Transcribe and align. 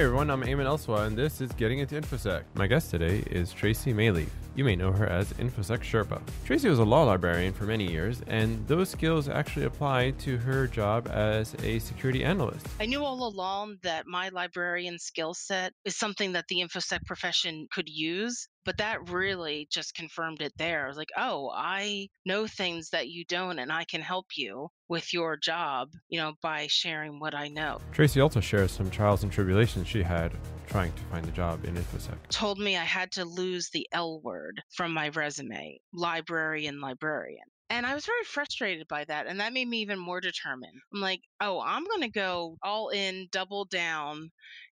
Hey 0.00 0.06
everyone, 0.06 0.30
I'm 0.30 0.40
Ayman 0.40 0.64
Elsawah, 0.64 1.08
and 1.08 1.14
this 1.14 1.42
is 1.42 1.52
Getting 1.52 1.80
Into 1.80 2.00
InfoSec. 2.00 2.44
My 2.54 2.66
guest 2.66 2.90
today 2.90 3.22
is 3.30 3.52
Tracy 3.52 3.92
Maleeff. 3.92 4.30
You 4.54 4.64
may 4.64 4.74
know 4.74 4.92
her 4.92 5.06
as 5.06 5.30
InfoSec 5.34 5.80
Sherpa. 5.80 6.22
Tracy 6.46 6.70
was 6.70 6.78
a 6.78 6.84
law 6.84 7.02
librarian 7.04 7.52
for 7.52 7.64
many 7.64 7.86
years, 7.86 8.22
and 8.26 8.66
those 8.66 8.88
skills 8.88 9.28
actually 9.28 9.66
apply 9.66 10.12
to 10.12 10.38
her 10.38 10.66
job 10.66 11.06
as 11.08 11.54
a 11.62 11.80
security 11.80 12.24
analyst. 12.24 12.66
I 12.80 12.86
knew 12.86 13.04
all 13.04 13.28
along 13.28 13.76
that 13.82 14.06
my 14.06 14.30
librarian 14.30 14.98
skill 14.98 15.34
set 15.34 15.74
is 15.84 15.98
something 15.98 16.32
that 16.32 16.46
the 16.48 16.62
InfoSec 16.62 17.04
profession 17.04 17.68
could 17.70 17.90
use, 17.90 18.48
but 18.70 18.76
that 18.76 19.10
really 19.10 19.66
just 19.68 19.96
confirmed 19.96 20.40
it 20.40 20.52
there. 20.56 20.84
I 20.84 20.88
was 20.88 20.96
like, 20.96 21.10
oh, 21.16 21.50
I 21.52 22.06
know 22.24 22.46
things 22.46 22.90
that 22.90 23.08
you 23.08 23.24
don't, 23.24 23.58
and 23.58 23.72
I 23.72 23.82
can 23.82 24.00
help 24.00 24.26
you 24.36 24.68
with 24.88 25.12
your 25.12 25.36
job, 25.36 25.88
you 26.08 26.20
know, 26.20 26.34
by 26.40 26.68
sharing 26.68 27.18
what 27.18 27.34
I 27.34 27.48
know. 27.48 27.80
Tracy 27.90 28.20
also 28.20 28.38
shares 28.38 28.70
some 28.70 28.88
trials 28.88 29.24
and 29.24 29.32
tribulations 29.32 29.88
she 29.88 30.04
had 30.04 30.30
trying 30.68 30.92
to 30.92 31.02
find 31.10 31.26
a 31.26 31.32
job 31.32 31.64
in 31.64 31.74
InfoSec. 31.74 32.14
Told 32.28 32.60
me 32.60 32.76
I 32.76 32.84
had 32.84 33.10
to 33.12 33.24
lose 33.24 33.70
the 33.70 33.88
L 33.90 34.20
word 34.20 34.62
from 34.76 34.94
my 34.94 35.08
resume, 35.08 35.80
librarian, 35.92 36.80
librarian. 36.80 37.42
And 37.70 37.84
I 37.84 37.96
was 37.96 38.06
very 38.06 38.24
frustrated 38.24 38.86
by 38.86 39.04
that. 39.06 39.26
And 39.26 39.40
that 39.40 39.52
made 39.52 39.66
me 39.66 39.78
even 39.78 39.98
more 39.98 40.20
determined. 40.20 40.78
I'm 40.94 41.00
like, 41.00 41.22
oh, 41.40 41.60
I'm 41.60 41.84
going 41.86 42.02
to 42.02 42.08
go 42.08 42.56
all 42.62 42.90
in, 42.90 43.26
double 43.32 43.64
down, 43.64 44.30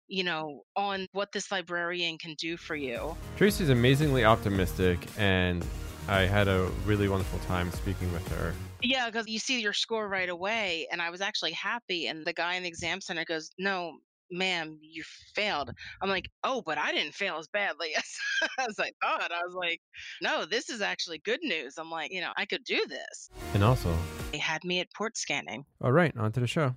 you 0.08 0.24
know, 0.24 0.62
on 0.76 1.06
what 1.12 1.32
this 1.32 1.50
librarian 1.50 2.18
can 2.18 2.34
do 2.34 2.56
for 2.56 2.76
you. 2.76 3.16
Tracy's 3.36 3.70
amazingly 3.70 4.24
optimistic, 4.24 4.98
and 5.18 5.64
I 6.08 6.20
had 6.22 6.48
a 6.48 6.70
really 6.84 7.08
wonderful 7.08 7.38
time 7.40 7.70
speaking 7.72 8.12
with 8.12 8.26
her. 8.36 8.54
Yeah, 8.82 9.06
because 9.06 9.26
you 9.26 9.38
see 9.38 9.60
your 9.60 9.72
score 9.72 10.08
right 10.08 10.28
away. 10.28 10.86
And 10.92 11.00
I 11.02 11.10
was 11.10 11.20
actually 11.20 11.52
happy. 11.52 12.06
And 12.06 12.24
the 12.24 12.32
guy 12.32 12.54
in 12.54 12.62
the 12.62 12.68
exam 12.68 13.00
center 13.00 13.24
goes, 13.24 13.50
no, 13.58 13.94
ma'am, 14.30 14.78
you 14.82 15.02
failed. 15.34 15.70
I'm 16.02 16.08
like, 16.10 16.28
oh, 16.44 16.62
but 16.64 16.78
I 16.78 16.92
didn't 16.92 17.14
fail 17.14 17.38
as 17.38 17.48
badly 17.48 17.88
as 17.96 18.78
I 18.78 18.90
thought. 19.02 19.30
Oh, 19.32 19.34
I 19.34 19.40
was 19.44 19.54
like, 19.56 19.80
no, 20.22 20.44
this 20.44 20.68
is 20.68 20.80
actually 20.82 21.18
good 21.24 21.40
news. 21.42 21.74
I'm 21.78 21.90
like, 21.90 22.12
you 22.12 22.20
know, 22.20 22.32
I 22.36 22.44
could 22.44 22.62
do 22.64 22.80
this. 22.86 23.30
And 23.54 23.64
also, 23.64 23.96
They 24.30 24.38
had 24.38 24.62
me 24.62 24.78
at 24.80 24.92
port 24.94 25.16
scanning. 25.16 25.64
all 25.82 25.90
right, 25.92 26.14
on 26.16 26.30
to 26.32 26.40
the 26.40 26.46
show. 26.46 26.76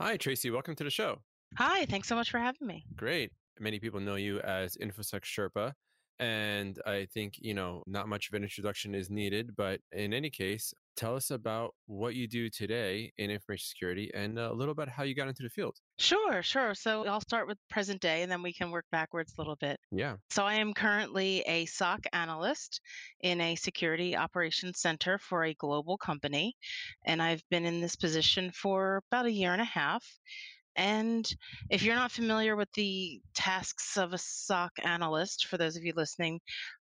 Hi, 0.00 0.16
Tracy. 0.16 0.50
Welcome 0.50 0.74
to 0.76 0.84
the 0.84 0.90
show. 0.90 1.20
Hi, 1.56 1.84
thanks 1.86 2.08
so 2.08 2.14
much 2.14 2.30
for 2.30 2.38
having 2.38 2.66
me. 2.66 2.84
Great. 2.96 3.32
Many 3.58 3.78
people 3.80 4.00
know 4.00 4.14
you 4.14 4.40
as 4.40 4.76
InfoSec 4.76 5.22
Sherpa. 5.22 5.72
And 6.18 6.78
I 6.84 7.06
think, 7.14 7.36
you 7.38 7.54
know, 7.54 7.82
not 7.86 8.06
much 8.06 8.28
of 8.28 8.34
an 8.34 8.42
introduction 8.42 8.94
is 8.94 9.08
needed. 9.08 9.56
But 9.56 9.80
in 9.92 10.12
any 10.12 10.28
case, 10.28 10.72
tell 10.94 11.16
us 11.16 11.30
about 11.30 11.74
what 11.86 12.14
you 12.14 12.28
do 12.28 12.50
today 12.50 13.10
in 13.16 13.30
information 13.30 13.64
security 13.66 14.10
and 14.12 14.38
a 14.38 14.52
little 14.52 14.72
about 14.72 14.90
how 14.90 15.02
you 15.02 15.14
got 15.14 15.28
into 15.28 15.42
the 15.42 15.48
field. 15.48 15.78
Sure, 15.98 16.42
sure. 16.42 16.74
So 16.74 17.06
I'll 17.06 17.22
start 17.22 17.46
with 17.46 17.56
present 17.70 18.02
day 18.02 18.22
and 18.22 18.30
then 18.30 18.42
we 18.42 18.52
can 18.52 18.70
work 18.70 18.84
backwards 18.92 19.32
a 19.36 19.40
little 19.40 19.56
bit. 19.56 19.80
Yeah. 19.90 20.16
So 20.28 20.44
I 20.44 20.54
am 20.54 20.74
currently 20.74 21.40
a 21.46 21.64
SOC 21.64 22.00
analyst 22.12 22.82
in 23.20 23.40
a 23.40 23.54
security 23.54 24.14
operations 24.14 24.78
center 24.78 25.16
for 25.16 25.44
a 25.44 25.54
global 25.54 25.96
company. 25.96 26.54
And 27.06 27.22
I've 27.22 27.42
been 27.50 27.64
in 27.64 27.80
this 27.80 27.96
position 27.96 28.50
for 28.52 29.02
about 29.10 29.24
a 29.24 29.32
year 29.32 29.52
and 29.52 29.62
a 29.62 29.64
half. 29.64 30.04
And 30.76 31.28
if 31.70 31.82
you're 31.82 31.94
not 31.94 32.12
familiar 32.12 32.56
with 32.56 32.70
the 32.72 33.20
tasks 33.34 33.96
of 33.96 34.12
a 34.12 34.18
SOC 34.18 34.72
analyst, 34.82 35.46
for 35.46 35.58
those 35.58 35.76
of 35.76 35.84
you 35.84 35.92
listening, 35.96 36.40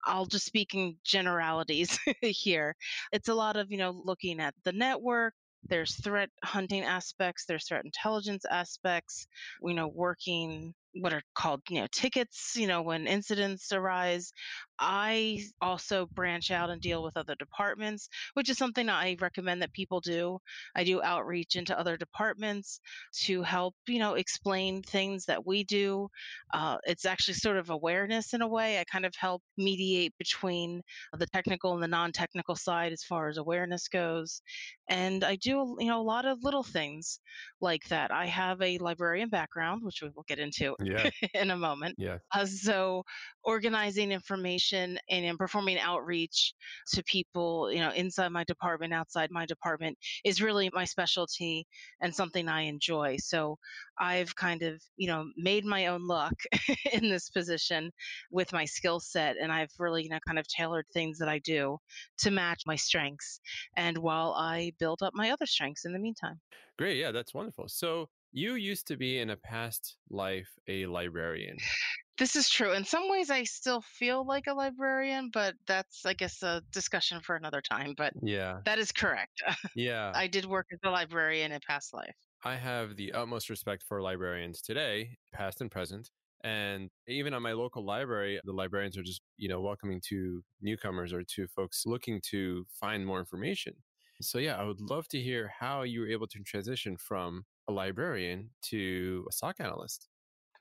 I'll 0.05 0.25
just 0.25 0.45
speak 0.45 0.73
in 0.73 0.97
generalities 1.03 1.99
here. 2.22 2.75
It's 3.11 3.29
a 3.29 3.33
lot 3.35 3.55
of, 3.55 3.72
you 3.72 3.77
know, 3.77 3.91
looking 3.91 4.39
at 4.39 4.55
the 4.63 4.73
network. 4.73 5.33
There's 5.66 5.95
threat 6.03 6.29
hunting 6.43 6.83
aspects, 6.83 7.45
there's 7.45 7.66
threat 7.67 7.85
intelligence 7.85 8.43
aspects, 8.45 9.27
you 9.63 9.73
know, 9.73 9.88
working 9.88 10.73
what 10.95 11.13
are 11.13 11.22
called, 11.35 11.61
you 11.69 11.79
know, 11.79 11.88
tickets, 11.91 12.55
you 12.57 12.67
know, 12.67 12.81
when 12.81 13.07
incidents 13.07 13.72
arise. 13.72 14.33
I 14.79 15.44
also 15.61 16.07
branch 16.07 16.51
out 16.51 16.69
and 16.69 16.81
deal 16.81 17.03
with 17.03 17.16
other 17.17 17.35
departments, 17.35 18.09
which 18.34 18.50
is 18.50 18.57
something 18.57 18.89
I 18.89 19.16
recommend 19.19 19.61
that 19.61 19.73
people 19.73 20.01
do. 20.01 20.39
I 20.75 20.84
do 20.84 21.01
outreach 21.01 21.56
into 21.56 21.78
other 21.78 21.97
departments 21.97 22.79
to 23.23 23.44
help, 23.44 23.75
you 23.88 24.00
know, 24.00 24.16
explain 24.16 24.81
things 24.84 25.25
that 25.25 25.45
we 25.45 25.63
do. 25.63 26.09
Uh, 26.53 26.78
it's 26.85 27.06
actually 27.06 27.35
sort 27.35 27.57
of 27.57 27.69
awareness 27.69 28.34
in 28.34 28.41
a 28.41 28.47
way. 28.47 28.79
I 28.79 28.84
kind 28.85 29.06
of 29.06 29.13
help 29.16 29.44
mediate 29.57 30.17
between 30.17 30.81
the 31.17 31.28
technical 31.28 31.73
and 31.73 31.84
the 31.84 31.88
non-technical 31.88 32.55
side 32.55 32.91
as 32.91 33.03
far 33.03 33.29
as 33.29 33.38
awareness 33.38 33.88
goes. 33.88 34.41
And 34.90 35.23
I 35.23 35.35
do, 35.35 35.75
you 35.79 35.88
know, 35.88 36.01
a 36.01 36.03
lot 36.03 36.25
of 36.25 36.44
little 36.44 36.63
things 36.63 37.19
like 37.61 37.84
that. 37.90 38.11
I 38.11 38.25
have 38.28 38.61
a 38.61 38.78
librarian 38.79 39.29
background, 39.29 39.84
which 39.84 40.01
we 40.01 40.09
will 40.09 40.23
get 40.23 40.40
into 40.40 40.75
Yeah. 40.79 41.07
in 41.34 41.51
a 41.51 41.57
moment. 41.57 41.97
Yeah. 41.97 42.19
Uh, 42.34 42.45
so 42.45 43.03
organizing 43.43 44.11
information 44.11 44.97
and, 45.09 45.37
performing 45.37 45.79
outreach 45.79 46.53
to 46.93 47.03
people, 47.03 47.71
you 47.71 47.79
know, 47.79 47.91
inside 47.91 48.29
my 48.29 48.43
department, 48.43 48.93
outside 48.93 49.31
my 49.31 49.45
department 49.45 49.97
is 50.23 50.41
really 50.41 50.69
my 50.73 50.85
specialty 50.85 51.67
and 52.01 52.15
something 52.15 52.47
I 52.47 52.61
enjoy. 52.61 53.17
So 53.17 53.57
I've 53.99 54.35
kind 54.35 54.63
of, 54.63 54.81
you 54.95 55.07
know, 55.07 55.29
made 55.37 55.65
my 55.65 55.87
own 55.87 56.07
luck 56.07 56.33
in 56.93 57.09
this 57.09 57.29
position 57.29 57.91
with 58.31 58.53
my 58.53 58.65
skill 58.65 58.99
set. 58.99 59.37
And 59.37 59.51
I've 59.51 59.71
really, 59.79 60.03
you 60.03 60.09
know, 60.09 60.19
kind 60.25 60.39
of 60.39 60.47
tailored 60.47 60.85
things 60.93 61.17
that 61.19 61.29
I 61.29 61.39
do 61.39 61.77
to 62.19 62.31
match 62.31 62.63
my 62.65 62.75
strengths. 62.75 63.39
And 63.75 63.97
while 63.97 64.33
I 64.33 64.73
build 64.79 65.01
up 65.03 65.13
my 65.15 65.31
other 65.31 65.45
strengths 65.45 65.85
in 65.85 65.93
the 65.93 65.99
meantime. 65.99 66.41
Great. 66.77 66.97
Yeah, 66.97 67.11
that's 67.11 67.33
wonderful. 67.33 67.67
So 67.67 68.09
you 68.33 68.55
used 68.55 68.88
to 68.88 68.97
be 68.97 69.19
in 69.19 69.29
a 69.29 69.38
past 69.38 69.97
life 70.09 70.49
a 70.67 70.85
librarian. 70.88 71.69
This 72.17 72.35
is 72.35 72.49
true. 72.49 72.73
In 72.73 72.85
some 72.85 73.09
ways, 73.09 73.29
I 73.29 73.44
still 73.44 73.81
feel 73.81 74.25
like 74.25 74.47
a 74.47 74.53
librarian, 74.53 75.29
but 75.31 75.55
that's, 75.67 76.05
I 76.05 76.13
guess, 76.13 76.41
a 76.43 76.61
discussion 76.72 77.22
for 77.22 77.35
another 77.35 77.61
time. 77.61 77.93
But 77.97 78.13
Yeah. 78.22 78.63
that 78.66 78.79
is 78.79 78.91
correct. 78.91 79.41
Yeah. 79.75 80.16
I 80.16 80.27
did 80.27 80.45
work 80.45 80.67
as 80.72 80.79
a 80.83 80.89
librarian 80.91 81.51
in 81.51 81.59
past 81.67 81.93
life. 81.93 82.16
I 82.43 82.55
have 82.55 82.95
the 82.95 83.13
utmost 83.13 83.49
respect 83.49 83.83
for 83.83 84.01
librarians 84.01 84.61
today, 84.61 85.17
past 85.31 85.61
and 85.61 85.72
present. 85.72 86.11
And 86.43 86.89
even 87.07 87.33
at 87.33 87.41
my 87.41 87.53
local 87.53 87.85
library, 87.85 88.39
the 88.43 88.51
librarians 88.51 88.97
are 88.97 89.03
just, 89.03 89.22
you 89.38 89.47
know, 89.47 89.61
welcoming 89.61 90.01
to 90.09 90.43
newcomers 90.59 91.13
or 91.13 91.23
to 91.23 91.47
folks 91.47 91.85
looking 91.85 92.19
to 92.31 92.66
find 92.69 93.05
more 93.05 93.19
information. 93.19 93.75
So, 94.22 94.38
yeah, 94.39 94.57
I 94.57 94.63
would 94.66 94.81
love 94.81 95.07
to 95.09 95.19
hear 95.22 95.47
how 95.47 95.83
you 95.83 96.01
were 96.01 96.09
able 96.09 96.27
to 96.27 96.39
transition 96.43 96.97
from 96.97 97.45
a 97.68 97.72
librarian 97.74 98.51
to 98.63 99.25
a 99.29 99.31
SOC 99.31 99.59
analyst. 99.59 100.09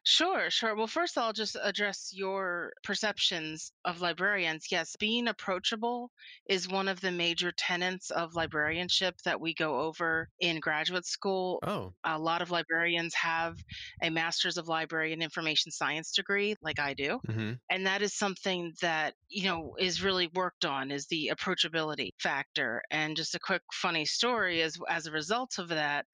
Sure, 0.05 0.51
sure. 0.51 0.75
Well, 0.75 0.89
first 0.89 1.17
I'll 1.17 1.33
just 1.33 1.57
address 1.61 2.11
your 2.13 2.73
perceptions 2.83 3.73
of 3.85 4.01
librarians. 4.01 4.67
Yes, 4.71 4.97
being 4.97 5.29
approachable 5.29 6.11
is 6.49 6.69
one 6.69 6.89
of 6.89 7.01
the 7.01 7.13
major 7.13 7.53
tenets 7.53 8.11
of 8.11 8.35
librarianship 8.35 9.19
that 9.25 9.41
we 9.41 9.55
go 9.55 9.81
over 9.81 10.29
in 10.41 10.59
graduate 10.59 11.07
school. 11.07 11.63
Oh, 11.63 11.95
A 12.05 12.19
lot 12.19 12.43
of 12.43 12.51
librarians 12.51 13.15
have 13.15 13.59
a 14.03 14.11
master's 14.11 14.57
of 14.59 14.67
library 14.67 15.13
and 15.13 15.23
information 15.23 15.71
science 15.71 16.13
degree, 16.13 16.57
like 16.61 16.81
I 16.81 16.95
do. 16.95 17.21
hmm 17.27 17.53
and 17.71 17.87
that 17.87 18.03
is 18.03 18.13
something 18.15 18.75
that 18.81 19.15
you 19.29 19.45
know 19.45 19.75
is 19.79 20.03
really 20.03 20.29
worked 20.35 20.65
on 20.65 20.91
is 20.91 21.07
the 21.07 21.31
approachability 21.35 22.11
factor 22.21 22.83
and 22.91 23.17
just 23.17 23.35
a 23.35 23.39
quick 23.39 23.63
funny 23.73 24.05
story 24.05 24.61
is 24.61 24.79
as 24.89 25.07
a 25.07 25.13
result 25.13 25.59
of 25.59 25.69
that 25.69 26.07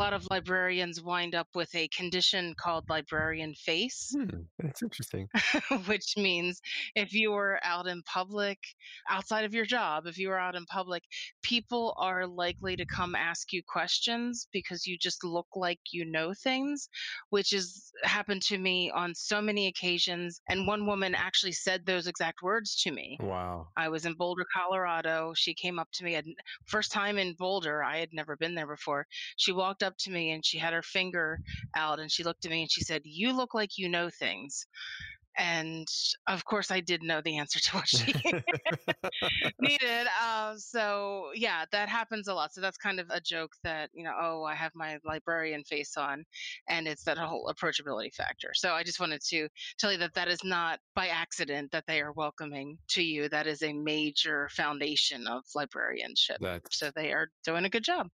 lot 0.00 0.12
of 0.12 0.26
librarians 0.30 1.02
wind 1.02 1.34
up 1.34 1.48
with 1.54 1.74
a 1.74 1.88
condition 1.88 2.54
called 2.58 2.84
librarian 2.88 3.54
face 3.54 4.14
hmm. 4.16 4.40
that's 4.58 4.82
interesting. 4.82 5.28
which 5.86 6.14
means 6.16 6.60
if 6.94 7.12
you 7.12 7.30
were 7.30 7.60
out 7.62 7.86
in 7.86 8.02
public 8.02 8.58
outside 9.08 9.44
of 9.44 9.54
your 9.54 9.64
job 9.64 10.06
if 10.06 10.18
you 10.18 10.28
were 10.28 10.38
out 10.38 10.56
in 10.56 10.64
public 10.66 11.02
people 11.42 11.94
are 11.98 12.26
likely 12.26 12.76
to 12.76 12.86
come 12.86 13.14
ask 13.14 13.52
you 13.52 13.62
questions 13.68 14.48
because 14.52 14.86
you 14.86 14.96
just 14.98 15.22
look 15.24 15.46
like 15.54 15.80
you 15.92 16.04
know 16.04 16.32
things 16.32 16.88
which 17.30 17.50
has 17.50 17.92
happened 18.02 18.42
to 18.42 18.58
me 18.58 18.90
on 18.94 19.14
so 19.14 19.40
many 19.40 19.66
occasions 19.68 20.40
and 20.48 20.66
one 20.66 20.86
woman 20.86 21.14
actually 21.14 21.52
said 21.52 21.84
those 21.84 22.06
exact 22.06 22.42
words 22.42 22.74
to 22.82 22.90
me 22.90 23.18
Wow. 23.22 23.68
I 23.76 23.88
was 23.88 24.06
in 24.06 24.14
Boulder, 24.14 24.46
Colorado. 24.54 25.32
She 25.36 25.54
came 25.54 25.78
up 25.78 25.88
to 25.94 26.04
me. 26.04 26.16
I'd, 26.16 26.26
first 26.66 26.92
time 26.92 27.18
in 27.18 27.34
Boulder. 27.34 27.82
I 27.82 27.98
had 27.98 28.10
never 28.12 28.36
been 28.36 28.54
there 28.54 28.66
before. 28.66 29.06
She 29.36 29.52
walked 29.52 29.82
up 29.82 29.89
to 29.98 30.10
me 30.10 30.30
and 30.30 30.44
she 30.44 30.58
had 30.58 30.72
her 30.72 30.82
finger 30.82 31.40
out 31.74 32.00
and 32.00 32.10
she 32.10 32.24
looked 32.24 32.44
at 32.44 32.50
me 32.50 32.62
and 32.62 32.70
she 32.70 32.82
said, 32.82 33.02
"You 33.04 33.32
look 33.36 33.54
like 33.54 33.78
you 33.78 33.88
know 33.88 34.10
things." 34.10 34.66
And 35.38 35.86
of 36.28 36.44
course, 36.44 36.70
I 36.70 36.80
did 36.80 37.02
know 37.02 37.20
the 37.24 37.38
answer 37.38 37.60
to 37.60 37.76
what 37.76 37.88
she 37.88 38.12
needed. 39.60 40.06
Uh, 40.22 40.54
so 40.56 41.30
yeah, 41.34 41.64
that 41.72 41.88
happens 41.88 42.28
a 42.28 42.34
lot. 42.34 42.52
So 42.52 42.60
that's 42.60 42.76
kind 42.76 43.00
of 43.00 43.06
a 43.10 43.20
joke 43.20 43.52
that 43.64 43.90
you 43.92 44.04
know, 44.04 44.14
oh, 44.20 44.44
I 44.44 44.54
have 44.54 44.72
my 44.74 44.98
librarian 45.04 45.64
face 45.64 45.96
on, 45.96 46.24
and 46.68 46.86
it's 46.86 47.04
that 47.04 47.18
whole 47.18 47.52
approachability 47.52 48.12
factor. 48.14 48.50
So 48.54 48.72
I 48.72 48.82
just 48.82 49.00
wanted 49.00 49.20
to 49.28 49.48
tell 49.78 49.92
you 49.92 49.98
that 49.98 50.14
that 50.14 50.28
is 50.28 50.42
not 50.44 50.78
by 50.94 51.08
accident 51.08 51.70
that 51.72 51.84
they 51.86 52.00
are 52.00 52.12
welcoming 52.12 52.78
to 52.88 53.02
you. 53.02 53.28
That 53.28 53.46
is 53.46 53.62
a 53.62 53.72
major 53.72 54.48
foundation 54.52 55.26
of 55.26 55.42
librarianship. 55.54 56.38
That's 56.40 56.78
So 56.78 56.90
they 56.94 57.12
are 57.12 57.28
doing 57.44 57.64
a 57.64 57.68
good 57.68 57.84
job. 57.84 58.08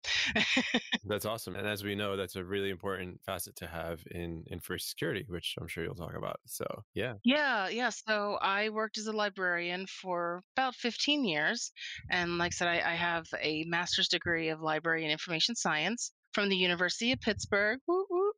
that's 1.05 1.25
awesome. 1.25 1.55
And 1.55 1.67
as 1.67 1.83
we 1.83 1.95
know, 1.95 2.17
that's 2.17 2.35
a 2.35 2.43
really 2.43 2.69
important 2.69 3.19
facet 3.25 3.55
to 3.57 3.67
have 3.67 4.01
in 4.11 4.43
in 4.47 4.59
first 4.59 4.89
security, 4.89 5.25
which 5.27 5.55
I'm 5.59 5.67
sure 5.67 5.83
you'll 5.83 5.95
talk 5.95 6.15
about. 6.15 6.39
So 6.45 6.65
yeah. 6.93 7.04
Yeah, 7.23 7.69
yeah. 7.69 7.89
So 7.89 8.37
I 8.41 8.69
worked 8.69 8.97
as 8.97 9.07
a 9.07 9.11
librarian 9.13 9.87
for 9.87 10.43
about 10.55 10.75
15 10.75 11.25
years. 11.25 11.71
And 12.09 12.37
like 12.37 12.53
I 12.53 12.55
said, 12.55 12.67
I, 12.67 12.91
I 12.91 12.95
have 12.95 13.25
a 13.41 13.63
master's 13.65 14.07
degree 14.07 14.49
of 14.49 14.61
library 14.61 15.03
and 15.03 15.11
information 15.11 15.55
science 15.55 16.11
from 16.33 16.49
the 16.49 16.57
University 16.57 17.11
of 17.11 17.21
Pittsburgh. 17.21 17.79
Woo, 17.87 18.05
woo. 18.09 18.31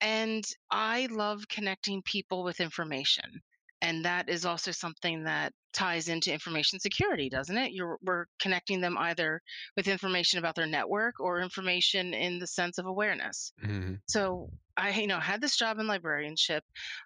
And 0.00 0.44
I 0.70 1.06
love 1.10 1.48
connecting 1.48 2.02
people 2.02 2.44
with 2.44 2.60
information. 2.60 3.42
And 3.82 4.06
that 4.06 4.30
is 4.30 4.46
also 4.46 4.72
something 4.72 5.24
that 5.24 5.52
ties 5.74 6.08
into 6.08 6.32
information 6.32 6.80
security, 6.80 7.28
doesn't 7.28 7.58
it? 7.58 7.72
You're, 7.72 7.98
we're 8.02 8.26
connecting 8.40 8.80
them 8.80 8.96
either 8.98 9.42
with 9.76 9.88
information 9.88 10.38
about 10.38 10.54
their 10.56 10.66
network 10.66 11.20
or 11.20 11.40
information 11.42 12.14
in 12.14 12.38
the 12.40 12.46
sense 12.46 12.78
of 12.78 12.86
awareness. 12.86 13.52
Mhm. 13.62 14.02
So 14.08 14.50
I, 14.76 14.90
you 15.00 15.06
know, 15.08 15.20
had 15.20 15.40
this 15.42 15.56
job 15.58 15.78
in 15.78 15.86
librarianship. 15.88 16.64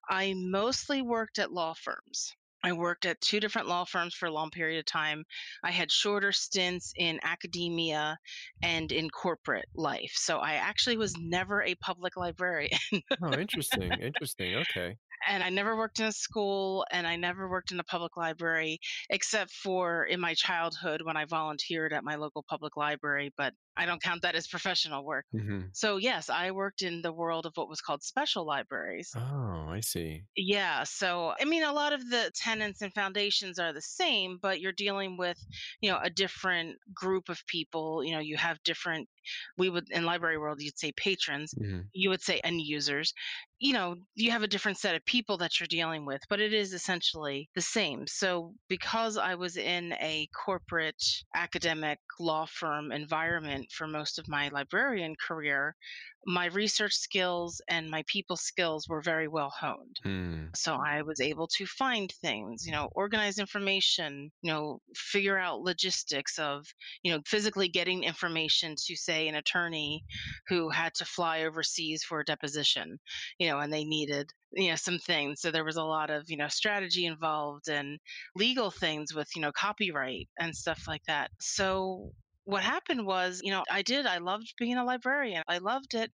I 0.08 0.34
mostly 0.36 1.02
worked 1.02 1.38
at 1.38 1.52
law 1.52 1.74
firms. 1.74 2.32
I 2.62 2.72
worked 2.72 3.06
at 3.06 3.20
two 3.20 3.40
different 3.40 3.68
law 3.68 3.84
firms 3.84 4.14
for 4.14 4.26
a 4.26 4.32
long 4.32 4.50
period 4.50 4.80
of 4.80 4.86
time. 4.86 5.24
I 5.62 5.70
had 5.70 5.92
shorter 5.92 6.32
stints 6.32 6.92
in 6.96 7.20
academia 7.22 8.18
and 8.62 8.90
in 8.92 9.10
corporate 9.10 9.68
life. 9.74 10.12
So 10.14 10.38
I 10.38 10.54
actually 10.54 10.96
was 10.96 11.16
never 11.16 11.62
a 11.62 11.76
public 11.76 12.16
librarian. 12.16 12.78
Oh, 13.22 13.36
interesting. 13.36 13.98
Interesting. 14.00 14.54
Okay. 14.56 14.98
And 15.28 15.42
I 15.42 15.50
never 15.50 15.76
worked 15.76 16.00
in 16.00 16.06
a 16.06 16.12
school 16.12 16.86
and 16.90 17.06
I 17.06 17.16
never 17.16 17.48
worked 17.48 17.72
in 17.72 17.80
a 17.80 17.84
public 17.84 18.16
library 18.16 18.78
except 19.10 19.50
for 19.52 20.04
in 20.04 20.20
my 20.20 20.34
childhood 20.34 21.02
when 21.02 21.16
I 21.16 21.24
volunteered 21.24 21.92
at 21.92 22.04
my 22.04 22.16
local 22.16 22.44
public 22.48 22.76
library, 22.76 23.32
but 23.36 23.54
I 23.76 23.86
don't 23.86 24.02
count 24.02 24.22
that 24.22 24.34
as 24.36 24.46
professional 24.48 25.04
work. 25.04 25.26
hmm 25.32 25.72
So, 25.72 25.96
yes, 25.98 26.30
I 26.30 26.50
worked 26.52 26.82
in 26.82 27.02
the 27.02 27.12
world 27.12 27.46
of 27.46 27.52
what 27.56 27.68
was 27.68 27.80
called 27.80 28.02
special 28.02 28.46
libraries. 28.46 29.16
Oh, 29.16 29.66
I 29.68 29.80
see. 29.80 30.26
Yeah. 30.38 30.84
So, 30.84 31.34
I 31.40 31.46
mean, 31.46 31.62
a 31.62 31.72
lot 31.72 31.94
of 31.94 32.10
the 32.10 32.30
tenants 32.34 32.82
and 32.82 32.92
foundations 32.92 33.58
are 33.58 33.72
the 33.72 33.80
same, 33.80 34.36
but 34.40 34.60
you're 34.60 34.72
dealing 34.72 35.16
with, 35.16 35.38
you 35.80 35.90
know, 35.90 35.98
a 36.02 36.10
different 36.10 36.76
group 36.92 37.30
of 37.30 37.40
people. 37.46 38.04
You 38.04 38.12
know, 38.12 38.18
you 38.20 38.36
have 38.36 38.62
different, 38.62 39.08
we 39.56 39.70
would, 39.70 39.88
in 39.90 40.04
library 40.04 40.36
world, 40.36 40.60
you'd 40.60 40.78
say 40.78 40.92
patrons, 40.92 41.54
hmm 41.58 41.88
you 41.94 42.10
would 42.10 42.20
say 42.20 42.38
end 42.40 42.60
users. 42.60 43.14
You 43.58 43.72
know, 43.72 43.96
you 44.14 44.30
have 44.30 44.42
a 44.42 44.46
different 44.46 44.76
set 44.76 44.94
of 44.94 45.06
people 45.06 45.38
that 45.38 45.58
you're 45.58 45.66
dealing 45.66 46.04
with, 46.04 46.20
but 46.28 46.40
it 46.40 46.52
is 46.52 46.74
essentially 46.74 47.48
the 47.54 47.62
same. 47.62 48.06
So, 48.06 48.52
because 48.68 49.16
I 49.16 49.36
was 49.36 49.56
in 49.56 49.94
a 49.94 50.28
corporate 50.44 51.02
academic 51.34 51.98
law 52.20 52.44
firm 52.44 52.92
environment 52.92 53.65
for 53.72 53.86
most 53.86 54.18
of 54.18 54.28
my 54.28 54.48
librarian 54.48 55.14
career, 55.16 55.74
my 56.26 56.46
research 56.46 56.94
skills 56.94 57.60
and 57.68 57.88
my 57.88 58.02
people 58.08 58.36
skills 58.36 58.88
were 58.88 59.00
very 59.00 59.28
well 59.28 59.52
honed. 59.56 59.96
Mm. 60.04 60.56
So 60.56 60.74
I 60.74 61.02
was 61.02 61.20
able 61.20 61.46
to 61.56 61.66
find 61.66 62.12
things, 62.20 62.66
you 62.66 62.72
know, 62.72 62.88
organize 62.92 63.38
information, 63.38 64.32
you 64.42 64.52
know, 64.52 64.80
figure 64.96 65.38
out 65.38 65.60
logistics 65.60 66.38
of, 66.38 66.66
you 67.04 67.12
know, 67.12 67.20
physically 67.26 67.68
getting 67.68 68.02
information 68.02 68.74
to, 68.86 68.96
say, 68.96 69.28
an 69.28 69.36
attorney 69.36 70.02
who 70.48 70.68
had 70.68 70.94
to 70.94 71.04
fly 71.04 71.44
overseas 71.44 72.02
for 72.02 72.20
a 72.20 72.24
deposition, 72.24 72.98
you 73.38 73.48
know, 73.48 73.60
and 73.60 73.72
they 73.72 73.84
needed, 73.84 74.28
you 74.52 74.70
know, 74.70 74.76
some 74.76 74.98
things. 74.98 75.40
So 75.40 75.52
there 75.52 75.64
was 75.64 75.76
a 75.76 75.84
lot 75.84 76.10
of, 76.10 76.24
you 76.26 76.36
know, 76.36 76.48
strategy 76.48 77.06
involved 77.06 77.68
and 77.68 78.00
legal 78.34 78.72
things 78.72 79.14
with, 79.14 79.28
you 79.36 79.42
know, 79.42 79.52
copyright 79.52 80.28
and 80.40 80.56
stuff 80.56 80.88
like 80.88 81.04
that. 81.06 81.30
So 81.38 82.10
what 82.46 82.62
happened 82.62 83.04
was, 83.04 83.40
you 83.44 83.50
know, 83.50 83.62
I 83.70 83.82
did, 83.82 84.06
I 84.06 84.18
loved 84.18 84.54
being 84.58 84.78
a 84.78 84.84
librarian. 84.84 85.42
I 85.46 85.58
loved 85.58 85.94
it 85.94 86.10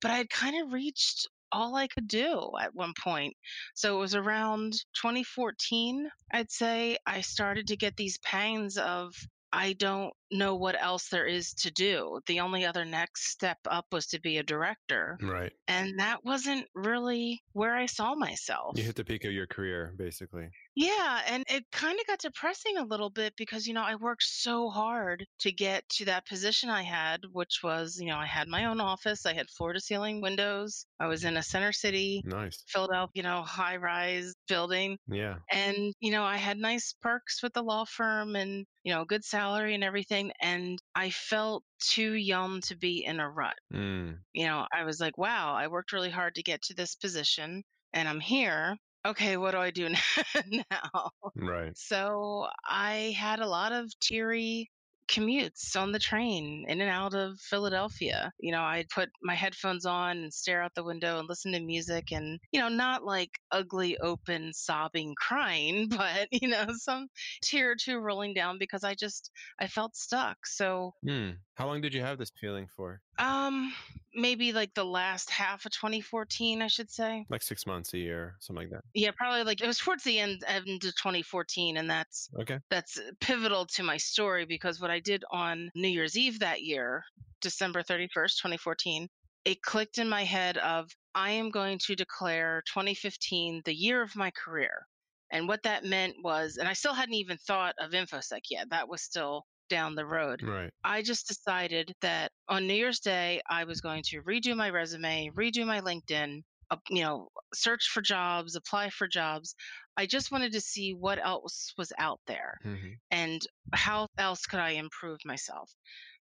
but 0.00 0.10
I 0.10 0.16
had 0.16 0.30
kind 0.30 0.62
of 0.62 0.72
reached 0.72 1.28
all 1.52 1.74
I 1.74 1.88
could 1.88 2.06
do 2.06 2.50
at 2.60 2.74
one 2.74 2.92
point. 3.02 3.34
So 3.74 3.96
it 3.96 4.00
was 4.00 4.14
around 4.14 4.72
2014, 4.94 6.08
I'd 6.32 6.50
say, 6.50 6.96
I 7.06 7.20
started 7.22 7.66
to 7.68 7.76
get 7.76 7.96
these 7.96 8.18
pangs 8.18 8.76
of 8.76 9.14
I 9.52 9.72
don't 9.72 10.12
know 10.30 10.54
what 10.54 10.80
else 10.80 11.08
there 11.08 11.26
is 11.26 11.52
to 11.54 11.72
do. 11.72 12.20
The 12.28 12.38
only 12.38 12.64
other 12.64 12.84
next 12.84 13.32
step 13.32 13.58
up 13.68 13.84
was 13.90 14.06
to 14.08 14.20
be 14.20 14.38
a 14.38 14.44
director. 14.44 15.18
Right. 15.20 15.52
And 15.66 15.98
that 15.98 16.24
wasn't 16.24 16.66
really 16.76 17.42
where 17.52 17.74
I 17.74 17.86
saw 17.86 18.14
myself. 18.14 18.78
You 18.78 18.84
hit 18.84 18.94
the 18.94 19.04
peak 19.04 19.24
of 19.24 19.32
your 19.32 19.48
career, 19.48 19.92
basically. 19.98 20.48
Yeah, 20.80 21.22
and 21.26 21.44
it 21.48 21.70
kind 21.72 22.00
of 22.00 22.06
got 22.06 22.20
depressing 22.20 22.78
a 22.78 22.84
little 22.84 23.10
bit 23.10 23.34
because, 23.36 23.66
you 23.66 23.74
know, 23.74 23.82
I 23.82 23.96
worked 23.96 24.22
so 24.22 24.70
hard 24.70 25.26
to 25.40 25.52
get 25.52 25.86
to 25.90 26.06
that 26.06 26.26
position 26.26 26.70
I 26.70 26.82
had, 26.82 27.20
which 27.32 27.60
was, 27.62 27.98
you 28.00 28.06
know, 28.06 28.16
I 28.16 28.24
had 28.24 28.48
my 28.48 28.64
own 28.64 28.80
office, 28.80 29.26
I 29.26 29.34
had 29.34 29.50
floor 29.50 29.74
to 29.74 29.80
ceiling 29.80 30.22
windows, 30.22 30.86
I 30.98 31.06
was 31.06 31.24
in 31.24 31.36
a 31.36 31.42
center 31.42 31.72
city, 31.72 32.24
Nice. 32.24 32.64
Philadelphia, 32.66 33.10
you 33.14 33.22
know, 33.22 33.42
high 33.42 33.76
rise 33.76 34.32
building. 34.48 34.96
Yeah. 35.06 35.40
And, 35.50 35.92
you 36.00 36.12
know, 36.12 36.24
I 36.24 36.36
had 36.38 36.56
nice 36.56 36.94
perks 37.02 37.42
with 37.42 37.52
the 37.52 37.62
law 37.62 37.84
firm 37.84 38.34
and, 38.34 38.64
you 38.82 38.94
know, 38.94 39.04
good 39.04 39.24
salary 39.24 39.74
and 39.74 39.84
everything. 39.84 40.32
And 40.40 40.78
I 40.94 41.10
felt 41.10 41.64
too 41.80 42.14
young 42.14 42.62
to 42.62 42.76
be 42.76 43.04
in 43.04 43.20
a 43.20 43.28
rut. 43.28 43.58
Mm. 43.72 44.22
You 44.32 44.46
know, 44.46 44.66
I 44.72 44.84
was 44.84 45.00
like, 45.00 45.18
wow, 45.18 45.54
I 45.54 45.68
worked 45.68 45.92
really 45.92 46.10
hard 46.10 46.36
to 46.36 46.42
get 46.42 46.62
to 46.62 46.74
this 46.74 46.94
position 46.94 47.64
and 47.92 48.08
I'm 48.08 48.20
here. 48.20 48.76
Okay, 49.06 49.36
what 49.36 49.52
do 49.52 49.58
I 49.58 49.70
do 49.70 49.88
now? 50.46 51.10
Right. 51.34 51.74
So 51.74 52.48
I 52.66 53.14
had 53.18 53.40
a 53.40 53.48
lot 53.48 53.72
of 53.72 53.90
teary 54.00 54.70
commutes 55.08 55.74
on 55.80 55.92
the 55.92 55.98
train 55.98 56.64
in 56.68 56.80
and 56.80 56.90
out 56.90 57.14
of 57.14 57.40
Philadelphia. 57.40 58.32
You 58.38 58.52
know, 58.52 58.62
I'd 58.62 58.88
put 58.90 59.10
my 59.22 59.34
headphones 59.34 59.86
on 59.86 60.18
and 60.18 60.32
stare 60.34 60.62
out 60.62 60.74
the 60.74 60.84
window 60.84 61.18
and 61.18 61.28
listen 61.28 61.52
to 61.52 61.60
music 61.60 62.12
and, 62.12 62.38
you 62.52 62.60
know, 62.60 62.68
not 62.68 63.04
like 63.04 63.30
ugly, 63.50 63.98
open, 63.98 64.52
sobbing, 64.52 65.14
crying, 65.18 65.88
but, 65.90 66.28
you 66.32 66.48
know, 66.48 66.66
some 66.72 67.08
tear 67.42 67.72
or 67.72 67.76
two 67.76 67.98
rolling 67.98 68.34
down 68.34 68.58
because 68.58 68.84
I 68.84 68.94
just, 68.94 69.30
I 69.58 69.66
felt 69.68 69.96
stuck. 69.96 70.46
So, 70.46 70.92
Hmm. 71.02 71.42
How 71.60 71.66
long 71.66 71.82
did 71.82 71.92
you 71.92 72.00
have 72.00 72.16
this 72.16 72.30
feeling 72.40 72.66
for? 72.74 73.02
um, 73.18 73.74
maybe 74.14 74.50
like 74.54 74.72
the 74.72 74.82
last 74.84 75.28
half 75.28 75.66
of 75.66 75.72
2014, 75.72 76.62
I 76.62 76.68
should 76.68 76.90
say. 76.90 77.26
Like 77.28 77.42
six 77.42 77.66
months, 77.66 77.92
a 77.92 77.98
year, 77.98 78.36
something 78.40 78.62
like 78.62 78.70
that. 78.70 78.82
Yeah, 78.94 79.10
probably 79.14 79.44
like 79.44 79.60
it 79.60 79.66
was 79.66 79.76
towards 79.76 80.02
the 80.02 80.18
end, 80.18 80.42
end 80.46 80.66
of 80.82 80.96
2014, 80.96 81.76
and 81.76 81.90
that's 81.90 82.30
Okay. 82.40 82.58
that's 82.70 82.98
pivotal 83.20 83.66
to 83.66 83.82
my 83.82 83.98
story 83.98 84.46
because 84.46 84.80
what 84.80 84.90
I 84.90 85.00
did 85.00 85.22
on 85.30 85.70
New 85.74 85.88
Year's 85.88 86.16
Eve 86.16 86.38
that 86.38 86.62
year, 86.62 87.04
December 87.42 87.82
31st, 87.82 88.38
2014, 88.38 89.06
it 89.44 89.60
clicked 89.60 89.98
in 89.98 90.08
my 90.08 90.24
head 90.24 90.56
of 90.56 90.88
I 91.14 91.32
am 91.32 91.50
going 91.50 91.78
to 91.80 91.94
declare 91.94 92.62
2015 92.72 93.60
the 93.66 93.74
year 93.74 94.00
of 94.00 94.16
my 94.16 94.30
career. 94.30 94.86
And 95.30 95.46
what 95.46 95.62
that 95.64 95.84
meant 95.84 96.14
was, 96.24 96.56
and 96.56 96.66
I 96.66 96.72
still 96.72 96.94
hadn't 96.94 97.14
even 97.16 97.36
thought 97.36 97.74
of 97.78 97.90
InfoSec 97.90 98.40
yet. 98.48 98.70
That 98.70 98.88
was 98.88 99.02
still 99.02 99.44
down 99.70 99.96
the 99.96 100.06
road. 100.06 100.42
Right. 100.42 100.72
I 100.84 101.02
just 101.02 101.28
decided 101.28 101.94
that 102.02 102.32
on 102.48 102.66
New 102.68 102.74
Year's 102.74 103.00
Day, 103.00 103.42
I 103.48 103.64
was 103.64 103.80
going 103.82 104.02
to 104.08 104.22
redo 104.24 104.56
my 104.56 104.70
resume, 104.70 105.30
redo 105.36 105.66
my 105.66 105.80
LinkedIn, 105.80 106.42
uh, 106.70 106.78
you 106.90 107.02
know, 107.02 107.30
search 107.54 107.88
for 107.88 108.02
jobs, 108.02 108.56
apply 108.56 108.90
for 108.90 109.08
jobs. 109.08 109.54
I 109.96 110.06
just 110.06 110.32
wanted 110.32 110.52
to 110.52 110.60
see 110.62 110.92
what 110.94 111.18
else 111.18 111.72
was 111.78 111.92
out 111.98 112.20
there 112.26 112.60
hmm 112.62 113.00
and 113.10 113.42
how 113.74 114.08
else 114.18 114.46
could 114.46 114.60
I 114.60 114.72
improve 114.72 115.18
myself. 115.24 115.70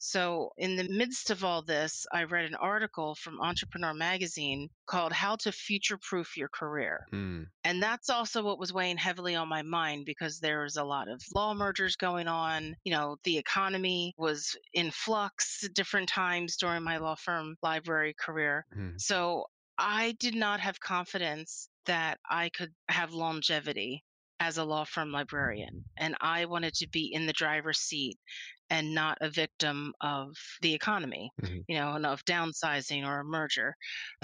So, 0.05 0.51
in 0.59 0.75
the 0.75 0.89
midst 0.89 1.31
of 1.31 1.45
all 1.45 1.63
this, 1.63 2.07
I 2.13 2.25
read 2.25 2.45
an 2.45 2.57
article 2.57 3.15
from 3.15 3.41
Entrepreneur 3.41 3.95
Magazine 3.95 4.69
called 4.85 5.13
How 5.13 5.37
to 5.37 5.53
Future 5.53 5.97
Proof 5.97 6.37
Your 6.37 6.49
Career. 6.49 7.07
Mm. 7.13 7.47
And 7.63 7.81
that's 7.81 8.11
also 8.11 8.43
what 8.43 8.59
was 8.59 8.73
weighing 8.73 8.97
heavily 8.97 9.37
on 9.37 9.49
my 9.49 9.63
mind 9.63 10.05
because 10.05 10.41
there 10.41 10.65
was 10.65 10.77
a 10.77 10.83
lot 10.83 11.09
of 11.09 11.23
law 11.37 11.55
mergers 11.55 11.95
going 11.95 12.27
on. 12.27 12.75
You 12.83 12.95
know, 12.95 13.17
the 13.23 13.39
economy 13.39 14.13
was 14.19 14.57
in 14.75 14.91
flux 14.91 15.63
at 15.63 15.73
different 15.73 16.09
times 16.09 16.57
during 16.57 16.83
my 16.83 16.99
law 16.99 17.15
firm 17.15 17.55
library 17.63 18.17
career. 18.19 18.67
Mm. 18.77 19.01
So 19.01 19.47
I 19.79 20.17
did 20.19 20.35
not 20.35 20.59
have 20.59 20.81
confidence 20.81 21.69
that 21.87 22.19
I 22.29 22.49
could 22.49 22.73
have 22.89 23.13
longevity 23.13 24.03
as 24.43 24.59
a 24.59 24.65
law 24.65 24.85
firm 24.85 25.13
librarian. 25.13 25.85
And 25.97 26.17
I 26.21 26.47
wanted 26.47 26.75
to 26.75 26.89
be 26.89 27.13
in 27.13 27.27
the 27.27 27.33
driver's 27.33 27.79
seat 27.79 28.19
and 28.71 28.95
not 28.95 29.19
a 29.21 29.31
victim 29.31 29.93
of 30.01 30.35
the 30.63 30.75
economy, 30.75 31.31
Mhm. 31.41 31.63
you 31.69 31.77
know, 31.77 31.95
and 31.95 32.07
of 32.07 32.25
downsizing 32.25 33.05
or 33.07 33.21
a 33.21 33.25
merger. 33.25 33.75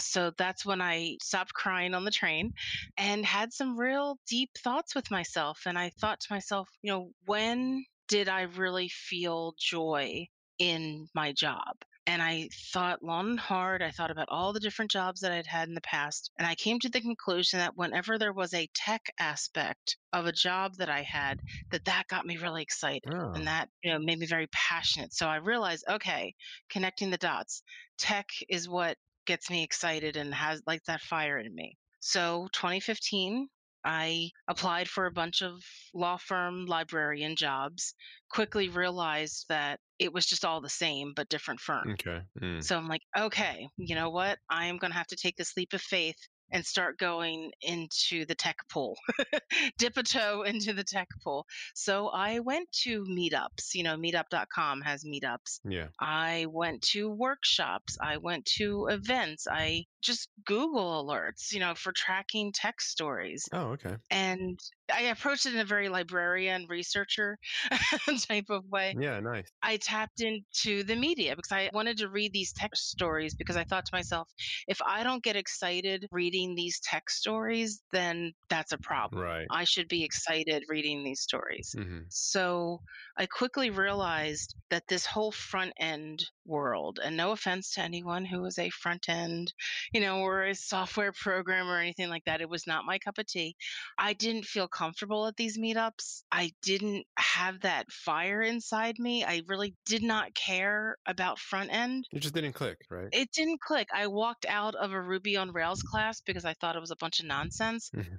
So 0.00 0.32
that's 0.36 0.64
when 0.66 0.80
I 0.80 1.16
stopped 1.22 1.52
crying 1.54 1.94
on 1.94 2.04
the 2.04 2.10
train 2.10 2.52
and 2.96 3.24
had 3.24 3.52
some 3.52 3.78
real 3.78 4.18
deep 4.26 4.50
thoughts 4.58 4.94
with 4.94 5.10
myself. 5.10 5.60
And 5.66 5.78
I 5.78 5.90
thought 6.00 6.20
to 6.20 6.32
myself, 6.32 6.68
you 6.82 6.90
know, 6.92 7.12
when 7.26 7.84
did 8.08 8.28
I 8.28 8.42
really 8.42 8.88
feel 8.88 9.54
joy 9.58 10.26
in 10.58 11.08
my 11.14 11.32
job? 11.32 11.76
And 12.08 12.22
I 12.22 12.48
thought 12.72 13.04
long 13.04 13.30
and 13.30 13.38
hard. 13.40 13.82
I 13.82 13.90
thought 13.92 14.10
about 14.10 14.28
all 14.30 14.52
the 14.52 14.58
different 14.60 14.90
jobs 14.90 15.20
that 15.20 15.30
I'd 15.30 15.46
had 15.46 15.68
in 15.68 15.74
the 15.74 15.80
past. 15.82 16.32
And 16.38 16.46
I 16.46 16.54
came 16.56 16.80
to 16.80 16.88
the 16.88 17.00
conclusion 17.00 17.58
that 17.60 17.76
whenever 17.76 18.18
there 18.18 18.32
was 18.32 18.52
a 18.54 18.66
tech 18.74 19.12
aspect 19.18 19.96
of 20.12 20.26
a 20.26 20.32
job 20.32 20.74
that 20.78 20.88
I 20.88 21.02
had, 21.02 21.40
that 21.70 21.84
that 21.84 22.08
got 22.08 22.26
me 22.26 22.36
really 22.38 22.62
excited 22.62 23.04
Oh, 23.06 23.32
and 23.34 23.44
ah. 23.44 23.46
that 23.46 23.68
you 23.82 23.92
know 23.92 23.98
made 24.00 24.18
me 24.18 24.26
very 24.26 24.46
passionate 24.48 25.12
so 25.12 25.26
i 25.28 25.36
realized 25.36 25.84
okay 25.88 26.34
connecting 26.70 27.10
the 27.10 27.18
dots 27.18 27.62
tech 27.98 28.26
is 28.48 28.68
what 28.68 28.96
gets 29.26 29.50
me 29.50 29.62
excited 29.62 30.16
and 30.16 30.34
has 30.34 30.62
like 30.66 30.82
that 30.84 31.00
fire 31.02 31.38
in 31.38 31.54
me 31.54 31.76
so 32.00 32.48
2015 32.52 33.48
i 33.84 34.28
applied 34.48 34.88
for 34.88 35.06
a 35.06 35.12
bunch 35.12 35.42
of 35.42 35.52
law 35.94 36.16
firm 36.16 36.66
librarian 36.66 37.36
jobs 37.36 37.94
quickly 38.30 38.68
realized 38.68 39.46
that 39.48 39.78
it 39.98 40.12
was 40.12 40.26
just 40.26 40.44
all 40.44 40.60
the 40.60 40.68
same 40.68 41.12
but 41.14 41.28
different 41.28 41.60
firm 41.60 41.92
okay. 41.92 42.20
Mm. 42.40 42.62
so 42.62 42.76
I'm 42.76 42.88
like, 42.88 43.02
okay, 43.16 43.68
you 43.76 43.94
know 43.94 44.10
what? 44.10 44.38
I 44.50 44.66
am 44.66 44.78
going 44.78 44.92
to 44.92 44.96
have 44.96 45.06
to 45.08 45.16
take 45.16 45.36
this 45.36 45.56
leap 45.56 45.72
of 45.72 45.80
faith 45.80 46.16
and 46.50 46.64
start 46.64 46.98
going 46.98 47.52
into 47.62 48.24
the 48.26 48.34
tech 48.34 48.56
pool, 48.70 48.96
dip 49.78 49.96
a 49.96 50.02
toe 50.02 50.42
into 50.42 50.72
the 50.72 50.84
tech 50.84 51.08
pool. 51.22 51.46
So 51.74 52.08
I 52.08 52.40
went 52.40 52.70
to 52.84 53.04
meetups. 53.04 53.74
You 53.74 53.84
know, 53.84 53.96
meetup.com 53.96 54.82
has 54.82 55.04
meetups. 55.04 55.60
Yeah. 55.64 55.88
I 56.00 56.46
went 56.50 56.82
to 56.92 57.10
workshops. 57.10 57.96
I 58.00 58.16
went 58.18 58.46
to 58.56 58.86
events. 58.86 59.46
I 59.50 59.84
just 60.02 60.28
Google 60.44 61.04
alerts, 61.04 61.52
you 61.52 61.60
know, 61.60 61.74
for 61.74 61.92
tracking 61.92 62.52
tech 62.52 62.80
stories. 62.80 63.48
Oh, 63.52 63.72
okay. 63.72 63.96
And 64.10 64.58
I 64.92 65.02
approached 65.02 65.46
it 65.46 65.54
in 65.54 65.60
a 65.60 65.64
very 65.64 65.88
librarian 65.88 66.66
researcher 66.68 67.38
type 68.28 68.46
of 68.50 68.64
way. 68.66 68.96
Yeah, 68.96 69.20
nice. 69.20 69.52
I 69.62 69.76
tapped 69.78 70.20
into 70.20 70.84
the 70.84 70.96
media 70.96 71.36
because 71.36 71.52
I 71.52 71.70
wanted 71.72 71.98
to 71.98 72.08
read 72.08 72.32
these 72.32 72.52
tech 72.52 72.76
stories 72.76 73.34
because 73.34 73.56
I 73.56 73.64
thought 73.64 73.86
to 73.86 73.94
myself, 73.96 74.30
if 74.68 74.80
I 74.82 75.02
don't 75.02 75.22
get 75.24 75.36
excited 75.36 76.06
reading 76.12 76.54
these 76.54 76.80
tech 76.80 77.10
stories, 77.10 77.82
then 77.92 78.34
that's 78.48 78.72
a 78.72 78.78
problem. 78.78 79.24
Right. 79.24 79.50
I 79.50 79.64
should 79.64 79.88
be 79.88 80.04
excited 80.04 80.64
reading 80.68 81.04
these 81.04 81.22
stories. 81.22 81.76
hmm 81.76 82.08
So 82.08 82.82
I 83.16 83.26
quickly 83.26 83.70
realized 83.70 84.56
that 84.70 84.86
this 84.88 85.06
whole 85.06 85.32
front 85.32 85.72
end 85.78 86.24
world, 86.48 86.98
and 87.02 87.16
no 87.16 87.30
offense 87.32 87.72
to 87.74 87.82
anyone 87.82 88.24
who 88.24 88.44
is 88.46 88.58
a 88.58 88.70
front 88.70 89.08
end, 89.08 89.52
you 89.92 90.00
know, 90.00 90.20
or 90.20 90.44
a 90.44 90.54
software 90.54 91.12
programmer 91.12 91.74
or 91.74 91.78
anything 91.80 92.08
like 92.08 92.24
that, 92.24 92.40
it 92.40 92.48
was 92.48 92.66
not 92.66 92.84
my 92.84 92.98
cup 92.98 93.18
of 93.18 93.26
tea. 93.26 93.56
I 93.98 94.12
didn't 94.14 94.44
feel 94.46 94.68
comfortable 94.68 95.26
at 95.26 95.36
these 95.36 95.58
meetups. 95.58 96.24
I 96.32 96.52
didn't 96.62 97.06
have 97.18 97.60
that 97.60 97.92
fire 97.92 98.42
inside 98.42 98.98
me. 98.98 99.24
I 99.24 99.42
really 99.46 99.76
did 99.84 100.02
not 100.02 100.34
care 100.34 100.96
about 101.06 101.38
front 101.38 101.70
end. 101.70 102.08
It 102.12 102.20
just 102.20 102.34
didn't 102.34 102.52
click, 102.52 102.86
right? 102.90 103.12
It 103.12 103.30
didn't 103.32 103.60
click. 103.62 103.88
I 103.92 104.06
walked 104.06 104.44
out 104.46 104.74
of 104.74 104.92
a 104.92 105.00
Ruby 105.02 105.36
on 105.36 105.52
Rails 105.52 105.82
class 105.82 106.20
because 106.20 106.44
I 106.44 106.52
thought 106.54 106.76
it 106.76 106.80
was 106.80 106.90
a 106.90 106.96
bunch 106.96 107.20
of 107.20 107.26
nonsense 107.26 107.90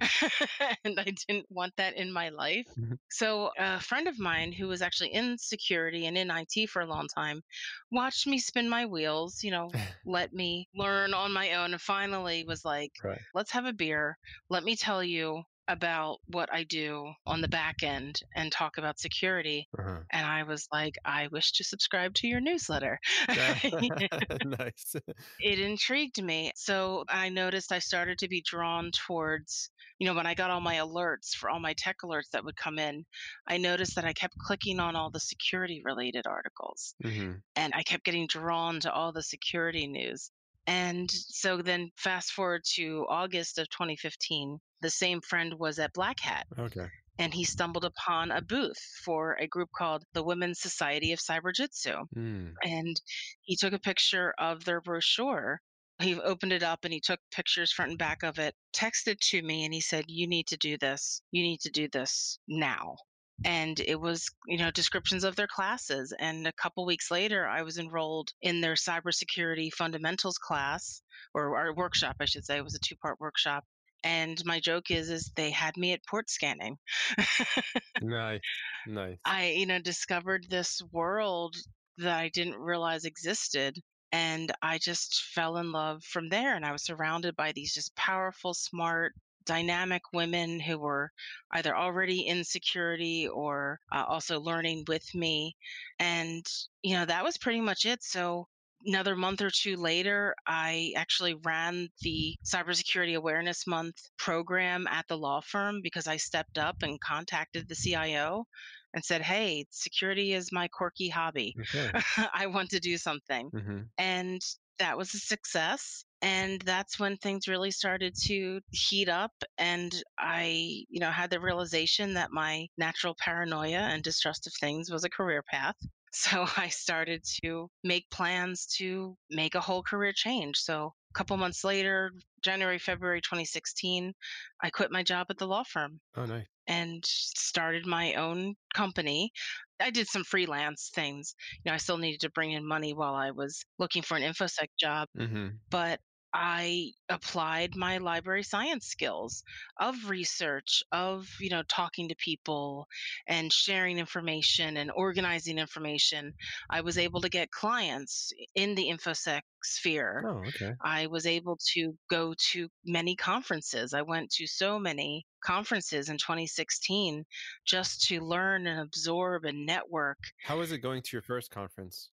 and 0.84 0.98
I 0.98 1.12
didn't 1.26 1.46
want 1.48 1.74
that 1.76 1.94
in 1.94 2.12
my 2.12 2.28
life. 2.30 2.66
Mhm. 2.76 2.98
So, 3.12 3.52
a 3.58 3.78
friend 3.80 4.08
of 4.08 4.18
mine 4.18 4.52
who 4.52 4.66
was 4.68 4.82
actually 4.82 5.12
in 5.12 5.38
security 5.38 6.06
and 6.06 6.18
in 6.18 6.30
IT 6.30 6.66
for 6.66 6.82
a 6.82 6.86
long 6.86 7.06
time 7.08 7.42
watched 7.90 8.19
me 8.26 8.38
spin 8.38 8.68
my 8.68 8.86
wheels, 8.86 9.42
you 9.42 9.50
know, 9.50 9.70
let 10.06 10.32
me 10.32 10.68
learn 10.74 11.14
on 11.14 11.32
my 11.32 11.54
own, 11.54 11.72
and 11.72 11.80
finally 11.80 12.44
was 12.44 12.64
like, 12.64 12.92
right. 13.04 13.20
let's 13.34 13.50
have 13.52 13.66
a 13.66 13.72
beer. 13.72 14.18
Let 14.48 14.64
me 14.64 14.76
tell 14.76 15.02
you 15.02 15.42
about 15.70 16.18
what 16.26 16.52
I 16.52 16.64
do 16.64 17.12
on 17.26 17.40
the 17.40 17.48
back 17.48 17.82
end 17.82 18.20
and 18.34 18.50
talk 18.50 18.78
about 18.78 18.98
security. 18.98 19.68
Uh-huh. 19.78 20.00
And 20.10 20.26
I 20.26 20.42
was 20.42 20.66
like, 20.72 20.96
I 21.04 21.28
wish 21.28 21.52
to 21.52 21.64
subscribe 21.64 22.14
to 22.14 22.26
your 22.26 22.40
newsletter. 22.40 22.98
nice. 23.28 24.96
it 25.40 25.58
intrigued 25.60 26.22
me. 26.22 26.52
So 26.56 27.04
I 27.08 27.28
noticed 27.28 27.72
I 27.72 27.78
started 27.78 28.18
to 28.18 28.28
be 28.28 28.42
drawn 28.42 28.90
towards, 29.06 29.70
you 29.98 30.06
know, 30.06 30.14
when 30.14 30.26
I 30.26 30.34
got 30.34 30.50
all 30.50 30.60
my 30.60 30.76
alerts 30.76 31.34
for 31.34 31.48
all 31.48 31.60
my 31.60 31.74
tech 31.74 31.98
alerts 32.04 32.30
that 32.32 32.44
would 32.44 32.56
come 32.56 32.78
in, 32.78 33.04
I 33.46 33.58
noticed 33.58 33.94
that 33.94 34.04
I 34.04 34.12
kept 34.12 34.34
clicking 34.38 34.80
on 34.80 34.96
all 34.96 35.10
the 35.10 35.20
security 35.20 35.82
related 35.84 36.26
articles 36.26 36.94
hmm 37.02 37.32
and 37.56 37.72
I 37.74 37.82
kept 37.82 38.04
getting 38.04 38.26
drawn 38.26 38.80
to 38.80 38.92
all 38.92 39.12
the 39.12 39.22
security 39.22 39.86
news. 39.86 40.30
And 40.66 41.10
so 41.10 41.62
then 41.62 41.90
fast 41.96 42.32
forward 42.32 42.62
to 42.74 43.06
August 43.08 43.58
of 43.58 43.68
2015, 43.70 44.58
the 44.82 44.90
same 44.90 45.20
friend 45.20 45.54
was 45.58 45.78
at 45.78 45.92
Black 45.92 46.20
Hat 46.20 46.46
Okay. 46.58 46.88
and 47.18 47.34
he 47.34 47.44
stumbled 47.44 47.84
upon 47.84 48.30
a 48.30 48.40
booth 48.40 48.78
for 49.04 49.34
a 49.34 49.46
group 49.46 49.70
called 49.76 50.04
the 50.14 50.22
Women's 50.22 50.60
Society 50.60 51.12
of 51.12 51.18
Cyberjutsu 51.20 52.06
Mm. 52.16 52.54
and 52.62 53.00
he 53.42 53.56
took 53.56 53.72
a 53.72 53.78
picture 53.78 54.32
of 54.38 54.64
their 54.64 54.80
brochure. 54.80 55.60
He 56.00 56.14
opened 56.18 56.52
it 56.52 56.62
up 56.62 56.84
and 56.84 56.94
he 56.94 57.00
took 57.00 57.20
pictures 57.30 57.72
front 57.72 57.90
and 57.90 57.98
back 57.98 58.22
of 58.22 58.38
it, 58.38 58.54
texted 58.74 59.18
to 59.30 59.42
me, 59.42 59.64
and 59.64 59.74
he 59.74 59.80
said, 59.82 60.04
You 60.08 60.26
need 60.26 60.46
to 60.48 60.56
do 60.56 60.78
this. 60.78 61.20
You 61.30 61.42
need 61.42 61.60
to 61.60 61.70
do 61.70 61.88
this 61.88 62.38
now. 62.48 62.96
And 63.44 63.80
it 63.80 63.98
was, 63.98 64.28
you 64.46 64.58
know, 64.58 64.70
descriptions 64.70 65.24
of 65.24 65.36
their 65.36 65.46
classes. 65.46 66.12
And 66.18 66.46
a 66.46 66.52
couple 66.52 66.84
weeks 66.84 67.10
later, 67.10 67.46
I 67.46 67.62
was 67.62 67.78
enrolled 67.78 68.30
in 68.42 68.60
their 68.60 68.74
cybersecurity 68.74 69.72
fundamentals 69.72 70.38
class 70.38 71.02
or, 71.34 71.56
or 71.58 71.74
workshop, 71.74 72.16
I 72.20 72.26
should 72.26 72.44
say. 72.44 72.58
It 72.58 72.64
was 72.64 72.74
a 72.74 72.80
two 72.80 72.96
part 72.96 73.18
workshop. 73.20 73.64
And 74.02 74.42
my 74.44 74.60
joke 74.60 74.90
is, 74.90 75.10
is 75.10 75.30
they 75.36 75.50
had 75.50 75.76
me 75.76 75.92
at 75.92 76.06
port 76.08 76.30
scanning. 76.30 76.76
Nice. 78.02 78.40
Nice. 78.86 79.18
I, 79.26 79.50
you 79.50 79.66
know, 79.66 79.78
discovered 79.78 80.46
this 80.48 80.80
world 80.90 81.54
that 81.98 82.18
I 82.18 82.30
didn't 82.30 82.56
realize 82.56 83.04
existed. 83.04 83.78
And 84.12 84.50
I 84.62 84.78
just 84.78 85.22
fell 85.34 85.58
in 85.58 85.70
love 85.70 86.02
from 86.02 86.30
there. 86.30 86.56
And 86.56 86.64
I 86.64 86.72
was 86.72 86.82
surrounded 86.82 87.36
by 87.36 87.52
these 87.52 87.74
just 87.74 87.94
powerful, 87.94 88.54
smart, 88.54 89.14
dynamic 89.44 90.02
women 90.12 90.60
who 90.60 90.78
were 90.78 91.10
either 91.52 91.76
already 91.76 92.26
in 92.26 92.44
security 92.44 93.28
or 93.28 93.80
uh, 93.92 94.04
also 94.08 94.40
learning 94.40 94.84
with 94.88 95.14
me. 95.14 95.56
And, 95.98 96.44
you 96.82 96.94
know, 96.94 97.04
that 97.06 97.24
was 97.24 97.38
pretty 97.38 97.60
much 97.60 97.84
it. 97.86 98.02
So, 98.02 98.48
another 98.86 99.14
month 99.16 99.42
or 99.42 99.50
two 99.50 99.76
later, 99.76 100.34
I 100.46 100.92
actually 100.96 101.34
ran 101.34 101.88
the 102.00 102.36
Cybersecurity 102.44 103.16
Awareness 103.16 103.66
Month 103.66 103.96
program 104.18 104.86
at 104.86 105.06
the 105.08 105.18
law 105.18 105.40
firm 105.40 105.80
because 105.82 106.06
I 106.06 106.16
stepped 106.16 106.58
up 106.58 106.76
and 106.82 107.00
contacted 107.00 107.68
the 107.68 107.74
CIO 107.76 108.46
and 108.94 109.04
said, 109.04 109.22
Hey, 109.22 109.66
security 109.70 110.32
is 110.32 110.52
my 110.52 110.68
quirky 110.68 111.08
hobby. 111.08 111.56
okay. 111.60 111.92
I 112.34 112.46
want 112.46 112.70
to 112.70 112.80
do 112.80 112.96
something. 112.98 113.52
hmm 113.52 113.90
And 113.98 114.40
that 114.78 114.96
was 114.96 115.14
a 115.14 115.18
success. 115.18 116.04
And 116.22 116.60
that's 116.62 116.98
when 116.98 117.16
things 117.16 117.48
really 117.48 117.70
started 117.70 118.14
to 118.24 118.60
heat 118.70 119.08
up. 119.08 119.32
And 119.58 120.02
I, 120.18 120.84
you 120.88 121.00
know, 121.00 121.10
had 121.10 121.30
the 121.30 121.40
realization 121.40 122.14
that 122.14 122.30
my 122.32 122.68
natural 122.76 123.14
paranoia 123.18 123.78
and 123.80 124.02
distrust 124.02 124.46
of 124.46 124.52
things 124.60 124.90
was 124.90 125.04
a 125.04 125.10
career 125.10 125.42
path. 125.42 125.76
So 126.12 126.44
I 126.56 126.70
started 126.70 127.22
to 127.44 127.70
make 127.84 128.10
plans 128.10 128.66
to 128.78 129.16
make 129.30 129.54
a 129.54 129.60
whole 129.60 129.84
career 129.84 130.12
change. 130.12 130.56
So 130.58 130.86
a 130.86 131.14
couple 131.16 131.36
months 131.36 131.62
later, 131.62 132.10
January, 132.42 132.80
February 132.80 133.20
2016, 133.20 134.12
I 134.60 134.70
quit 134.70 134.90
my 134.90 135.04
job 135.04 135.28
at 135.30 135.38
the 135.38 135.46
law 135.46 135.62
firm 135.62 136.00
Oh, 136.14 136.26
nice. 136.26 136.46
and 136.66 137.04
started 137.04 137.86
my 137.86 138.14
own 138.14 138.54
company. 138.74 139.32
I 139.80 139.90
did 139.90 140.06
some 140.08 140.24
freelance 140.24 140.90
things. 140.94 141.34
You 141.64 141.70
know, 141.70 141.74
I 141.74 141.78
still 141.78 141.98
needed 141.98 142.20
to 142.20 142.30
bring 142.30 142.52
in 142.52 142.66
money 142.66 142.94
while 142.94 143.14
I 143.14 143.30
was 143.32 143.64
looking 143.78 144.02
for 144.02 144.16
an 144.16 144.22
infosec 144.22 144.68
job, 144.78 145.08
hmm 145.14 145.60
but 145.70 146.00
I 146.32 146.92
applied 147.08 147.74
my 147.74 147.98
library 147.98 148.42
science 148.42 148.86
skills 148.86 149.42
of 149.80 150.08
research, 150.08 150.82
of, 150.92 151.28
you 151.40 151.50
know, 151.50 151.62
talking 151.68 152.08
to 152.08 152.14
people 152.16 152.86
and 153.26 153.52
sharing 153.52 153.98
information 153.98 154.76
and 154.76 154.90
organizing 154.94 155.58
information. 155.58 156.32
I 156.68 156.82
was 156.82 156.98
able 156.98 157.20
to 157.22 157.28
get 157.28 157.50
clients 157.50 158.32
in 158.54 158.74
the 158.74 158.88
infosec 158.88 159.42
sphere. 159.64 160.24
Oh, 160.26 160.42
okay. 160.48 160.72
I 160.82 161.06
was 161.08 161.26
able 161.26 161.58
to 161.74 161.96
go 162.08 162.34
to 162.52 162.68
many 162.84 163.16
conferences. 163.16 163.92
I 163.92 164.02
went 164.02 164.30
to 164.32 164.46
so 164.46 164.78
many 164.78 165.26
conferences 165.44 166.08
in 166.08 166.18
2016 166.18 167.24
just 167.66 168.02
to 168.08 168.20
learn 168.20 168.66
and 168.66 168.80
absorb 168.80 169.44
and 169.44 169.66
network. 169.66 170.18
How 170.44 170.58
was 170.58 170.72
it 170.72 170.78
going 170.78 171.02
to 171.02 171.08
your 171.12 171.22
first 171.22 171.50
conference? 171.50 172.10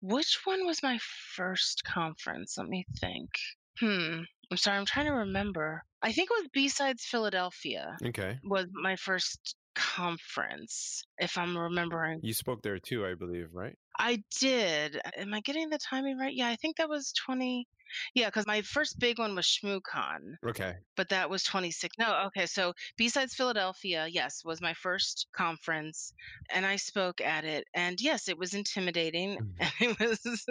Which 0.00 0.40
one 0.44 0.66
was 0.66 0.82
my 0.82 0.98
first 1.36 1.84
conference? 1.84 2.58
Let 2.58 2.68
me 2.68 2.84
think. 2.98 3.30
Hmm. 3.78 4.22
I'm 4.50 4.56
sorry, 4.56 4.78
I'm 4.78 4.86
trying 4.86 5.06
to 5.06 5.12
remember. 5.12 5.82
I 6.02 6.12
think 6.12 6.30
it 6.30 6.34
was 6.42 6.48
B-Sides 6.52 7.04
Philadelphia 7.04 7.96
Okay. 8.04 8.38
was 8.44 8.66
my 8.72 8.96
first 8.96 9.56
conference, 9.74 11.02
if 11.18 11.36
I'm 11.38 11.56
remembering. 11.56 12.22
You 12.22 12.32
spoke 12.32 12.62
there 12.62 12.78
too, 12.78 13.04
I 13.04 13.12
believe, 13.14 13.52
right? 13.52 13.78
I 13.98 14.24
did. 14.38 15.00
Am 15.16 15.34
I 15.34 15.40
getting 15.40 15.68
the 15.70 15.78
timing 15.78 16.18
right? 16.18 16.34
Yeah, 16.34 16.48
I 16.48 16.56
think 16.56 16.76
that 16.76 16.88
was 16.88 17.12
20. 17.12 17.68
Yeah, 18.14 18.28
because 18.28 18.46
my 18.46 18.62
first 18.62 18.98
big 18.98 19.18
one 19.18 19.34
was 19.34 19.46
ShmooCon, 19.46 20.36
Okay. 20.44 20.82
but 20.96 21.10
that 21.10 21.30
was 21.30 21.44
26. 21.44 21.96
No, 21.98 22.26
okay. 22.26 22.46
So 22.46 22.74
B-Sides 22.96 23.34
Philadelphia, 23.34 24.08
yes, 24.08 24.44
was 24.44 24.60
my 24.62 24.74
first 24.74 25.28
conference, 25.34 26.14
and 26.50 26.66
I 26.66 26.76
spoke 26.76 27.20
at 27.20 27.44
it. 27.44 27.66
And 27.74 28.00
yes, 28.00 28.28
it 28.28 28.38
was 28.38 28.54
intimidating, 28.54 29.38
Mhm. 29.58 29.60
and 29.60 29.72
it 29.80 30.00
was 30.00 30.46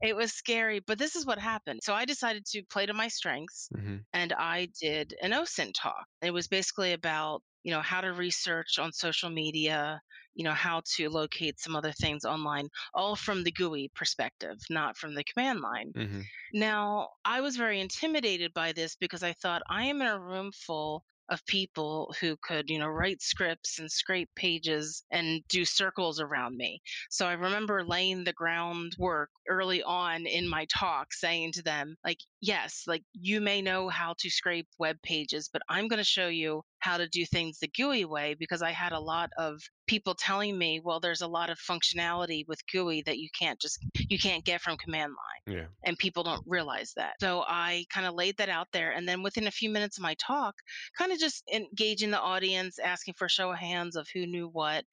it 0.00 0.16
was 0.16 0.32
scary. 0.32 0.80
But 0.80 0.98
this 0.98 1.16
is 1.16 1.26
what 1.26 1.38
happened. 1.38 1.80
So 1.82 1.94
I 1.94 2.04
decided 2.04 2.44
to 2.46 2.62
play 2.64 2.86
to 2.86 2.94
my 2.94 3.08
strengths, 3.08 3.70
hmm 3.74 3.98
and 4.12 4.32
I 4.32 4.68
did 4.80 5.14
an 5.22 5.32
OSINT 5.32 5.74
talk. 5.74 6.06
It 6.22 6.32
was 6.32 6.48
basically 6.48 6.92
about 6.92 7.42
you 7.62 7.70
know 7.72 7.82
how 7.82 8.00
to 8.00 8.12
research 8.12 8.78
on 8.78 8.92
social 8.92 9.30
media, 9.30 10.00
you 10.34 10.44
know 10.44 10.54
how 10.54 10.82
to 10.96 11.08
locate 11.10 11.58
some 11.60 11.76
other 11.76 11.92
things 11.92 12.24
online, 12.24 12.68
all 12.94 13.16
from 13.16 13.44
the 13.44 13.52
GUI 13.52 13.90
perspective, 13.94 14.58
not 14.70 14.96
from 14.96 15.14
the 15.14 15.24
command 15.24 15.60
line. 15.60 15.94
hmm 15.94 16.30
Now, 16.52 17.10
I 17.24 17.40
was 17.40 17.56
very 17.56 17.80
intimidated 17.80 18.52
by 18.54 18.72
this 18.72 18.96
because 18.96 19.22
I 19.22 19.32
thought 19.32 19.62
I 19.68 19.84
am 19.84 20.00
in 20.02 20.06
a 20.08 20.20
room 20.20 20.52
full 20.52 21.04
of 21.30 21.44
people 21.46 22.14
who 22.20 22.36
could, 22.42 22.70
you 22.70 22.78
know, 22.78 22.86
write 22.88 23.20
scripts 23.20 23.78
and 23.78 23.90
scrape 23.92 24.30
pages 24.34 25.04
and 25.10 25.42
do 25.48 25.64
circles 25.66 26.20
around 26.20 26.56
me. 26.56 26.80
So 27.10 27.26
I 27.26 27.32
remember 27.34 27.84
laying 27.84 28.24
the 28.24 28.32
groundwork 28.32 29.30
early 29.46 29.82
on 29.82 30.26
in 30.26 30.48
my 30.48 30.66
talk 30.66 31.12
saying 31.12 31.52
to 31.52 31.62
them, 31.62 31.96
like, 32.02 32.18
yes, 32.40 32.84
like 32.86 33.04
you 33.12 33.40
may 33.42 33.60
know 33.60 33.88
how 33.90 34.14
to 34.18 34.30
scrape 34.30 34.68
web 34.78 34.96
pages, 35.02 35.50
but 35.52 35.60
I'm 35.68 35.86
going 35.88 35.98
to 35.98 36.04
show 36.04 36.28
you 36.28 36.62
how 36.80 36.96
to 36.96 37.08
do 37.08 37.24
things 37.24 37.58
the 37.58 37.68
GUI 37.68 38.04
way 38.04 38.34
because 38.38 38.62
I 38.62 38.70
had 38.70 38.92
a 38.92 39.00
lot 39.00 39.30
of 39.36 39.60
people 39.86 40.14
telling 40.14 40.56
me, 40.56 40.80
well, 40.84 41.00
there's 41.00 41.22
a 41.22 41.26
lot 41.26 41.50
of 41.50 41.58
functionality 41.58 42.46
with 42.46 42.60
GUI 42.72 43.02
that 43.06 43.18
you 43.18 43.28
can't 43.38 43.58
just 43.60 43.78
you 44.08 44.18
can't 44.18 44.44
get 44.44 44.60
from 44.60 44.76
command 44.76 45.12
line 45.12 45.56
Yeah. 45.56 45.66
and 45.84 45.98
people 45.98 46.22
don't 46.22 46.44
realize 46.46 46.92
that. 46.96 47.14
So 47.20 47.44
I 47.46 47.86
kind 47.90 48.06
of 48.06 48.14
laid 48.14 48.36
that 48.36 48.48
out 48.48 48.68
there. 48.72 48.92
And 48.92 49.08
then 49.08 49.22
within 49.22 49.46
a 49.46 49.50
few 49.52 49.70
minutes 49.70 49.98
of 49.98 50.02
my 50.02 50.14
talk, 50.14 50.54
kind 50.96 51.10
of 51.10 51.18
just 51.18 51.42
engaging 51.52 52.10
the 52.10 52.20
audience, 52.20 52.78
asking 52.78 53.14
for 53.14 53.24
a 53.24 53.30
show 53.30 53.50
of 53.50 53.58
hands 53.58 53.96
of 53.96 54.06
who 54.14 54.26
knew 54.26 54.48
what. 54.48 54.84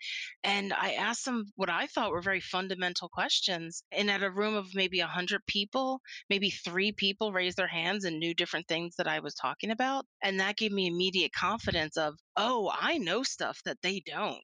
And 0.43 0.73
I 0.73 0.93
asked 0.93 1.25
them 1.25 1.45
what 1.55 1.69
I 1.69 1.87
thought 1.87 2.11
were 2.11 2.21
very 2.21 2.41
fundamental 2.41 3.09
questions. 3.09 3.83
And 3.91 4.09
at 4.09 4.23
a 4.23 4.31
room 4.31 4.55
of 4.55 4.73
maybe 4.73 4.99
100 4.99 5.45
people, 5.45 6.01
maybe 6.29 6.49
three 6.49 6.91
people 6.91 7.31
raised 7.33 7.57
their 7.57 7.67
hands 7.67 8.05
and 8.05 8.19
knew 8.19 8.33
different 8.33 8.67
things 8.67 8.95
that 8.97 9.07
I 9.07 9.19
was 9.19 9.35
talking 9.35 9.71
about. 9.71 10.05
And 10.23 10.39
that 10.39 10.57
gave 10.57 10.71
me 10.71 10.87
immediate 10.87 11.33
confidence 11.33 11.74
of, 11.97 12.15
oh, 12.37 12.71
I 12.73 12.97
know 12.97 13.23
stuff 13.23 13.59
that 13.65 13.77
they 13.81 14.01
don't. 14.05 14.41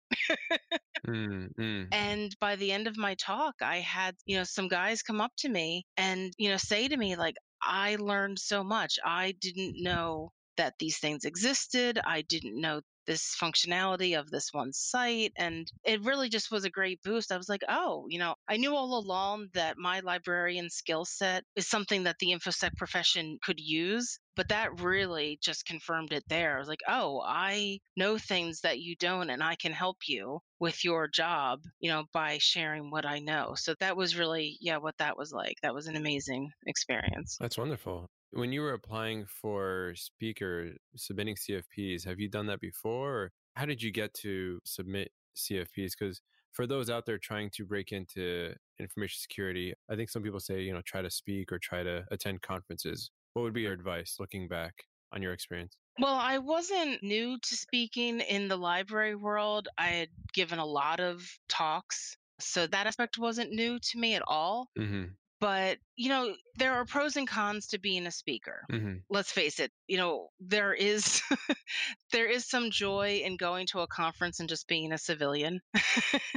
Mm-hmm. 1.08 1.84
And 1.92 2.36
by 2.40 2.56
the 2.56 2.72
end 2.72 2.88
of 2.88 2.98
my 2.98 3.16
talk, 3.16 3.56
I 3.62 3.78
had, 3.78 4.16
you 4.26 4.38
know, 4.38 4.44
some 4.44 4.68
guys 4.68 5.02
come 5.02 5.20
up 5.22 5.32
to 5.40 5.50
me 5.50 5.86
and, 5.98 6.32
you 6.38 6.50
know, 6.50 6.58
say 6.58 6.88
to 6.88 6.98
me, 6.98 7.16
like, 7.16 7.36
I 7.62 7.98
learned 8.00 8.40
so 8.40 8.64
much. 8.64 9.00
I 9.04 9.34
didn't 9.40 9.82
know 9.82 10.32
that 10.58 10.74
these 10.80 11.00
things 11.00 11.26
existed. 11.26 12.00
I 12.06 12.22
didn't 12.22 12.60
know 12.60 12.82
this 13.06 13.36
functionality 13.42 14.18
of 14.20 14.30
this 14.30 14.50
one 14.52 14.74
site. 14.74 15.34
And 15.38 15.72
it 15.84 16.04
really 16.04 16.30
just 16.30 16.52
was 16.52 16.66
a 16.66 16.70
great 16.70 17.02
boost. 17.04 17.32
I 17.32 17.38
was 17.38 17.50
like, 17.50 17.64
oh, 17.68 18.06
you 18.10 18.20
know, 18.20 18.36
I 18.48 18.58
knew 18.58 18.76
all 18.76 18.98
along 18.98 19.48
that 19.54 19.78
my 19.78 20.00
librarian 20.02 20.70
skill 20.70 21.06
set 21.06 21.44
is 21.56 21.68
something 21.68 22.04
that 22.04 22.18
the 22.20 22.32
InfoSec 22.32 22.76
profession 22.78 23.38
could 23.44 23.60
use. 23.60 24.20
But 24.36 24.48
that 24.50 24.80
really 24.80 25.38
just 25.42 25.66
confirmed 25.66 26.14
it 26.14 26.24
there. 26.30 26.56
I 26.56 26.60
was 26.60 26.70
like, 26.70 26.84
oh, 26.88 27.22
I 27.26 27.80
know 27.98 28.18
things 28.18 28.62
that 28.62 28.80
you 28.80 28.96
don't, 28.96 29.30
and 29.30 29.44
I 29.44 29.56
can 29.56 29.74
help 29.74 29.98
you 30.08 30.40
with 30.60 30.86
your 30.86 31.10
job, 31.10 31.60
you 31.82 31.92
know, 31.92 32.06
by 32.14 32.38
sharing 32.40 32.92
what 32.92 33.06
I 33.06 33.20
know. 33.20 33.56
So 33.58 33.76
that 33.82 33.98
was 33.98 34.18
really, 34.18 34.58
yeah, 34.62 34.78
what 34.78 34.98
that 35.00 35.18
was 35.18 35.34
like. 35.34 35.56
That 35.64 35.74
was 35.74 35.88
an 35.88 35.98
amazing 35.98 36.50
experience. 36.66 37.38
That's 37.42 37.58
wonderful. 37.58 38.10
When 38.34 38.54
you 38.54 38.62
were 38.62 38.74
applying 38.74 39.26
for 39.26 39.94
speaker, 39.96 40.72
submitting 40.96 41.36
CFPs, 41.36 42.06
have 42.06 42.20
you 42.20 42.30
done 42.30 42.46
that 42.48 42.62
before? 42.62 43.10
Or 43.10 43.32
how 43.56 43.66
did 43.66 43.84
you 43.84 43.92
get 43.92 44.14
to 44.16 44.60
submit 44.64 45.12
CFPs? 45.36 45.92
Because 46.00 46.22
for 46.54 46.66
those 46.66 46.90
out 46.90 47.06
there 47.06 47.18
trying 47.18 47.50
to 47.56 47.66
break 47.66 47.92
into 47.92 48.54
information 48.80 49.20
security, 49.20 49.74
I 49.90 49.96
think 49.96 50.10
some 50.10 50.24
people 50.24 50.40
say, 50.40 50.62
you 50.62 50.74
know, 50.74 50.82
try 50.86 51.02
to 51.02 51.12
speak 51.12 51.52
or 51.52 51.60
try 51.60 51.84
to 51.84 52.06
attend 52.10 52.42
conferences. 52.42 53.12
What 53.34 53.44
would 53.44 53.54
be 53.54 53.62
your 53.62 53.74
advice 53.74 54.16
looking 54.18 54.48
back 54.48 54.86
on 55.12 55.22
your 55.22 55.34
experience? 55.34 55.76
Well, 56.00 56.16
I 56.16 56.38
wasn't 56.38 57.04
new 57.04 57.38
to 57.38 57.56
speaking 57.56 58.22
in 58.22 58.48
the 58.48 58.58
library 58.58 59.16
world. 59.16 59.68
I 59.78 59.88
had 59.88 60.10
given 60.34 60.60
a 60.60 60.66
lot 60.66 61.02
of 61.02 61.22
talks. 61.50 62.16
So 62.40 62.66
that 62.66 62.88
aspect 62.88 63.18
wasn't 63.18 63.52
new 63.52 63.78
to 63.78 64.00
me 64.00 64.16
at 64.16 64.24
all. 64.26 64.70
hmm 64.78 65.04
But, 65.42 65.80
you 65.98 66.10
know, 66.10 66.38
there 66.58 66.74
are 66.76 66.86
pros 66.86 67.18
and 67.18 67.28
cons 67.28 67.68
to 67.70 67.80
being 67.80 68.08
a 68.08 68.12
speaker. 68.12 68.70
hmm 68.70 69.04
Let's 69.10 69.32
face 69.34 69.60
it, 69.60 69.72
you 69.88 69.98
know, 69.98 70.30
there 70.40 70.74
is 70.74 71.22
there 72.14 72.28
is 72.30 72.48
some 72.48 72.72
joy 72.72 73.22
in 73.26 73.38
going 73.38 73.68
to 73.68 73.82
a 73.82 73.88
conference 73.88 74.40
and 74.40 74.50
just 74.50 74.68
being 74.70 74.94
a 74.94 75.00
civilian. 75.00 75.62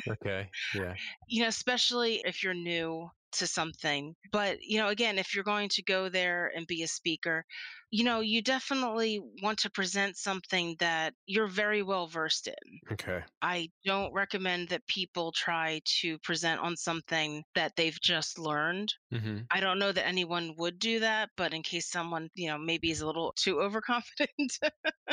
Okay. 0.07 0.53
Yeah. 0.73 0.99
you 1.29 1.43
know, 1.43 1.49
especially 1.49 2.23
if 2.25 2.43
you're 2.43 2.55
new 2.55 3.11
to 3.35 3.47
something. 3.47 4.15
But, 4.33 4.59
you 4.63 4.79
know, 4.79 4.89
again, 4.89 5.19
if 5.19 5.35
you're 5.35 5.45
going 5.45 5.69
to 5.71 5.83
go 5.83 6.09
there 6.09 6.47
and 6.55 6.67
be 6.67 6.83
a 6.83 6.89
speaker, 6.89 7.45
you 7.91 8.05
know, 8.05 8.21
you 8.21 8.43
definitely 8.43 9.21
want 9.43 9.59
to 9.61 9.71
present 9.71 10.17
something 10.17 10.77
that 10.81 11.15
you're 11.27 11.47
very 11.49 11.83
well 11.83 12.07
versed 12.07 12.49
in. 12.49 12.81
Okay. 12.91 13.25
I 13.43 13.71
don't 13.85 14.13
recommend 14.13 14.69
that 14.71 14.87
people 14.87 15.33
try 15.33 15.81
to 16.01 16.19
present 16.21 16.61
on 16.61 16.77
something 16.77 17.45
that 17.55 17.77
they've 17.77 17.99
just 18.01 18.39
learned. 18.39 18.95
hmm 19.11 19.49
I 19.51 19.61
don't 19.61 19.79
know 19.81 19.93
that 19.93 20.07
anyone 20.07 20.55
would 20.59 20.79
do 20.79 21.01
that, 21.01 21.31
but 21.37 21.55
in 21.55 21.63
case 21.63 21.91
someone, 21.91 22.31
you 22.35 22.49
know, 22.49 22.59
maybe 22.59 22.91
is 22.91 23.01
a 23.03 23.07
little 23.07 23.33
too 23.39 23.61
overconfident, 23.63 24.59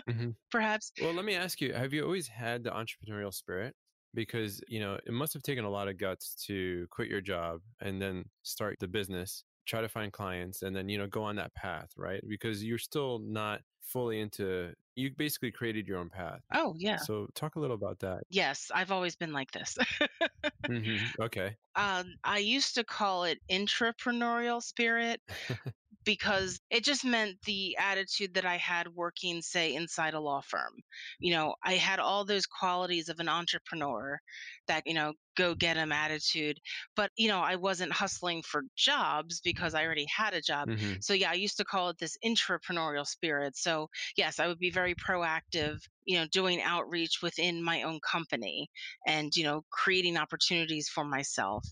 hmm 0.08 0.32
perhaps. 0.52 0.92
Well, 0.98 1.14
let 1.14 1.26
me 1.26 1.36
ask 1.36 1.62
you, 1.62 1.74
have 1.74 1.94
you 1.94 2.04
always 2.04 2.28
had 2.28 2.64
the 2.64 2.72
entrepreneurial 2.72 3.34
spirit? 3.34 3.76
Because, 4.14 4.62
you 4.68 4.80
know, 4.80 4.96
it 5.06 5.14
must 5.14 5.34
have 5.34 5.44
taken 5.44 5.64
a 5.66 5.70
lot 5.70 5.88
of 5.88 5.98
guts 5.98 6.36
to 6.48 6.88
quit 6.92 7.08
your 7.08 7.22
job 7.22 7.62
and 7.80 8.02
then 8.02 8.30
start 8.44 8.78
the 8.80 8.88
business, 8.88 9.44
try 9.66 9.82
to 9.82 9.90
find 9.90 10.12
clients 10.12 10.62
and 10.64 10.76
then, 10.76 10.90
you 10.90 10.98
know, 10.98 11.08
go 11.08 11.24
on 11.24 11.36
that 11.38 11.54
path, 11.56 11.92
right? 11.98 12.22
Because 12.28 12.64
you're 12.64 12.78
still 12.78 13.20
not 13.20 13.62
fully 13.82 14.20
into, 14.20 14.74
you 14.96 15.12
basically 15.16 15.52
created 15.52 15.88
your 15.88 15.98
own 16.00 16.10
path. 16.10 16.44
Oh, 16.54 16.76
yeah. 16.78 16.98
So 16.98 17.28
talk 17.36 17.56
a 17.56 17.60
little 17.60 17.76
about 17.76 18.00
that. 18.00 18.24
Yes, 18.30 18.72
I've 18.74 18.92
always 18.92 19.16
been 19.16 19.34
like 19.34 19.52
this. 19.52 19.78
hmm 20.68 21.10
Okay. 21.20 21.58
um, 21.76 22.16
I 22.24 22.40
used 22.40 22.76
to 22.76 22.84
call 22.84 23.24
it 23.24 23.40
intrapreneurial 23.50 24.62
spirit 24.62 25.22
because 26.04 26.60
it 26.70 26.84
just 26.84 27.06
meant 27.06 27.38
the 27.46 27.78
attitude 27.78 28.34
that 28.36 28.46
I 28.46 28.58
had 28.58 28.88
working, 28.90 29.42
say, 29.42 29.76
inside 29.76 30.14
a 30.14 30.20
law 30.20 30.42
firm. 30.42 30.74
You 31.20 31.34
know, 31.34 31.56
I 31.64 31.74
had 31.74 32.00
all 32.00 32.26
those 32.26 32.46
qualities 32.46 33.10
of 33.10 33.20
an 33.20 33.30
entrepreneur 33.30 34.20
that, 34.68 34.84
you 34.86 34.94
know, 34.94 35.14
go 35.36 35.56
get 35.56 35.78
'em 35.78 35.92
attitude. 35.92 36.60
But, 36.96 37.12
you 37.18 37.28
know, 37.28 37.40
I 37.42 37.56
wasn't 37.56 37.92
hustling 37.94 38.44
for 38.44 38.64
jobs 38.76 39.42
because 39.42 39.74
I 39.74 39.86
already 39.86 40.06
had 40.06 40.34
a 40.34 40.42
job. 40.42 40.68
hmm 40.68 41.02
So, 41.02 41.14
yeah, 41.14 41.32
I 41.32 41.36
used 41.36 41.58
to 41.58 41.66
call 41.66 41.90
it 41.90 41.98
this 42.00 42.18
entrepreneurial 42.26 43.06
spirit. 43.08 43.56
So, 43.58 43.90
yes, 44.18 44.40
I 44.40 44.48
would 44.48 44.60
be 44.60 44.70
very 44.72 44.96
proactive, 44.96 45.80
you 46.06 46.18
know, 46.18 46.28
doing 46.28 46.62
outreach 46.62 47.22
within 47.22 47.64
my 47.64 47.84
own 47.84 48.00
company 48.02 48.70
and, 49.08 49.36
you 49.36 49.44
know, 49.44 49.64
creating 49.72 50.18
opportunities 50.18 50.90
for 50.90 51.04
myself. 51.06 51.68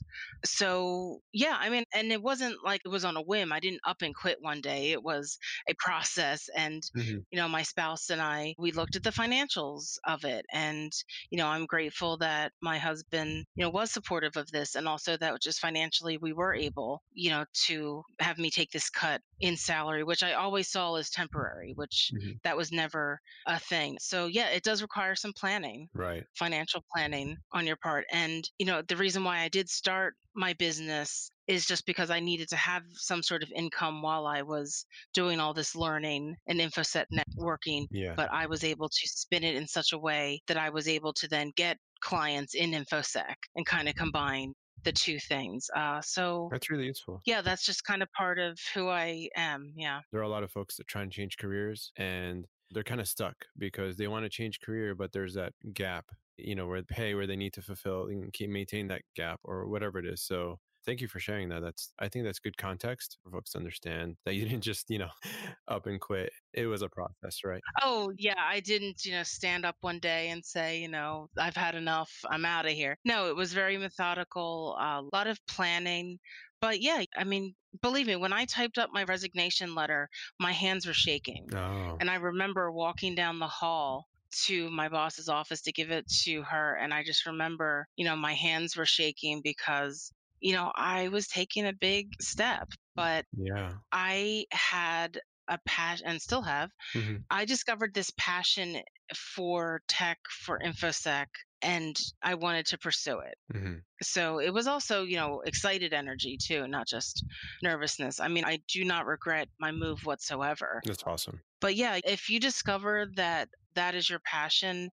So, 0.46 1.22
yeah, 1.34 1.58
I 1.60 1.70
mean, 1.70 1.84
and 1.94 2.12
it 2.12 2.22
wasn't 2.22 2.64
like 2.64 2.82
it 2.86 2.90
was 2.90 3.06
on 3.06 3.18
a 3.18 3.22
whim. 3.22 3.52
I 3.52 3.60
didn't 3.60 3.82
up 3.86 4.02
and 4.02 4.16
quit 4.16 4.38
one 4.42 4.62
day. 4.62 4.92
It 4.92 5.04
was 5.04 5.38
a 5.70 5.74
process. 5.80 6.48
And, 6.56 6.84
hmm 6.94 7.20
you 7.32 7.38
know, 7.38 7.48
my 7.48 7.64
spouse 7.64 8.10
and 8.10 8.22
I, 8.22 8.56
we 8.58 8.72
looked 8.72 8.96
at 8.96 9.04
the 9.04 9.12
financials 9.12 9.98
of 10.06 10.24
it. 10.26 10.46
And, 10.52 10.92
you 11.30 11.38
know, 11.38 11.48
I'm 11.48 11.66
grateful 11.66 12.18
that 12.18 12.54
my 12.62 12.78
husband, 12.78 13.46
you 13.56 13.64
know, 13.64 13.70
was 13.70 13.92
supportive 13.92 14.38
of 14.38 14.52
this. 14.52 14.76
And 14.76 14.88
also 14.88 15.18
that 15.18 15.42
just 15.42 15.60
financially 15.60 16.18
we 16.18 16.34
were 16.34 16.54
able, 16.54 17.04
you 17.12 17.30
know, 17.32 17.46
to 17.66 18.04
have 18.20 18.38
me 18.38 18.50
take 18.50 18.72
this 18.72 18.90
cut 18.90 19.22
in 19.40 19.58
salary, 19.58 20.04
which 20.04 20.24
I 20.24 20.34
always 20.34 20.70
saw 20.70 20.96
as 20.96 21.10
temporary, 21.10 21.74
which 21.76 22.12
hmm 22.12 22.40
that 22.44 22.58
was 22.58 22.72
never 22.72 23.20
a 23.46 23.60
thing. 23.60 23.98
So, 24.00 24.28
yeah, 24.28 24.50
it 24.50 24.64
does 24.64 24.82
require 24.82 25.16
some 25.16 25.34
planning 25.34 25.90
Right. 25.94 26.28
financial 26.36 26.84
planning 26.94 27.38
on 27.52 27.68
your 27.68 27.76
part. 27.78 28.06
And, 28.12 28.50
you 28.58 28.66
know, 28.66 28.82
the 28.82 28.96
reason 28.96 29.24
why 29.24 29.40
I 29.40 29.50
did 29.50 29.70
start 29.70 30.16
my 30.36 30.54
business 30.54 31.30
is 31.50 31.66
just 31.66 31.86
because 31.88 32.12
I 32.12 32.20
needed 32.20 32.48
to 32.50 32.56
have 32.56 32.84
some 32.94 33.24
sort 33.24 33.42
of 33.42 33.52
income 33.56 34.04
while 34.04 34.28
I 34.28 34.44
was 34.44 34.86
doing 35.16 35.40
all 35.40 35.54
this 35.54 35.76
learning 35.76 36.36
and 36.48 36.60
InfoSec 36.60 37.06
networking. 37.12 37.88
Yeah. 37.90 38.14
But 38.16 38.32
I 38.32 38.46
was 38.46 38.64
able 38.64 38.88
to 38.88 39.08
spin 39.08 39.44
it 39.44 39.56
in 39.56 39.68
such 39.68 39.92
a 39.92 39.98
way 39.98 40.42
that 40.48 40.58
I 40.58 40.70
was 40.70 40.88
able 40.88 41.12
to 41.14 41.28
then 41.28 41.52
get 41.56 41.78
clients 42.02 42.54
in 42.54 42.72
InfoSec 42.72 43.34
and 43.56 43.66
kind 43.66 43.90
of 43.90 43.96
combine 43.96 44.54
the 44.84 44.92
two 44.92 45.18
things. 45.20 45.68
Uh, 45.76 46.00
so 46.02 46.50
That's 46.52 46.70
really 46.70 46.86
useful. 46.86 47.20
yeah, 47.26 47.42
that's 47.42 47.66
just 47.66 47.84
kind 47.84 48.04
of 48.04 48.10
part 48.14 48.38
of 48.38 48.58
who 48.76 48.88
I 48.88 49.28
am. 49.36 49.74
Yeah. 49.76 50.02
There 50.12 50.22
are 50.22 50.26
a 50.26 50.30
lot 50.30 50.44
of 50.44 50.52
folks 50.52 50.78
that 50.78 50.88
try 50.88 51.02
and 51.02 51.12
change 51.12 51.38
careers 51.38 51.92
and 51.98 52.46
they're 52.72 52.84
kind 52.84 53.02
of 53.02 53.08
stuck 53.08 53.34
because 53.58 53.98
they 53.98 54.08
want 54.08 54.24
to 54.26 54.30
change 54.30 54.62
career, 54.62 54.94
but 54.94 55.12
there's 55.12 55.34
that 55.34 55.54
gap, 55.74 56.06
you 56.38 56.54
know, 56.54 56.68
where 56.68 56.84
pay 56.84 57.16
where 57.16 57.26
they 57.26 57.36
need 57.36 57.54
to 57.54 57.64
fulfill 57.64 58.06
and 58.06 58.32
keep 58.32 58.52
maintain 58.52 58.88
that 58.90 59.02
gap 59.16 59.40
or 59.44 59.68
whatever 59.68 59.98
it 59.98 60.06
is. 60.06 60.22
So 60.22 60.60
thank 60.90 61.02
you 61.02 61.08
for 61.08 61.20
sharing 61.20 61.50
that. 61.50 61.62
That's 61.62 61.94
I 62.00 62.08
think 62.08 62.26
that's 62.26 62.40
good 62.40 62.58
context 62.58 63.20
for 63.24 63.30
folks 63.30 63.52
to 63.52 63.60
understand 63.60 64.16
that 64.26 64.34
you 64.34 64.44
didn't 64.44 64.62
just, 64.62 64.90
you 64.90 64.98
know, 64.98 65.10
up 65.68 65.86
and 65.86 66.02
quit. 66.02 66.32
It 66.54 66.66
was 66.66 66.82
a 66.82 66.90
process, 66.90 67.42
right? 67.46 67.62
Oh, 67.84 68.12
yeah, 68.18 68.34
I 68.40 68.60
didn't, 68.60 69.06
you 69.06 69.12
know, 69.12 69.22
stand 69.22 69.66
up 69.66 69.76
one 69.82 70.00
day 70.00 70.30
and 70.30 70.44
say, 70.44 70.80
you 70.80 70.88
know, 70.88 71.30
I've 71.38 71.56
had 71.56 71.76
enough. 71.76 72.12
I'm 72.28 72.44
out 72.44 72.66
of 72.66 72.72
here. 72.72 72.98
No, 73.06 73.28
it 73.28 73.36
was 73.36 73.54
very 73.54 73.78
methodical, 73.78 74.76
a 74.80 75.04
lot 75.14 75.28
of 75.28 75.40
planning. 75.48 76.18
But 76.60 76.82
yeah, 76.82 77.04
I 77.16 77.24
mean, 77.24 77.54
believe 77.84 78.08
me, 78.08 78.16
when 78.16 78.34
I 78.34 78.46
typed 78.46 78.80
up 78.80 78.90
my 78.92 79.04
resignation 79.04 79.76
letter, 79.76 80.10
my 80.40 80.52
hands 80.52 80.88
were 80.88 80.94
shaking. 80.94 81.48
Oh. 81.54 81.98
And 82.00 82.10
I 82.10 82.16
remember 82.16 82.72
walking 82.72 83.14
down 83.14 83.38
the 83.38 83.48
hall 83.48 84.08
to 84.32 84.70
my 84.70 84.90
boss's 84.90 85.30
office 85.30 85.62
to 85.62 85.72
give 85.72 85.92
it 85.92 86.08
to 86.24 86.42
her. 86.44 86.76
And 86.76 86.94
I 86.94 87.04
just 87.04 87.26
remember, 87.26 87.88
you 87.96 88.06
know, 88.06 88.16
my 88.16 88.34
hands 88.34 88.76
were 88.76 88.86
shaking 88.86 89.42
because, 89.44 90.12
you 90.42 90.54
know, 90.54 90.72
I 90.76 91.10
was 91.10 91.28
taking 91.28 91.66
a 91.68 91.74
big 91.74 92.14
step, 92.22 92.70
but 92.96 93.26
Yeah. 93.34 93.80
I 93.92 94.46
had 94.52 95.22
a 95.48 95.60
passion 95.66 96.08
and 96.08 96.22
still 96.22 96.44
have. 96.44 96.72
hmm 96.94 97.30
I 97.30 97.46
discovered 97.46 97.94
this 97.94 98.12
passion 98.18 98.84
for 99.16 99.82
tech, 99.88 100.20
for 100.46 100.60
InfoSec, 100.60 101.28
and 101.62 101.98
I 102.22 102.36
wanted 102.36 102.68
to 102.68 102.78
pursue 102.80 103.20
it. 103.20 103.36
hmm 103.52 103.80
So 104.04 104.40
it 104.40 104.52
was 104.54 104.68
also, 104.68 105.04
you 105.04 105.18
know, 105.18 105.42
excited 105.42 105.94
energy 105.94 106.38
too, 106.42 106.68
not 106.68 106.88
just 106.88 107.24
nervousness. 107.64 108.20
I 108.20 108.28
mean, 108.30 108.46
I 108.46 108.60
do 108.68 108.86
not 108.86 109.06
regret 109.08 109.50
my 109.60 109.72
move 109.72 110.06
whatsoever. 110.06 110.84
That's 110.86 111.04
awesome. 111.04 111.42
But 111.62 111.76
yeah, 111.76 112.00
if 112.04 112.30
you 112.30 112.40
discover 112.40 113.08
that 113.16 113.50
that 113.76 113.96
is 113.96 114.10
your 114.10 114.20
passion, 114.20 114.90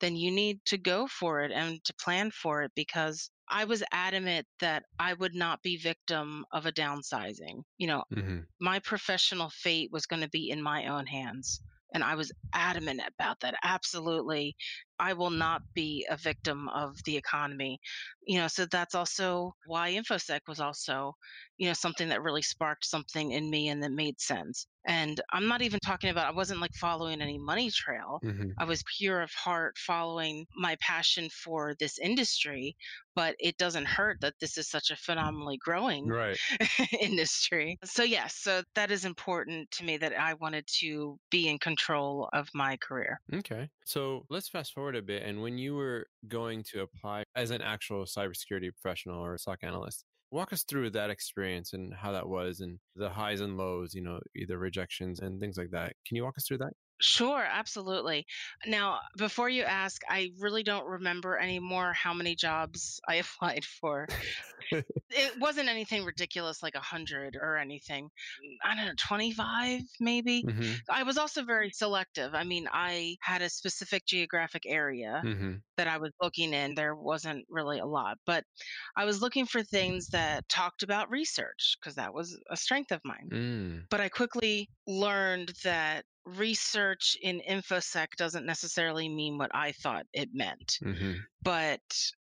then 0.00 0.16
you 0.16 0.30
need 0.30 0.64
to 0.66 0.78
go 0.78 1.06
for 1.06 1.42
it 1.42 1.52
and 1.52 1.82
to 1.84 1.94
plan 1.94 2.30
for 2.30 2.62
it 2.62 2.72
because 2.74 3.30
I 3.48 3.64
was 3.64 3.82
adamant 3.92 4.46
that 4.60 4.84
I 4.98 5.14
would 5.14 5.34
not 5.34 5.62
be 5.62 5.76
victim 5.76 6.44
of 6.52 6.66
a 6.66 6.72
downsizing. 6.72 7.62
You 7.78 7.86
know, 7.88 8.04
hmm 8.12 8.40
my 8.60 8.78
professional 8.80 9.50
fate 9.50 9.90
was 9.92 10.06
going 10.06 10.22
to 10.22 10.28
be 10.28 10.50
in 10.50 10.62
my 10.62 10.86
own 10.86 11.06
hands. 11.06 11.60
And 11.94 12.02
I 12.04 12.14
was 12.16 12.32
adamant 12.52 13.00
about 13.06 13.40
that. 13.40 13.54
Absolutely. 13.62 14.56
I 14.98 15.12
will 15.12 15.30
not 15.30 15.62
be 15.74 16.06
a 16.10 16.16
victim 16.16 16.68
of 16.68 16.96
the 17.04 17.16
economy. 17.16 17.78
You 18.26 18.38
know, 18.38 18.48
so 18.48 18.66
that's 18.66 18.94
also 18.94 19.52
why 19.66 19.92
InfoSec 19.92 20.40
was 20.48 20.60
also, 20.60 21.14
you 21.58 21.66
know, 21.68 21.72
something 21.74 22.08
that 22.08 22.22
really 22.22 22.42
sparked 22.42 22.84
something 22.84 23.30
in 23.30 23.50
me 23.50 23.68
and 23.68 23.82
that 23.82 23.92
made 23.92 24.20
sense. 24.20 24.66
And 24.84 25.20
I'm 25.32 25.48
not 25.48 25.62
even 25.62 25.80
talking 25.80 26.10
about, 26.10 26.26
I 26.26 26.36
wasn't 26.36 26.60
like 26.60 26.74
following 26.74 27.20
any 27.22 27.38
money 27.38 27.70
trail. 27.70 28.22
hmm 28.22 28.58
I 28.58 28.64
was 28.64 28.82
pure 28.98 29.22
of 29.22 29.32
heart 29.32 29.76
following 29.78 30.46
my 30.56 30.76
passion 30.80 31.28
for 31.30 31.74
this 31.78 31.98
industry, 31.98 32.76
but 33.14 33.36
it 33.38 33.56
doesn't 33.58 33.86
hurt 33.86 34.20
that 34.22 34.34
this 34.40 34.58
is 34.58 34.68
such 34.68 34.90
a 34.90 34.96
phenomenally 34.96 35.56
growing 35.58 36.12
Right. 36.12 36.40
industry. 37.00 37.78
So 37.84 38.02
yes, 38.02 38.36
so 38.36 38.62
that 38.74 38.90
is 38.90 39.04
important 39.04 39.70
to 39.72 39.84
me 39.84 39.96
that 39.98 40.12
I 40.18 40.34
wanted 40.34 40.66
to 40.80 41.18
be 41.30 41.48
in 41.48 41.58
control 41.58 42.28
of 42.32 42.48
my 42.54 42.76
career. 42.76 43.20
Okay. 43.32 43.70
So 43.84 44.24
let's 44.30 44.48
fast 44.48 44.72
forward 44.72 44.94
a 44.94 45.02
bit. 45.02 45.22
And 45.24 45.42
when 45.42 45.58
you 45.58 45.74
were 45.74 46.06
going 46.28 46.62
to 46.64 46.82
apply 46.82 47.24
as 47.34 47.50
an 47.50 47.60
actual 47.60 48.06
cybersecurity 48.16 48.70
professional 48.80 49.22
or 49.22 49.34
a 49.34 49.38
SOC 49.38 49.58
analyst, 49.62 50.04
walk 50.30 50.52
us 50.52 50.64
through 50.64 50.90
that 50.90 51.10
experience 51.10 51.72
and 51.72 51.94
how 51.94 52.12
that 52.12 52.28
was 52.28 52.60
and 52.60 52.78
the 52.96 53.08
highs 53.08 53.40
and 53.40 53.56
lows, 53.56 53.94
you 53.94 54.02
know, 54.02 54.18
either 54.34 54.58
rejections 54.58 55.20
and 55.20 55.40
things 55.40 55.56
like 55.56 55.70
that. 55.70 55.92
Can 56.06 56.16
you 56.16 56.24
walk 56.24 56.36
us 56.36 56.46
through 56.46 56.58
that? 56.58 56.72
Sure, 57.00 57.44
absolutely. 57.44 58.26
Now, 58.66 59.00
before 59.18 59.50
you 59.50 59.64
ask, 59.64 60.00
I 60.08 60.30
really 60.38 60.62
don't 60.62 60.86
remember 60.86 61.36
anymore 61.38 61.92
how 61.92 62.14
many 62.14 62.34
jobs 62.34 62.98
I 63.06 63.16
applied 63.24 63.64
for. 63.66 64.08
it 65.10 65.38
wasn't 65.38 65.68
anything 65.68 66.04
ridiculous 66.04 66.62
like 66.62 66.74
a 66.74 66.78
100 66.78 67.36
or 67.36 67.56
anything. 67.56 68.10
I 68.64 68.74
don't 68.74 68.86
know, 68.86 68.94
25 68.98 69.82
maybe. 70.00 70.46
hmm 70.46 70.86
I 70.90 71.02
was 71.04 71.18
also 71.18 71.44
very 71.44 71.70
selective. 71.70 72.34
I 72.34 72.44
mean, 72.44 72.68
I 72.72 73.16
had 73.22 73.42
a 73.42 73.50
specific 73.50 74.06
geographic 74.06 74.64
area 74.66 75.22
hmm 75.22 75.62
that 75.76 75.88
I 75.88 75.98
was 75.98 76.12
looking 76.22 76.54
in, 76.54 76.74
there 76.74 76.96
wasn't 76.96 77.46
really 77.50 77.78
a 77.78 77.86
lot, 77.86 78.18
but 78.26 78.44
I 78.96 79.04
was 79.04 79.20
looking 79.22 79.46
for 79.46 79.62
things 79.62 80.08
that 80.10 80.48
talked 80.48 80.82
about 80.82 81.10
research 81.10 81.76
because 81.80 81.96
that 81.96 82.14
was 82.14 82.40
a 82.50 82.56
strength 82.56 82.92
of 82.92 83.00
mine. 83.04 83.30
Mm. 83.30 83.86
But 83.90 84.00
I 84.00 84.08
quickly 84.08 84.70
learned 84.86 85.52
that 85.64 86.04
research 86.26 87.16
in 87.22 87.40
InfoSec 87.40 88.08
doesn't 88.16 88.46
necessarily 88.46 89.08
mean 89.08 89.38
what 89.38 89.50
I 89.54 89.72
thought 89.72 90.06
it 90.12 90.30
meant. 90.34 90.80
hmm 90.82 91.26
But 91.42 91.82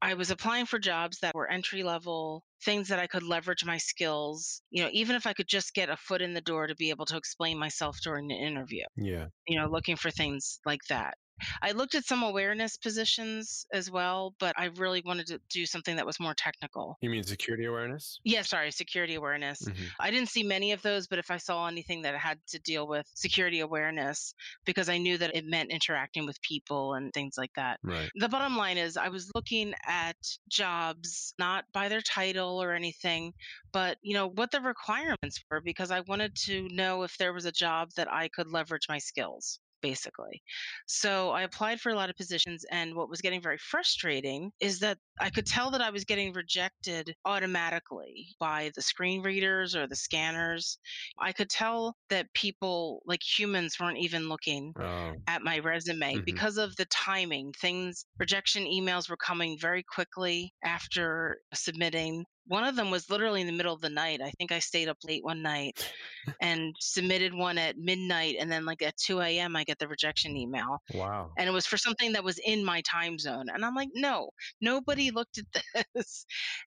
I 0.01 0.15
was 0.15 0.31
applying 0.31 0.65
for 0.67 0.79
jobs 0.79 1.19
that 1.19 1.35
were 1.35 1.49
entry 1.49 1.83
level, 1.83 2.43
things 2.63 2.87
that 2.89 2.99
I 2.99 3.07
could 3.07 3.23
leverage 3.23 3.65
my 3.65 3.77
skills, 3.77 4.63
you 4.71 4.83
know, 4.83 4.89
even 4.93 5.15
if 5.15 5.27
I 5.27 5.33
could 5.33 5.47
just 5.49 5.73
get 5.75 5.89
a 5.89 5.97
foot 5.97 6.21
in 6.21 6.33
the 6.33 6.41
door 6.41 6.67
to 6.67 6.75
be 6.75 6.89
able 6.91 7.05
to 7.07 7.17
explain 7.17 7.59
myself 7.59 7.99
during 8.03 8.31
an 8.31 8.37
interview 8.39 8.85
Yeah. 8.95 9.29
you 9.47 9.57
know, 9.57 9.67
looking 9.67 9.95
for 9.95 10.11
things 10.11 10.59
like 10.65 10.81
that. 10.89 11.17
I 11.61 11.71
looked 11.71 11.95
at 11.95 12.05
some 12.05 12.23
awareness 12.23 12.77
positions 12.77 13.65
as 13.73 13.89
well, 13.89 14.33
but 14.39 14.55
I 14.57 14.65
really 14.77 15.01
wanted 15.05 15.27
to 15.27 15.39
do 15.49 15.65
something 15.65 15.95
that 15.95 16.05
was 16.05 16.19
more 16.19 16.33
technical. 16.33 16.97
You 17.01 17.09
mean 17.09 17.23
security 17.23 17.65
awareness? 17.65 18.19
Yeah, 18.23 18.41
sorry, 18.43 18.71
security 18.71 19.15
awareness. 19.15 19.59
hmm 19.65 19.71
I 19.99 20.11
didn't 20.11 20.29
see 20.29 20.43
many 20.43 20.71
of 20.71 20.81
those, 20.81 21.07
but 21.07 21.19
if 21.19 21.29
I 21.31 21.37
saw 21.37 21.67
anything 21.67 22.03
that 22.03 22.15
had 22.15 22.39
to 22.49 22.59
deal 22.59 22.87
with 22.87 23.05
security 23.13 23.59
awareness, 23.59 24.33
because 24.65 24.89
I 24.89 24.97
knew 24.97 25.17
that 25.17 25.35
it 25.35 25.45
meant 25.45 25.71
interacting 25.71 26.25
with 26.25 26.41
people 26.41 26.93
and 26.93 27.13
things 27.13 27.35
like 27.37 27.51
that. 27.55 27.79
Right. 27.83 28.09
The 28.15 28.29
bottom 28.29 28.57
line 28.57 28.77
is, 28.77 28.97
I 28.97 29.09
was 29.09 29.31
looking 29.35 29.73
at 29.87 30.17
jobs 30.49 31.33
not 31.39 31.65
by 31.73 31.89
their 31.89 32.01
title 32.01 32.61
or 32.61 32.73
anything, 32.73 33.33
but 33.71 33.97
you 34.01 34.13
know 34.13 34.27
what 34.27 34.51
the 34.51 34.61
requirements 34.61 35.43
were, 35.49 35.61
because 35.61 35.91
I 35.91 36.01
wanted 36.01 36.35
to 36.45 36.67
know 36.69 37.03
if 37.03 37.17
there 37.17 37.33
was 37.33 37.45
a 37.45 37.51
job 37.51 37.89
that 37.95 38.11
I 38.11 38.27
could 38.29 38.47
leverage 38.47 38.87
my 38.89 38.97
skills. 38.99 39.59
Basically. 39.81 40.43
So 40.85 41.31
I 41.31 41.41
applied 41.41 41.81
for 41.81 41.91
a 41.91 41.95
lot 41.95 42.09
of 42.11 42.15
positions, 42.15 42.63
and 42.71 42.95
what 42.95 43.09
was 43.09 43.19
getting 43.21 43.41
very 43.41 43.57
frustrating 43.57 44.51
is 44.59 44.79
that 44.79 44.99
I 45.19 45.29
could 45.31 45.47
tell 45.47 45.71
that 45.71 45.81
I 45.81 45.89
was 45.89 46.05
getting 46.05 46.33
rejected 46.33 47.15
automatically 47.25 48.27
by 48.39 48.71
the 48.75 48.81
screen 48.83 49.23
readers 49.23 49.75
or 49.75 49.87
the 49.87 49.95
scanners. 49.95 50.77
I 51.19 51.33
could 51.33 51.49
tell 51.49 51.97
that 52.09 52.31
people, 52.33 53.01
like 53.05 53.21
humans, 53.23 53.77
weren't 53.79 53.97
even 53.97 54.29
looking 54.29 54.75
Oh. 54.75 55.21
at 55.27 55.41
my 55.43 55.59
resume 55.59 56.21
Mhm. 56.21 56.25
because 56.25 56.57
of 56.57 56.75
the 56.75 56.85
timing. 56.85 57.53
Things, 57.53 58.05
rejection 58.19 58.65
emails 58.65 59.09
were 59.09 59.17
coming 59.17 59.57
very 59.59 59.83
quickly 59.83 60.53
after 60.63 61.41
submitting. 61.53 62.25
One 62.47 62.63
of 62.63 62.75
them 62.75 62.91
was 62.91 63.09
literally 63.09 63.41
in 63.41 63.47
the 63.47 63.53
middle 63.53 63.73
of 63.73 63.81
the 63.81 63.89
night. 63.89 64.21
I 64.21 64.31
think 64.31 64.51
I 64.51 64.59
stayed 64.59 64.89
up 64.89 64.97
late 65.03 65.23
one 65.23 65.41
night 65.41 65.91
and 66.41 66.75
submitted 66.79 67.33
one 67.33 67.57
at 67.57 67.77
midnight. 67.77 68.35
And 68.39 68.51
then, 68.51 68.65
like 68.65 68.81
at 68.81 68.97
2 68.97 69.21
a.m., 69.21 69.55
I 69.55 69.63
get 69.63 69.79
the 69.79 69.87
rejection 69.87 70.35
email. 70.35 70.79
Wow. 70.93 71.31
And 71.37 71.47
it 71.47 71.51
was 71.51 71.65
for 71.65 71.77
something 71.77 72.13
that 72.13 72.23
was 72.23 72.39
in 72.39 72.65
my 72.65 72.81
time 72.81 73.17
zone. 73.19 73.47
And 73.53 73.63
I'm 73.63 73.75
like, 73.75 73.89
no, 73.93 74.29
nobody 74.59 75.11
looked 75.11 75.39
at 75.39 75.85
this. 75.95 76.25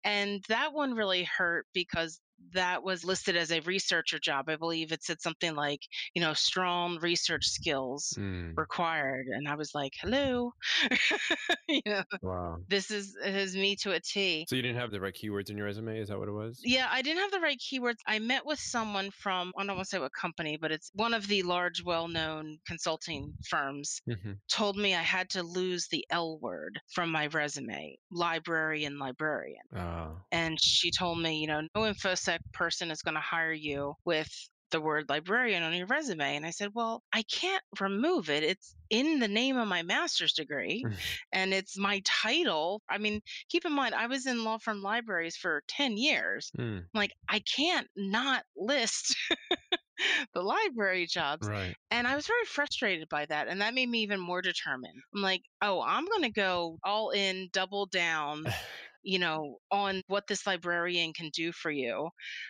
And 0.05 0.43
that 0.49 0.73
one 0.73 0.95
really 0.95 1.25
hurt 1.25 1.67
because 1.75 2.21
that 2.53 2.83
was 2.83 3.05
listed 3.05 3.37
as 3.37 3.51
a 3.51 3.61
researcher 3.61 4.18
job. 4.18 4.49
I 4.49 4.57
believe 4.57 4.92
it 4.92 5.03
said 5.03 5.20
something 5.20 5.55
like, 5.55 5.81
you 6.14 6.20
know, 6.22 6.35
strong 6.35 6.99
research 7.01 7.46
skills 7.46 8.18
Mm. 8.18 8.57
required. 8.57 9.27
And 9.29 9.49
I 9.49 9.55
was 9.55 9.75
like, 9.75 9.92
hello. 10.01 10.53
you 11.68 11.83
know, 11.87 12.03
Wow. 12.20 12.66
this 12.68 12.90
is, 12.90 13.16
is 13.25 13.57
me 13.57 13.77
to 13.77 13.92
a 13.92 14.01
T. 14.01 14.49
So 14.49 14.57
you 14.57 14.62
didn't 14.62 14.79
have 14.79 14.90
the 14.90 15.01
right 15.01 15.14
keywords 15.14 15.51
in 15.51 15.57
your 15.59 15.66
resume? 15.66 15.99
Is 15.99 16.09
that 16.09 16.18
what 16.18 16.29
it 16.29 16.33
was? 16.33 16.62
Yeah, 16.64 16.88
I 16.90 17.03
didn't 17.03 17.22
have 17.22 17.31
the 17.31 17.40
right 17.40 17.59
keywords. 17.59 17.99
I 18.07 18.18
met 18.18 18.44
with 18.46 18.59
someone 18.59 19.11
from, 19.11 19.53
I 19.57 19.64
don't 19.64 19.77
want 19.77 19.87
to 19.87 19.90
say 19.90 19.99
what 19.99 20.12
company, 20.12 20.57
but 20.57 20.72
it's 20.72 20.90
one 20.94 21.14
of 21.14 21.29
the 21.29 21.42
large, 21.42 21.83
well 21.83 22.09
known 22.09 22.59
consulting 22.66 23.35
firms, 23.49 24.01
hmm 24.07 24.38
told 24.49 24.77
me 24.77 24.94
I 24.94 25.03
had 25.03 25.29
to 25.31 25.42
lose 25.42 25.88
the 25.88 26.05
L 26.11 26.38
word 26.38 26.81
from 26.92 27.11
my 27.11 27.27
resume 27.29 27.96
library 28.11 28.85
and 28.85 28.99
librarian. 28.99 29.64
Oh. 29.72 30.27
And 30.33 30.61
she 30.61 30.90
told 30.90 31.20
me, 31.20 31.38
you 31.40 31.46
know, 31.46 31.62
no 31.75 31.85
InfoSec 32.27 32.39
person 32.53 32.91
is 32.91 33.03
going 33.03 33.15
to 33.15 33.21
hire 33.21 33.53
you 33.53 33.95
with 34.05 34.31
the 34.73 34.81
word 34.81 35.09
librarian 35.09 35.62
on 35.62 35.73
your 35.75 35.87
resume. 35.87 36.37
And 36.37 36.45
I 36.45 36.51
said, 36.51 36.71
well, 36.75 37.03
I 37.12 37.23
can't 37.23 37.62
remove 37.81 38.31
it. 38.31 38.43
It's 38.43 38.75
in 38.91 39.21
the 39.21 39.29
name 39.29 39.57
of 39.57 39.69
my 39.69 39.83
master's 39.83 40.33
degree 40.33 40.85
and 41.33 41.55
it's 41.55 41.79
my 41.79 42.03
title. 42.05 42.83
I 42.89 42.99
mean, 42.99 43.21
keep 43.49 43.65
in 43.65 43.73
mind, 43.73 43.95
I 43.95 44.07
was 44.09 44.27
in 44.27 44.45
law 44.45 44.59
firm 44.59 44.83
libraries 44.83 45.37
for 45.37 45.62
10 45.69 45.97
years. 45.97 46.51
Mm. 46.59 46.85
Like, 46.95 47.12
I 47.29 47.41
can't 47.41 47.87
not 47.97 48.43
list 48.57 49.15
the 50.35 50.43
library 50.43 51.07
jobs. 51.07 51.49
Right. 51.49 51.75
And 51.91 52.07
I 52.07 52.17
was 52.17 52.27
very 52.27 52.45
frustrated 52.45 53.09
by 53.09 53.27
that. 53.27 53.49
And 53.49 53.61
that 53.61 53.75
made 53.75 53.89
me 53.89 54.03
even 54.03 54.21
more 54.21 54.43
determined. 54.43 55.01
I'm 55.15 55.23
like, 55.23 55.43
oh, 55.62 55.83
I'm 55.83 56.07
going 56.07 56.23
to 56.23 56.31
go 56.31 56.79
all 56.85 57.11
in, 57.11 57.49
double 57.53 57.87
down, 57.87 58.47
you 59.07 59.21
know, 59.21 59.59
on 59.71 60.03
what 60.09 60.27
this 60.27 60.47
librarian 60.47 61.12
can 61.12 61.31
do 61.33 61.53
for 61.53 61.71
you, 61.71 62.09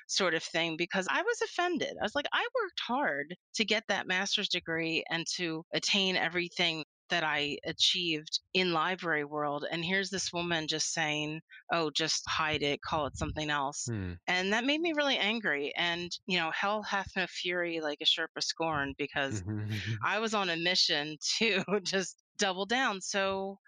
sort 0.09 0.33
of 0.35 0.42
thing, 0.42 0.77
because 0.77 1.07
I 1.11 1.21
was 1.23 1.42
offended. 1.42 1.95
I 2.01 2.03
was 2.03 2.14
like, 2.14 2.27
I 2.33 2.40
worked 2.40 2.81
hard 2.81 3.37
to 3.57 3.64
get 3.64 3.85
that 3.88 4.09
master's 4.09 4.49
degree 4.49 5.05
and 5.11 5.27
to 5.37 5.62
attain 5.75 6.16
everything 6.16 6.83
that 7.11 7.23
I 7.23 7.59
achieved 7.64 8.40
in 8.55 8.73
library 8.73 9.25
world. 9.25 9.66
And 9.71 9.85
here's 9.85 10.09
this 10.09 10.33
woman 10.33 10.66
just 10.66 10.92
saying, 10.92 11.40
oh, 11.71 11.90
just 11.90 12.25
hide 12.27 12.62
it, 12.62 12.81
call 12.81 13.07
it 13.07 13.19
something 13.19 13.51
else. 13.51 13.85
Hmm. 13.88 14.14
And 14.27 14.53
that 14.55 14.64
made 14.64 14.81
me 14.81 14.95
really 14.97 15.19
angry. 15.19 15.73
And, 15.77 16.11
you 16.27 16.38
know, 16.38 16.51
hell 16.53 16.83
hath 16.83 17.11
no 17.16 17.27
fury 17.29 17.81
like 17.81 17.99
a 18.01 18.05
Sherpa 18.05 18.42
scorn 18.42 18.95
because. 18.99 19.45
I 20.05 20.19
was 20.19 20.35
on 20.35 20.51
a 20.51 20.57
mission 20.57 21.16
to 21.38 21.62
just 21.83 22.16
double 22.38 22.66
down. 22.66 23.01
So 23.01 23.59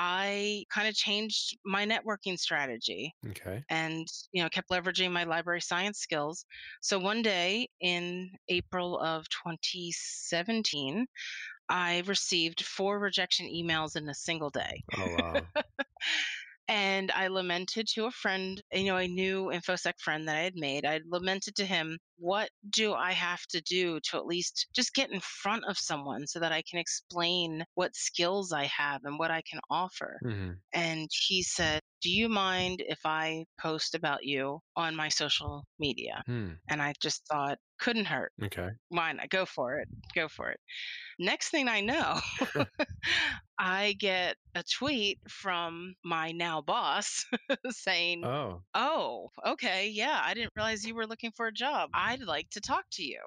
I 0.00 0.64
kind 0.70 0.86
of 0.86 0.94
changed 0.94 1.58
my 1.64 1.84
networking 1.84 2.38
strategy 2.38 3.12
okay. 3.30 3.64
and 3.68 4.06
you 4.30 4.40
know 4.40 4.48
kept 4.48 4.70
leveraging 4.70 5.10
my 5.10 5.24
library 5.24 5.60
science 5.60 5.98
skills 5.98 6.46
so 6.80 7.00
one 7.00 7.20
day 7.20 7.68
in 7.80 8.30
april 8.48 9.00
of 9.00 9.28
2017 9.28 11.04
i 11.68 12.02
received 12.06 12.64
four 12.64 13.00
rejection 13.00 13.46
emails 13.46 13.96
in 13.96 14.08
a 14.08 14.14
single 14.14 14.50
day 14.50 14.84
Oh 14.96 15.16
wow. 15.18 15.40
and 16.68 17.10
i 17.10 17.26
lamented 17.26 17.88
to 17.88 18.04
a 18.06 18.10
friend 18.12 18.62
you 18.72 18.84
know 18.84 18.98
a 18.98 19.08
new 19.08 19.46
infosec 19.46 19.94
friend 19.98 20.28
that 20.28 20.36
i 20.36 20.42
had 20.42 20.54
made 20.54 20.84
i 20.84 21.00
lamented 21.06 21.56
to 21.56 21.64
him 21.64 21.98
what 22.18 22.50
do 22.70 22.92
i 22.94 23.12
have 23.12 23.40
to 23.46 23.60
do 23.62 23.98
to 24.00 24.16
at 24.16 24.26
least 24.26 24.66
just 24.74 24.94
get 24.94 25.10
in 25.10 25.20
front 25.20 25.64
of 25.68 25.78
someone 25.78 26.26
so 26.26 26.40
that 26.40 26.52
i 26.52 26.62
can 26.68 26.78
explain 26.78 27.64
what 27.74 27.94
skills 27.94 28.52
i 28.52 28.64
have 28.64 29.00
and 29.04 29.18
what 29.18 29.30
i 29.30 29.42
can 29.50 29.60
offer 29.70 30.18
Mhm. 30.24 30.56
and 30.74 31.08
he 31.26 31.42
said, 31.42 31.80
Do 32.02 32.10
you 32.10 32.28
mind 32.28 32.82
if 32.86 33.00
I 33.04 33.44
post 33.60 33.94
about 33.94 34.24
you 34.24 34.60
on 34.76 34.94
my 34.94 35.08
social 35.08 35.64
media? 35.78 36.22
Hmm. 36.26 36.52
And 36.68 36.80
I 36.82 36.94
just 37.00 37.26
thought, 37.26 37.58
couldn't 37.80 38.04
hurt. 38.06 38.32
Okay. 38.42 38.70
Why 38.88 39.12
not? 39.12 39.30
Go 39.30 39.44
for 39.46 39.78
it. 39.78 39.88
Go 40.14 40.28
for 40.28 40.50
it. 40.50 40.60
Next 41.18 41.50
thing 41.50 41.68
I 41.68 41.80
know, 41.80 42.20
I 43.58 43.94
get 43.98 44.36
a 44.54 44.62
tweet 44.62 45.18
from 45.28 45.94
my 46.04 46.32
now 46.32 46.60
boss 46.62 47.24
saying, 47.70 48.24
Oh. 48.24 48.62
Oh, 48.74 49.30
okay. 49.46 49.88
Yeah, 49.88 50.20
I 50.22 50.34
didn't 50.34 50.52
realize 50.56 50.84
you 50.84 50.94
were 50.94 51.06
looking 51.06 51.32
for 51.36 51.46
a 51.48 51.52
job. 51.52 51.90
I'd 52.08 52.22
like 52.22 52.50
to 52.50 52.60
talk 52.60 52.84
to 52.92 53.04
you. 53.04 53.20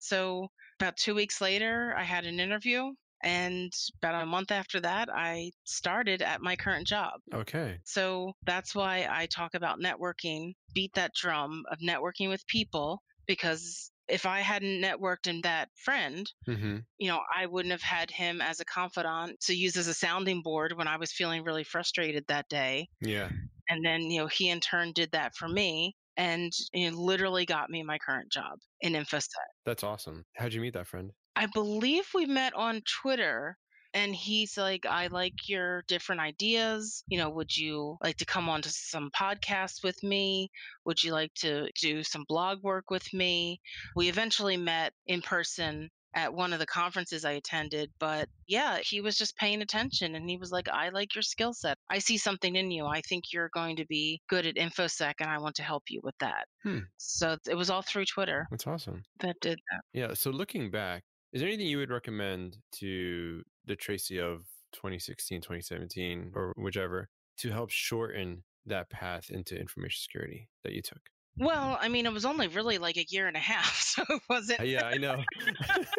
So, 0.00 0.48
about 0.78 0.96
two 0.96 1.14
weeks 1.14 1.40
later, 1.40 1.94
I 1.96 2.04
had 2.04 2.24
an 2.26 2.40
interview. 2.40 2.92
And 3.22 3.72
about 3.98 4.22
a 4.22 4.26
month 4.26 4.50
after 4.50 4.80
that, 4.80 5.08
I 5.12 5.52
started 5.64 6.22
at 6.22 6.40
my 6.40 6.56
current 6.56 6.86
job. 6.86 7.20
Okay. 7.32 7.80
So 7.84 8.34
that's 8.46 8.74
why 8.74 9.06
I 9.10 9.26
talk 9.26 9.54
about 9.54 9.78
networking, 9.80 10.54
beat 10.74 10.94
that 10.94 11.14
drum 11.14 11.64
of 11.70 11.78
networking 11.80 12.28
with 12.28 12.46
people, 12.46 13.02
because 13.26 13.92
if 14.08 14.26
I 14.26 14.40
hadn't 14.40 14.82
networked 14.82 15.26
in 15.26 15.42
that 15.42 15.70
friend, 15.76 16.32
hmm 16.46 16.80
you 16.98 17.08
know, 17.08 17.22
I 17.34 17.46
wouldn't 17.46 17.72
have 17.72 17.82
had 17.82 18.10
him 18.10 18.40
as 18.40 18.60
a 18.60 18.64
confidant 18.64 19.40
to 19.42 19.54
use 19.54 19.76
as 19.76 19.88
a 19.88 19.94
sounding 19.94 20.42
board 20.42 20.72
when 20.76 20.88
I 20.88 20.96
was 20.98 21.12
feeling 21.12 21.44
really 21.44 21.64
frustrated 21.64 22.26
that 22.28 22.48
day. 22.48 22.88
Yeah. 23.00 23.30
And 23.68 23.84
then, 23.84 24.02
you 24.02 24.20
know, 24.20 24.26
he 24.26 24.48
in 24.50 24.60
turn 24.60 24.92
did 24.92 25.12
that 25.12 25.34
for 25.36 25.48
me 25.48 25.96
and 26.20 26.52
you 26.74 26.90
know, 26.90 26.98
literally 26.98 27.46
got 27.46 27.70
me 27.70 27.82
my 27.82 27.96
current 27.98 28.30
job 28.30 28.58
in 28.82 28.92
InfoSec. 28.92 29.28
That's 29.64 29.82
awesome. 29.82 30.24
How'd 30.36 30.52
you 30.52 30.60
meet 30.60 30.74
that 30.74 30.86
friend? 30.86 31.12
I 31.34 31.46
believe 31.54 32.04
we 32.14 32.26
met 32.26 32.52
on 32.54 32.82
Twitter 33.02 33.56
and 33.94 34.14
he's 34.14 34.58
like, 34.58 34.84
I 34.84 35.06
like 35.06 35.48
your 35.48 35.82
different 35.88 36.20
ideas. 36.20 37.02
You 37.08 37.18
know, 37.18 37.30
would 37.30 37.56
you 37.56 37.96
like 38.02 38.18
to 38.18 38.26
come 38.26 38.50
on 38.50 38.60
to 38.60 38.68
some 38.68 39.10
podcasts 39.18 39.82
with 39.82 40.00
me? 40.02 40.50
Would 40.84 41.02
you 41.02 41.12
like 41.12 41.32
to 41.36 41.68
do 41.80 42.04
some 42.04 42.26
blog 42.28 42.62
work 42.62 42.90
with 42.90 43.10
me? 43.14 43.58
We 43.96 44.10
eventually 44.10 44.58
met 44.58 44.92
in 45.06 45.22
person 45.22 45.88
at 46.14 46.34
one 46.34 46.52
of 46.52 46.58
the 46.58 46.66
conferences 46.66 47.24
I 47.24 47.32
attended, 47.32 47.90
but 47.98 48.28
yeah, 48.46 48.78
he 48.78 49.00
was 49.00 49.16
just 49.16 49.36
paying 49.36 49.62
attention 49.62 50.14
and 50.14 50.28
he 50.28 50.36
was 50.36 50.50
like, 50.50 50.68
I 50.68 50.88
like 50.88 51.14
your 51.14 51.22
skill 51.22 51.52
set. 51.52 51.76
I 51.88 51.98
see 51.98 52.18
something 52.18 52.56
in 52.56 52.70
you. 52.70 52.86
I 52.86 53.00
think 53.02 53.24
you're 53.32 53.50
going 53.54 53.76
to 53.76 53.86
be 53.86 54.20
good 54.28 54.46
at 54.46 54.56
InfoSec 54.56 55.14
and 55.20 55.30
I 55.30 55.38
want 55.38 55.54
to 55.56 55.62
help 55.62 55.84
you 55.88 56.00
with 56.02 56.16
that. 56.18 56.46
Hmm. 56.62 56.80
So 56.96 57.36
it 57.48 57.54
was 57.54 57.70
all 57.70 57.82
through 57.82 58.06
Twitter 58.06 58.46
That's 58.50 58.66
awesome. 58.66 59.02
that 59.20 59.36
did 59.40 59.58
that. 59.70 59.80
Yeah. 59.92 60.14
So 60.14 60.30
looking 60.30 60.70
back, 60.70 61.02
is 61.32 61.40
there 61.40 61.48
anything 61.48 61.66
you 61.68 61.78
would 61.78 61.90
recommend 61.90 62.56
to 62.76 63.42
the 63.66 63.76
Tracy 63.76 64.18
of 64.18 64.40
2016, 64.72 65.40
2017, 65.40 66.32
or 66.34 66.52
whichever 66.56 67.08
to 67.38 67.50
help 67.50 67.70
shorten 67.70 68.42
that 68.66 68.90
path 68.90 69.30
into 69.30 69.58
information 69.58 70.00
security 70.00 70.48
that 70.64 70.72
you 70.72 70.82
took? 70.82 71.00
Well, 71.40 71.78
I 71.80 71.88
mean, 71.88 72.04
it 72.04 72.12
was 72.12 72.26
only 72.26 72.48
really 72.48 72.76
like 72.78 72.98
a 72.98 73.06
year 73.08 73.26
and 73.26 73.36
a 73.36 73.40
half, 73.40 73.74
so 73.80 74.04
it 74.08 74.22
wasn't. 74.28 74.60
Uh, 74.60 74.64
yeah, 74.64 74.84
I 74.86 74.98
know. 74.98 75.24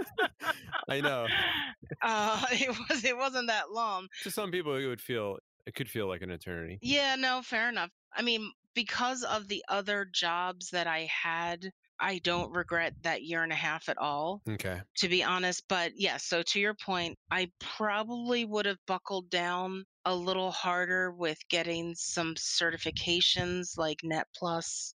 I 0.90 1.02
know. 1.02 1.28
Uh, 2.02 2.46
it 2.52 2.70
was. 2.90 3.04
It 3.04 3.18
wasn't 3.18 3.48
that 3.48 3.72
long. 3.72 4.08
To 4.24 4.32
some 4.32 4.52
people, 4.52 4.76
it 4.76 4.86
would 4.88 5.02
feel 5.02 5.38
it 5.66 5.76
could 5.76 5.90
feel 5.90 6.08
like 6.08 6.22
an 6.22 6.32
eternity. 6.32 6.80
Yeah. 6.82 7.16
No. 7.16 7.42
Fair 7.44 7.70
enough. 7.70 7.90
I 8.16 8.22
mean, 8.22 8.52
because 8.76 9.24
of 9.24 9.48
the 9.48 9.64
other 9.68 10.08
jobs 10.12 10.70
that 10.72 10.88
I 10.88 11.08
had, 11.12 11.72
I 12.00 12.20
don't 12.20 12.52
regret 12.52 12.94
that 13.04 13.24
year 13.24 13.44
and 13.44 13.52
a 13.52 13.56
half 13.56 13.90
at 13.90 13.98
all, 13.98 14.42
Okay. 14.50 14.82
to 14.98 15.08
be 15.10 15.24
honest. 15.24 15.64
But 15.70 15.94
yes. 15.96 16.26
so 16.26 16.42
to 16.44 16.60
your 16.60 16.74
point, 16.74 17.18
I 17.30 17.52
probably 17.60 18.46
would 18.46 18.66
have 18.66 18.80
buckled 18.88 19.30
down 19.30 19.86
a 20.06 20.16
little 20.16 20.52
harder 20.52 21.12
with 21.12 21.38
getting 21.50 21.94
some 21.96 22.34
certifications 22.36 23.78
like 23.78 24.00
Net 24.04 24.28
Plus 24.36 24.94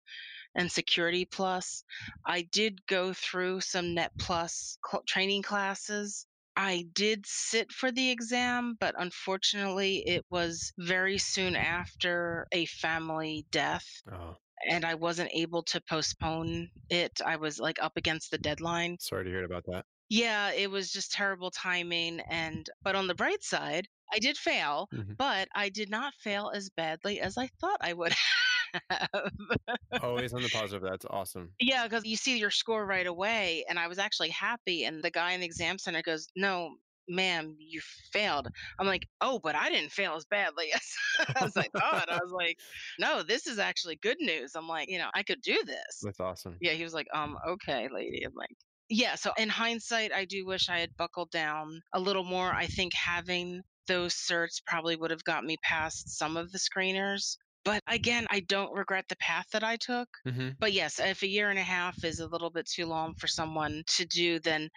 and 0.56 0.70
Security 0.72 1.24
Plus. 1.24 1.84
I 2.24 2.42
did 2.42 2.84
go 2.86 3.12
through 3.12 3.60
some 3.60 3.94
Net 3.94 4.12
Plus 4.18 4.78
cl- 4.88 5.04
training 5.06 5.42
classes. 5.42 6.26
I 6.56 6.86
did 6.94 7.26
sit 7.26 7.70
for 7.70 7.92
the 7.92 8.10
exam, 8.10 8.76
but 8.80 8.94
unfortunately, 8.98 9.98
it 10.06 10.24
was 10.30 10.72
very 10.78 11.18
soon 11.18 11.54
after 11.54 12.46
a 12.52 12.64
family 12.66 13.46
death, 13.50 13.86
Oh, 14.10 14.36
and 14.70 14.84
I 14.84 14.94
wasn't 14.94 15.30
able 15.34 15.62
to 15.64 15.82
postpone 15.82 16.70
it. 16.88 17.20
I 17.24 17.36
was 17.36 17.60
like 17.60 17.82
up 17.82 17.92
against 17.96 18.30
the 18.30 18.38
deadline. 18.38 18.96
sorry 19.00 19.24
to 19.24 19.30
hear 19.30 19.44
about 19.44 19.64
that. 19.66 19.84
Yeah, 20.08 20.52
it 20.52 20.70
was 20.70 20.92
just 20.92 21.12
terrible 21.12 21.50
timing. 21.50 22.20
And, 22.20 22.66
but 22.82 22.94
on 22.96 23.06
the 23.06 23.14
bright 23.14 23.42
side, 23.42 23.86
I 24.12 24.18
did 24.20 24.36
fail, 24.38 24.88
Mhm. 24.94 25.16
but 25.18 25.48
I 25.54 25.68
did 25.68 25.90
not 25.90 26.14
fail 26.14 26.50
as 26.54 26.70
badly 26.70 27.20
as 27.20 27.36
I 27.36 27.48
thought 27.60 27.78
I 27.82 27.92
would 27.92 28.14
have. 28.90 30.02
Always 30.02 30.32
on 30.32 30.42
the 30.42 30.48
positive. 30.52 30.82
That's 30.82 31.06
awesome. 31.08 31.50
Yeah, 31.60 31.84
because 31.86 32.04
you 32.04 32.16
see 32.16 32.38
your 32.38 32.50
score 32.50 32.84
right 32.84 33.06
away. 33.06 33.64
And 33.68 33.78
I 33.78 33.88
was 33.88 33.98
actually 33.98 34.30
happy. 34.30 34.84
And 34.84 35.02
the 35.02 35.10
guy 35.10 35.32
in 35.32 35.40
the 35.40 35.46
exam 35.46 35.78
center 35.78 36.02
goes, 36.02 36.28
No, 36.36 36.76
ma'am, 37.08 37.56
you 37.58 37.80
failed. 38.12 38.48
I'm 38.78 38.86
like, 38.86 39.06
Oh, 39.20 39.40
but 39.42 39.54
I 39.54 39.70
didn't 39.70 39.92
fail 39.92 40.14
as 40.14 40.24
badly 40.24 40.66
as, 40.74 41.26
as 41.42 41.56
I 41.56 41.68
thought. 41.78 42.10
I 42.10 42.18
was 42.22 42.32
like, 42.32 42.58
No, 42.98 43.22
this 43.22 43.46
is 43.46 43.58
actually 43.58 43.96
good 43.96 44.18
news. 44.20 44.52
I'm 44.54 44.68
like, 44.68 44.88
You 44.88 44.98
know, 44.98 45.10
I 45.14 45.22
could 45.22 45.40
do 45.42 45.58
this. 45.64 46.00
That's 46.02 46.20
awesome. 46.20 46.56
Yeah, 46.60 46.72
he 46.72 46.84
was 46.84 46.94
like, 46.94 47.08
Um, 47.14 47.36
okay, 47.48 47.88
lady. 47.92 48.24
I'm 48.24 48.34
like, 48.34 48.56
yeah, 48.88 49.16
so 49.16 49.32
in 49.36 49.48
hindsight, 49.48 50.12
I 50.12 50.26
do 50.26 50.46
wish 50.46 50.68
I 50.68 50.78
had 50.78 50.96
buckled 50.96 51.30
down 51.32 51.80
a 51.92 51.98
little 51.98 52.22
more. 52.22 52.52
I 52.52 52.66
think 52.66 52.94
having 52.94 53.62
those 53.88 54.14
certs 54.14 54.62
probably 54.64 54.96
would 54.96 55.10
have 55.10 55.24
got 55.24 55.44
me 55.44 55.56
past 55.62 56.16
some 56.16 56.36
of 56.36 56.52
the 56.52 56.58
screeners. 56.58 57.36
But 57.66 57.83
again, 57.87 58.26
I 58.31 58.40
don't 58.40 58.72
regret 58.74 59.09
the 59.11 59.16
path 59.16 59.48
that 59.52 59.64
I 59.64 59.76
took. 59.76 60.09
hmm 60.24 60.59
But 60.59 60.72
yes, 60.72 60.98
if 60.98 61.22
a 61.22 61.29
year 61.29 61.50
and 61.50 61.59
a 61.59 61.62
half 61.64 62.02
is 62.05 62.18
a 62.20 62.29
little 62.29 62.50
bit 62.50 62.66
too 62.66 62.87
long 62.87 63.14
for 63.16 63.29
someone 63.29 63.85
to 63.88 64.07
do, 64.07 64.40
then 64.40 64.70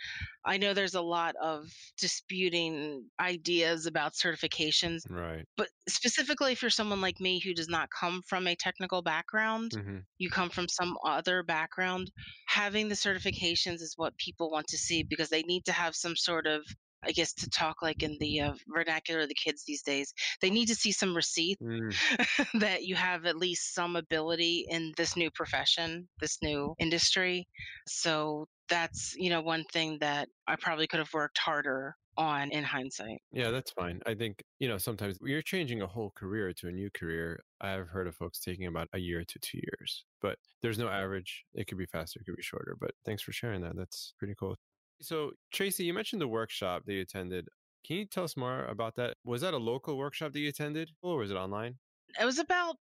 I 0.46 0.58
know 0.58 0.74
there's 0.74 0.96
a 0.96 1.02
lot 1.02 1.36
of 1.38 1.74
disputing 1.98 3.10
ideas 3.20 3.86
about 3.86 4.14
certifications. 4.14 5.04
Right. 5.10 5.48
But 5.58 5.70
specifically, 5.88 6.54
if 6.54 6.62
you're 6.62 6.72
someone 6.72 7.02
like 7.02 7.20
me 7.22 7.40
who 7.40 7.54
does 7.54 7.70
not 7.70 7.92
come 7.92 8.24
from 8.24 8.48
a 8.48 8.56
technical 8.58 9.02
background, 9.04 9.74
hmm 9.74 10.00
you 10.18 10.30
come 10.30 10.50
from 10.50 10.68
some 10.68 10.98
other 11.06 11.44
background, 11.44 12.12
having 12.48 12.90
the 12.90 12.96
certifications 12.96 13.82
is 13.82 13.94
what 13.98 14.18
people 14.18 14.52
want 14.52 14.68
to 14.70 14.78
see 14.78 15.04
because 15.04 15.30
they 15.30 15.44
need 15.44 15.66
to 15.66 15.72
have 15.72 15.96
some 15.96 16.16
sort 16.18 16.48
of 16.48 16.66
I 17.04 17.12
guess 17.12 17.34
to 17.36 17.50
talk 17.50 17.82
like 17.82 18.04
in 18.04 18.18
the 18.20 18.42
uh, 18.42 18.54
vernacular 18.68 19.22
of 19.22 19.30
the 19.30 19.36
kids 19.36 19.64
these 19.66 19.82
days, 19.84 20.14
they 20.42 20.50
need 20.50 20.68
to 20.68 20.76
see 20.76 20.92
some 20.92 21.16
receipt 21.16 21.60
Mm, 21.62 22.00
that 22.56 22.84
you 22.84 22.96
have 22.96 23.26
at 23.26 23.38
least 23.38 23.74
some 23.74 23.96
ability 23.96 24.66
in 24.70 24.94
this 24.98 25.16
new 25.16 25.32
profession, 25.32 26.10
this 26.20 26.42
new 26.42 26.76
industry. 26.80 27.48
So 27.88 28.48
that's, 28.68 29.16
you 29.16 29.30
know, 29.30 29.42
one 29.42 29.64
thing 29.66 29.98
that 30.00 30.30
I 30.48 30.56
probably 30.56 30.88
could 30.88 31.00
have 31.00 31.14
worked 31.14 31.38
harder 31.38 31.96
on 32.18 32.52
in 32.52 32.64
hindsight. 32.64 33.22
yeah, 33.32 33.52
that's 33.52 33.72
fine. 33.72 34.02
I 34.08 34.16
think, 34.16 34.44
you 34.58 34.68
know, 34.68 34.80
sometimes 34.80 35.20
you're 35.22 35.44
changing 35.44 35.82
a 35.84 35.88
whole 35.88 36.12
career 36.12 36.52
to 36.54 36.68
a 36.68 36.72
new 36.72 36.90
career. 36.90 37.44
I've 37.62 37.88
heard 37.88 38.08
of 38.08 38.16
folks 38.16 38.40
taking 38.40 38.66
about 38.66 38.88
a 38.94 38.98
year 38.98 39.24
to 39.24 39.40
two 39.40 39.60
years, 39.60 40.06
but 40.20 40.40
there's 40.62 40.80
no 40.80 40.90
average. 40.90 41.46
It 41.54 41.68
could 41.68 41.78
be 41.78 41.86
faster, 41.86 42.20
it 42.20 42.26
could 42.26 42.36
be 42.36 42.42
shorter. 42.42 42.76
But 42.80 42.92
thanks 43.06 43.22
for 43.22 43.32
sharing 43.32 43.62
that. 43.62 43.76
That's 43.76 44.14
pretty 44.18 44.34
cool. 44.36 44.56
So, 45.02 45.32
Tracy, 45.54 45.86
you 45.86 45.94
mentioned 45.94 46.22
the 46.22 46.28
workshop 46.28 46.84
that 46.86 46.94
you 46.94 47.02
attended. 47.02 47.48
Can 47.86 47.98
you 47.98 48.06
tell 48.06 48.26
us 48.26 48.36
more 48.36 48.66
about 48.66 48.96
that? 48.96 49.16
Was 49.24 49.42
that 49.42 49.54
a 49.54 49.58
local 49.58 49.98
workshop 49.98 50.34
that 50.34 50.40
you 50.40 50.50
attended 50.50 50.92
or 51.02 51.18
was 51.18 51.32
it 51.32 51.36
online? 51.36 51.76
It 52.20 52.26
was 52.26 52.40
about 52.40 52.78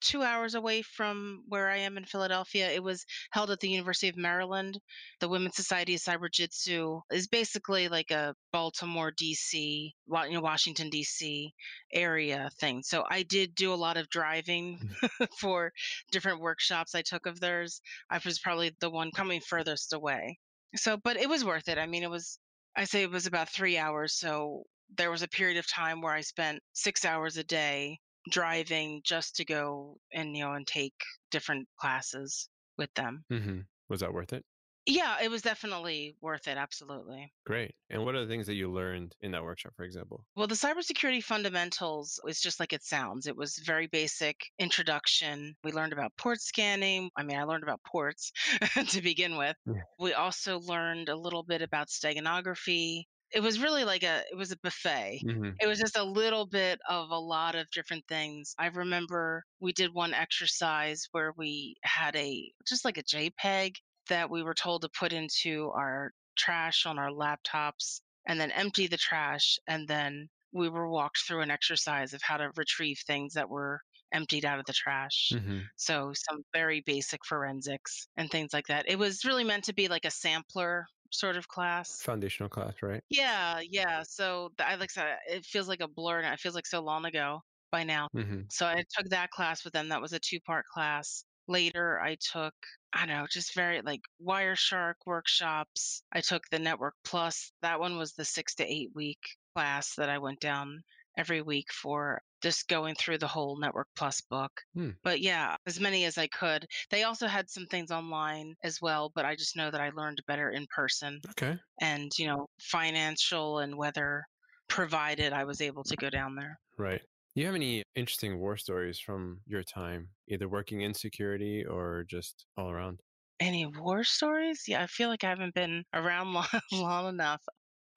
two 0.00 0.22
hours 0.22 0.54
away 0.54 0.82
from 0.82 1.44
where 1.48 1.70
I 1.70 1.78
am 1.78 1.96
in 1.96 2.04
Philadelphia. 2.04 2.70
It 2.70 2.82
was 2.82 3.04
held 3.30 3.50
at 3.50 3.60
the 3.60 3.68
University 3.68 4.08
of 4.08 4.16
Maryland. 4.16 4.78
The 5.20 5.28
Women's 5.28 5.56
Society 5.56 5.94
of 5.94 6.00
Cyberjutsu 6.00 7.02
is 7.12 7.28
basically 7.28 7.88
like 7.88 8.10
a 8.10 8.34
Baltimore, 8.52 9.12
DC, 9.12 9.92
Washington, 10.06 10.90
DC 10.90 11.50
area 11.92 12.50
thing. 12.58 12.82
So 12.82 13.04
I 13.08 13.22
did 13.22 13.54
do 13.54 13.72
a 13.72 13.76
lot 13.76 13.96
of 13.96 14.08
driving 14.08 14.78
mm. 14.80 15.28
for 15.40 15.72
different 16.10 16.40
workshops 16.40 16.94
I 16.94 17.02
took 17.02 17.26
of 17.26 17.38
theirs. 17.38 17.80
I 18.10 18.20
was 18.24 18.40
probably 18.40 18.74
the 18.80 18.90
one 18.90 19.12
coming 19.12 19.40
furthest 19.40 19.92
away. 19.92 20.38
So, 20.76 20.96
but 20.96 21.16
it 21.16 21.28
was 21.28 21.44
worth 21.44 21.68
it. 21.68 21.78
I 21.78 21.86
mean, 21.86 22.02
it 22.02 22.10
was, 22.10 22.38
I 22.76 22.84
say 22.84 23.02
it 23.02 23.10
was 23.10 23.26
about 23.26 23.48
three 23.48 23.76
hours. 23.78 24.14
So 24.14 24.64
there 24.96 25.10
was 25.10 25.22
a 25.22 25.28
period 25.28 25.58
of 25.58 25.66
time 25.70 26.00
where 26.00 26.12
I 26.14 26.20
spent 26.22 26.60
six 26.72 27.04
hours 27.04 27.36
a 27.36 27.44
day 27.44 27.98
driving 28.30 29.00
just 29.04 29.36
to 29.36 29.44
go 29.44 29.98
and 30.12 30.36
you 30.36 30.44
know 30.44 30.52
and 30.52 30.66
take 30.66 30.94
different 31.30 31.66
classes 31.78 32.48
with 32.78 32.92
them. 32.94 33.24
hmm 33.30 33.60
Was 33.88 34.00
that 34.00 34.12
worth 34.12 34.32
it? 34.32 34.44
Yeah, 34.86 35.20
it 35.20 35.28
was 35.28 35.42
definitely 35.42 36.16
worth 36.20 36.46
it. 36.46 36.56
Absolutely. 36.56 37.32
Great. 37.46 37.76
And 37.88 38.04
what 38.04 38.16
are 38.16 38.20
the 38.24 38.26
things 38.26 38.46
that 38.48 38.54
you 38.54 38.68
learned 38.72 39.14
in 39.20 39.30
that 39.30 39.44
workshop, 39.44 39.74
for 39.76 39.84
example? 39.84 40.26
Well, 40.34 40.46
the 40.46 40.54
cybersecurity 40.54 41.22
fundamentals 41.22 42.18
is 42.26 42.40
just 42.40 42.58
like 42.58 42.72
it 42.72 42.82
sounds. 42.82 43.26
It 43.26 43.36
was 43.36 43.58
very 43.58 43.86
basic 43.86 44.50
introduction. 44.58 45.56
We 45.62 45.72
learned 45.72 45.92
about 45.92 46.16
port 46.16 46.40
scanning. 46.40 47.10
I 47.16 47.22
mean, 47.22 47.38
I 47.38 47.44
learned 47.44 47.64
about 47.64 47.82
ports 47.84 48.32
to 48.88 49.02
begin 49.02 49.36
with. 49.36 49.56
Yeah. 49.66 49.82
We 49.98 50.14
also 50.14 50.58
learned 50.58 51.08
a 51.10 51.16
little 51.16 51.42
bit 51.42 51.60
about 51.62 51.88
steganography, 51.88 53.04
it 53.34 53.40
was 53.40 53.58
really 53.60 53.84
like 53.84 54.02
a 54.02 54.24
it 54.30 54.36
was 54.36 54.52
a 54.52 54.58
buffet. 54.58 55.22
hmm 55.22 55.56
It 55.60 55.66
was 55.66 55.78
just 55.78 55.96
a 55.96 56.04
little 56.04 56.46
bit 56.46 56.80
of 56.88 57.10
a 57.10 57.18
lot 57.18 57.54
of 57.54 57.70
different 57.70 58.06
things. 58.08 58.54
I 58.58 58.66
remember 58.66 59.44
we 59.60 59.72
did 59.72 59.94
one 59.94 60.12
exercise 60.14 61.08
where 61.12 61.32
we 61.36 61.76
had 61.82 62.14
a 62.16 62.52
just 62.66 62.84
like 62.84 62.98
a 62.98 63.02
JPEG 63.02 63.76
that 64.08 64.30
we 64.30 64.42
were 64.42 64.54
told 64.54 64.82
to 64.82 64.88
put 64.88 65.12
into 65.12 65.70
our 65.70 66.12
trash 66.36 66.86
on 66.86 66.98
our 66.98 67.10
laptops 67.10 68.00
and 68.26 68.40
then 68.40 68.50
empty 68.52 68.86
the 68.86 68.96
trash 68.96 69.58
and 69.66 69.88
then 69.88 70.28
we 70.52 70.68
were 70.68 70.88
walked 70.88 71.18
through 71.18 71.40
an 71.40 71.50
exercise 71.50 72.12
of 72.12 72.22
how 72.22 72.36
to 72.36 72.50
retrieve 72.56 72.98
things 73.06 73.34
that 73.34 73.48
were 73.48 73.80
emptied 74.12 74.44
out 74.44 74.58
of 74.58 74.66
the 74.66 74.72
trash. 74.72 75.32
hmm 75.32 75.70
So 75.76 76.12
some 76.14 76.42
very 76.52 76.80
basic 76.80 77.24
forensics 77.26 78.08
and 78.16 78.30
things 78.30 78.52
like 78.52 78.66
that. 78.68 78.88
It 78.88 78.98
was 78.98 79.24
really 79.24 79.44
meant 79.44 79.64
to 79.64 79.74
be 79.74 79.88
like 79.88 80.04
a 80.04 80.10
sampler 80.10 80.86
sort 81.10 81.36
of 81.36 81.48
class. 81.48 82.06
Foundational 82.06 82.50
class, 82.50 82.82
right? 82.82 83.02
Yeah, 83.08 83.60
yeah. 83.60 84.02
So 84.04 84.50
I 84.58 84.76
like 84.76 84.90
said, 84.90 85.18
it 85.28 85.44
feels 85.44 85.68
like 85.68 85.80
a 85.80 85.88
blur 85.88 86.22
now. 86.22 86.32
It 86.32 86.40
feels 86.40 86.54
like 86.54 86.66
so 86.66 86.80
long 86.82 87.04
ago 87.04 87.40
by 87.70 87.84
now. 87.84 88.08
hmm 88.14 88.42
So 88.48 88.66
I 88.66 88.84
took 88.96 89.08
that 89.10 89.30
class 89.30 89.64
with 89.64 89.72
them. 89.72 89.88
That 89.88 90.00
was 90.00 90.12
a 90.12 90.20
two 90.20 90.40
part 90.40 90.66
class. 90.72 91.24
Later, 91.52 92.00
I 92.00 92.16
took, 92.32 92.54
I 92.92 93.06
don't 93.06 93.16
know, 93.16 93.26
just 93.30 93.54
very 93.54 93.80
like 93.82 94.00
Wireshark 94.20 94.94
workshops. 95.06 96.02
I 96.12 96.20
took 96.20 96.42
the 96.50 96.58
Network 96.58 96.94
Plus. 97.04 97.52
That 97.62 97.78
one 97.80 97.96
was 97.98 98.12
the 98.14 98.24
six 98.24 98.54
to 98.56 98.64
eight 98.64 98.90
week 98.94 99.18
class 99.54 99.94
that 99.96 100.08
I 100.08 100.18
went 100.18 100.40
down 100.40 100.80
every 101.18 101.42
week 101.42 101.66
for 101.72 102.20
just 102.42 102.68
going 102.68 102.94
through 102.94 103.18
the 103.18 103.26
whole 103.26 103.58
Network 103.60 103.88
Plus 103.96 104.22
book. 104.22 104.50
Hmm. 104.74 104.90
But 105.04 105.20
yeah, 105.20 105.56
as 105.66 105.78
many 105.78 106.06
as 106.06 106.16
I 106.18 106.26
could. 106.26 106.66
They 106.90 107.02
also 107.04 107.26
had 107.26 107.50
some 107.50 107.66
things 107.66 107.90
online 107.90 108.54
as 108.64 108.80
well, 108.80 109.12
but 109.14 109.24
I 109.26 109.36
just 109.36 109.54
know 109.56 109.70
that 109.70 109.80
I 109.80 109.90
learned 109.90 110.22
better 110.26 110.50
in 110.50 110.66
person 110.74 111.20
Okay. 111.30 111.56
and 111.80 112.10
you 112.18 112.26
know 112.26 112.46
financial 112.60 113.58
and 113.58 113.76
weather 113.76 114.24
provided 114.68 115.34
i 115.34 115.44
was 115.44 115.60
able 115.60 115.84
to 115.84 115.96
go 115.96 116.08
down 116.08 116.34
there 116.34 116.58
Right. 116.78 117.02
Do 117.34 117.42
you 117.42 117.46
have 117.46 117.54
any 117.54 117.82
interesting 117.94 118.38
war 118.38 118.56
stories 118.56 118.98
from 118.98 119.42
your 119.44 119.62
time, 119.62 120.14
either 120.26 120.48
working 120.48 120.80
in 120.80 120.94
security 120.94 121.62
or 121.62 122.04
just 122.04 122.46
all 122.56 122.70
around? 122.70 123.02
any 123.40 123.66
war 123.66 124.04
stories 124.04 124.64
yeah 124.68 124.82
i 124.82 124.86
feel 124.86 125.08
like 125.08 125.24
i 125.24 125.28
haven't 125.28 125.54
been 125.54 125.84
around 125.94 126.32
long, 126.32 126.46
long 126.72 127.08
enough 127.08 127.42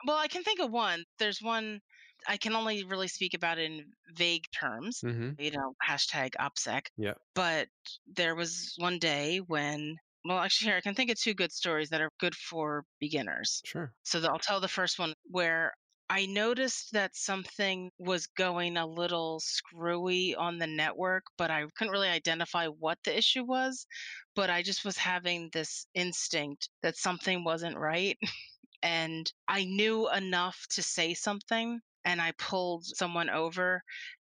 well 0.06 0.18
i 0.18 0.28
can 0.28 0.44
think 0.44 0.60
of 0.60 0.72
one 0.72 1.04
there's 1.20 1.42
one 1.42 1.80
i 2.28 2.38
can 2.38 2.56
only 2.56 2.84
really 2.84 3.08
speak 3.08 3.34
about 3.34 3.58
in 3.60 3.92
vague 4.16 4.46
terms 4.58 5.04
hmm 5.04 5.38
you 5.38 5.52
know 5.52 5.74
hashtag 5.86 6.32
opsec 6.40 6.88
Yeah. 6.98 7.16
but 7.36 7.68
there 8.08 8.36
was 8.36 8.74
one 8.78 9.00
day 9.00 9.40
when 9.40 9.98
well 10.26 10.40
actually 10.40 10.70
here 10.70 10.78
i 10.78 10.82
can 10.82 10.96
think 10.96 11.12
of 11.12 11.20
two 11.20 11.34
good 11.34 11.52
stories 11.52 11.90
that 11.90 12.02
are 12.02 12.12
good 12.20 12.36
for 12.36 12.86
beginners 13.00 13.64
Sure. 13.64 13.96
So 14.04 14.20
I'll 14.28 14.40
tell 14.40 14.62
the 14.62 14.68
first 14.68 15.00
one 15.00 15.14
where 15.26 15.74
I 16.10 16.26
noticed 16.28 16.94
that 16.94 17.16
something 17.16 17.92
was 18.00 18.28
going 18.28 18.78
a 18.78 18.86
little 18.88 19.40
screwy 19.40 20.36
on 20.36 20.58
the 20.60 20.68
network, 20.68 21.26
but 21.38 21.52
I 21.52 21.66
couldn't 21.76 21.92
really 21.94 22.10
identify 22.10 22.68
what 22.68 23.00
the 23.04 23.18
issue 23.18 23.44
was. 23.44 23.86
But 24.36 24.50
I 24.50 24.62
just 24.64 24.86
was 24.86 24.98
having 24.98 25.50
this 25.52 25.88
instinct 25.94 26.70
that 26.82 26.98
something 26.98 27.44
wasn't 27.44 27.78
right. 27.78 28.18
And 28.84 29.32
I 29.48 29.64
knew 29.66 30.12
enough 30.12 30.68
to 30.72 30.84
say 30.84 31.16
something. 31.16 31.82
And 32.04 32.22
I 32.22 32.34
pulled 32.34 32.86
someone 32.86 33.32
over. 33.32 33.82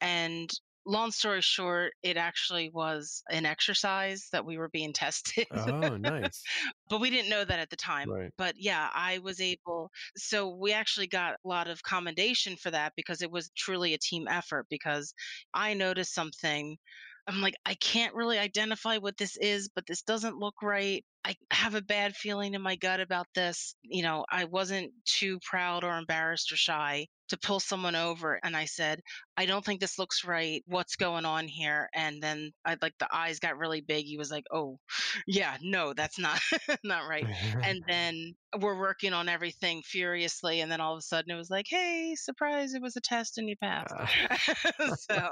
And 0.01 0.49
long 0.89 1.11
story 1.11 1.41
short, 1.41 1.93
it 2.03 2.17
actually 2.17 2.69
was 2.69 3.23
an 3.29 3.45
exercise 3.45 4.27
that 4.31 4.45
we 4.45 4.57
were 4.57 4.69
being 4.69 4.93
tested. 4.93 5.47
Oh, 5.51 5.97
nice. 5.97 6.43
but 6.89 6.99
we 6.99 7.09
didn't 7.09 7.29
know 7.29 7.43
that 7.45 7.59
at 7.59 7.69
the 7.69 7.75
time 7.75 8.09
Right. 8.09 8.31
but 8.37 8.55
yeah 8.57 8.89
i 8.93 9.19
was 9.19 9.39
able 9.41 9.91
so 10.17 10.49
we 10.55 10.73
actually 10.73 11.07
got 11.07 11.33
a 11.33 11.47
lot 11.47 11.67
of 11.67 11.83
commendation 11.83 12.55
for 12.55 12.71
that 12.71 12.93
because 12.95 13.21
it 13.21 13.31
was 13.31 13.49
truly 13.57 13.93
a 13.93 13.97
team 13.97 14.27
effort 14.27 14.65
because 14.69 15.13
i 15.53 15.73
noticed 15.73 16.13
something 16.13 16.77
i'm 17.27 17.41
like 17.41 17.55
i 17.65 17.75
can't 17.75 18.15
really 18.15 18.37
identify 18.39 18.97
what 18.97 19.17
this 19.17 19.37
is 19.37 19.69
but 19.69 19.85
this 19.87 20.01
doesn't 20.03 20.37
look 20.37 20.55
right 20.61 21.05
i 21.25 21.35
have 21.51 21.75
a 21.75 21.81
bad 21.81 22.15
feeling 22.15 22.53
in 22.53 22.61
my 22.61 22.75
gut 22.75 22.99
about 22.99 23.27
this 23.35 23.75
you 23.83 24.01
know 24.03 24.25
i 24.29 24.45
wasn't 24.45 24.91
too 25.05 25.39
proud 25.43 25.83
or 25.83 25.97
embarrassed 25.97 26.51
or 26.51 26.55
shy 26.57 27.07
to 27.29 27.37
pull 27.37 27.59
someone 27.59 27.95
over 27.95 28.39
and 28.43 28.55
i 28.55 28.65
said 28.65 29.01
i 29.37 29.45
don't 29.45 29.63
think 29.63 29.79
this 29.79 29.97
looks 29.97 30.25
right. 30.25 30.63
What's 30.67 30.95
going 30.95 31.25
on 31.25 31.47
here? 31.47 31.89
And 31.93 32.21
then 32.21 32.51
i 32.65 32.75
like 32.81 32.93
the 32.99 33.07
eyes 33.11 33.39
got 33.39 33.57
really 33.57 33.81
big. 33.81 34.05
He 34.05 34.17
was 34.17 34.29
like 34.31 34.45
oh 34.51 34.79
yeah 35.27 35.55
no 35.61 35.93
that's 35.93 36.19
not 36.19 36.39
not 36.83 37.07
right. 37.07 37.25
And 37.63 37.83
then 37.87 38.35
we're 38.59 38.79
working 38.79 39.13
on 39.13 39.29
everything 39.29 39.81
furiously 39.83 40.61
and 40.61 40.71
then 40.71 40.81
all 40.81 40.93
of 40.93 40.99
a 40.99 41.01
sudden 41.03 41.31
it 41.31 41.37
was 41.37 41.49
like 41.49 41.67
hey 41.69 42.15
surprise 42.15 42.73
it 42.73 42.81
was 42.81 42.95
a 42.95 43.01
test 43.01 43.37
and 43.37 43.47
you 43.47 43.55
passed. 43.61 43.93
Ah, 43.97 44.95
so 44.97 45.29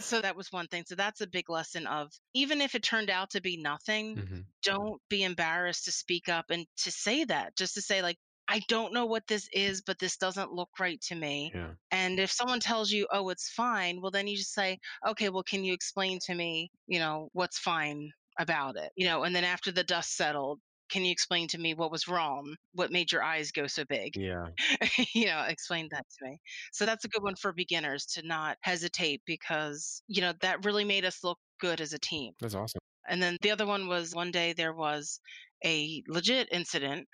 so 0.00 0.20
that 0.20 0.36
was 0.36 0.50
one 0.50 0.66
thing. 0.66 0.84
So 0.86 0.94
that's 0.94 1.20
a 1.20 1.26
big 1.26 1.48
lesson 1.48 1.86
of 1.86 2.10
even 2.34 2.60
if 2.60 2.74
it 2.74 2.82
turned 2.82 3.10
out 3.10 3.30
to 3.30 3.40
be 3.40 3.56
nothing 3.56 4.16
mhm. 4.16 4.44
don't 4.62 5.00
be 5.08 5.22
embarrassed 5.22 5.84
to 5.84 5.92
speak 5.92 6.28
up 6.28 6.46
and 6.50 6.66
to 6.78 6.90
say 6.90 7.24
that 7.24 7.56
just 7.56 7.74
to 7.74 7.82
say 7.82 8.02
like 8.02 8.18
i 8.48 8.60
don't 8.68 8.92
know 8.92 9.06
what 9.06 9.26
this 9.26 9.48
is 9.52 9.82
but 9.82 9.98
this 9.98 10.16
doesn't 10.16 10.52
look 10.52 10.70
right 10.78 11.00
to 11.00 11.14
me 11.14 11.52
Yeah. 11.54 11.70
and 11.90 12.18
if 12.20 12.30
someone 12.30 12.60
tells 12.60 12.90
you 12.90 13.06
oh 13.12 13.28
it's 13.30 13.50
fine 13.50 14.00
well 14.00 14.10
then 14.10 14.26
you 14.26 14.36
just 14.36 14.54
say 14.54 14.78
okay 15.06 15.28
well 15.28 15.42
can 15.42 15.64
you 15.64 15.72
explain 15.72 16.18
to 16.26 16.34
me 16.34 16.70
you 16.86 16.98
know 16.98 17.28
what's 17.32 17.58
fine 17.58 18.10
about 18.38 18.76
it 18.76 18.90
you 18.96 19.06
know 19.06 19.22
and 19.24 19.34
then 19.34 19.44
after 19.44 19.72
the 19.72 19.84
dust 19.84 20.16
settled 20.16 20.60
can 20.88 21.04
you 21.04 21.10
explain 21.10 21.48
to 21.48 21.58
me 21.58 21.74
what 21.74 21.90
was 21.90 22.06
wrong 22.06 22.54
what 22.72 22.92
made 22.92 23.10
your 23.10 23.22
eyes 23.22 23.50
go 23.50 23.66
so 23.66 23.84
big 23.88 24.16
Yeah. 24.16 24.46
you 25.14 25.26
know 25.26 25.42
explain 25.48 25.88
that 25.90 26.04
to 26.18 26.28
me 26.28 26.38
so 26.72 26.86
that's 26.86 27.04
a 27.04 27.08
good 27.08 27.22
one 27.22 27.34
for 27.36 27.52
beginners 27.52 28.06
to 28.14 28.26
not 28.26 28.56
hesitate 28.60 29.22
because 29.26 30.02
you 30.06 30.20
know 30.20 30.32
that 30.42 30.64
really 30.64 30.84
made 30.84 31.04
us 31.04 31.24
look 31.24 31.38
good 31.60 31.80
as 31.80 31.92
a 31.92 31.98
team 31.98 32.34
That's 32.40 32.54
awesome. 32.54 32.80
and 33.08 33.20
then 33.22 33.36
the 33.42 33.50
other 33.50 33.66
one 33.66 33.88
was 33.88 34.14
one 34.14 34.30
day 34.30 34.52
there 34.52 34.74
was 34.74 35.20
a 35.64 36.02
legit 36.06 36.48
incident 36.52 37.08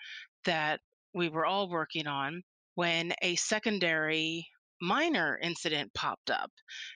that 0.45 0.81
we 1.15 1.29
were 1.29 1.47
all 1.47 1.69
working 1.69 2.07
on 2.07 2.43
when 2.75 3.13
a 3.23 3.37
secondary 3.37 4.49
minor 4.81 5.39
incident 5.39 5.93
popped 5.95 6.31
up 6.31 6.51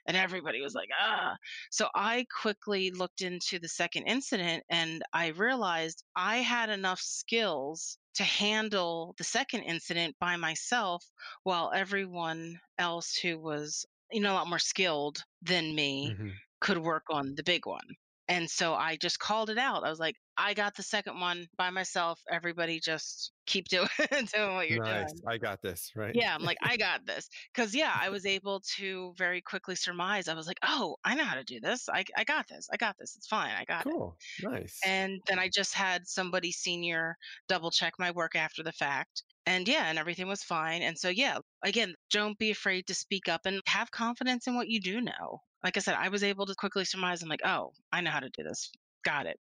and 0.07 0.17
everybody 0.17 0.61
was 0.61 0.75
like 0.75 0.89
ah 0.99 1.37
so 1.71 1.89
i 1.95 2.27
quickly 2.41 2.91
looked 2.91 3.23
into 3.23 3.59
the 3.61 3.69
second 3.69 4.05
incident 4.05 4.65
and 4.69 5.03
i 5.13 5.29
realized 5.29 6.03
i 6.17 6.39
had 6.39 6.69
enough 6.69 7.01
skills 7.01 7.99
to 8.15 8.25
handle 8.25 9.15
the 9.19 9.25
second 9.25 9.63
incident 9.63 10.17
by 10.19 10.37
myself 10.37 11.05
while 11.45 11.71
everyone 11.73 12.59
else 12.79 13.15
who 13.17 13.39
was 13.39 13.87
you 14.11 14.21
know 14.21 14.33
a 14.33 14.35
lot 14.35 14.49
more 14.49 14.59
skilled 14.59 15.23
than 15.43 15.75
me 15.75 16.17
Mhm. 16.17 16.41
could 16.61 16.79
work 16.79 17.05
on 17.11 17.35
the 17.37 17.43
big 17.43 17.67
one. 17.67 17.87
And 18.29 18.51
so 18.51 18.75
I 18.75 18.97
just 18.97 19.19
called 19.21 19.51
it 19.51 19.59
out. 19.59 19.85
I 19.85 19.91
was 19.91 20.01
like, 20.01 20.17
I 20.37 20.53
got 20.55 20.75
the 20.75 20.83
second 20.83 21.21
one 21.21 21.47
by 21.57 21.71
myself. 21.71 22.21
Everybody 22.31 22.81
just 22.81 23.33
keep 23.47 23.69
doing 23.69 23.89
doing 24.11 24.55
what 24.55 24.69
you're 24.69 24.81
Nice. 24.81 25.13
doing. 25.13 25.23
I 25.27 25.39
got 25.39 25.63
this. 25.63 25.93
Right. 25.95 26.15
Yeah, 26.15 26.35
I'm 26.35 26.43
like, 26.43 26.59
I 26.63 26.77
got 26.77 27.07
this. 27.07 27.29
Cause 27.55 27.75
yeah, 27.75 27.97
I 27.99 28.11
was 28.11 28.27
able 28.27 28.61
to 28.77 29.15
very 29.17 29.41
quickly 29.41 29.77
surmise. 29.77 30.29
I 30.29 30.35
was 30.35 30.47
like, 30.47 30.59
oh, 30.63 30.97
I 31.05 31.15
know 31.15 31.25
how 31.25 31.37
to 31.37 31.45
do 31.45 31.61
this. 31.61 31.89
I, 31.89 32.05
I 32.17 32.25
got 32.25 32.49
this. 32.49 32.69
I 32.73 32.77
got 32.77 32.97
this. 32.99 33.17
It's 33.17 33.29
fine. 33.29 33.55
I 33.57 33.65
got 33.65 33.87
it. 33.87 33.93
Cool. 33.93 34.17
Nice. 34.43 34.81
And 34.85 35.21
then 35.27 35.39
I 35.39 35.49
just 35.49 35.75
had 35.75 36.07
somebody 36.09 36.51
senior 36.53 37.17
double 37.49 37.71
check 37.71 37.95
my 37.99 38.11
work 38.11 38.35
after 38.35 38.63
the 38.63 38.73
fact. 38.73 39.23
And 39.47 39.69
yeah, 39.69 39.85
and 39.89 39.99
everything 39.99 40.27
was 40.27 40.43
fine. 40.43 40.83
And 40.83 40.99
so, 40.99 41.09
yeah, 41.09 41.39
again, 41.63 41.95
don't 42.11 42.37
be 42.37 42.51
afraid 42.51 42.89
to 42.89 42.95
speak 42.95 43.29
up 43.29 43.43
and 43.47 43.63
have 43.67 43.93
confidence 43.93 44.49
in 44.49 44.57
what 44.57 44.69
you 44.69 44.81
do 44.81 45.01
know. 45.01 45.43
Like 45.67 45.77
I 45.77 45.81
said, 45.81 45.97
I 45.99 46.09
was 46.11 46.23
able 46.23 46.47
to 46.47 46.55
quickly 46.55 46.85
surmise. 46.85 47.25
I'm 47.25 47.29
like, 47.29 47.45
oh, 47.45 47.73
I 47.93 48.01
know 48.01 48.13
how 48.13 48.21
to 48.21 48.31
do 48.37 48.45
this. 48.45 48.71
Got 49.05 49.27
it. 49.27 49.41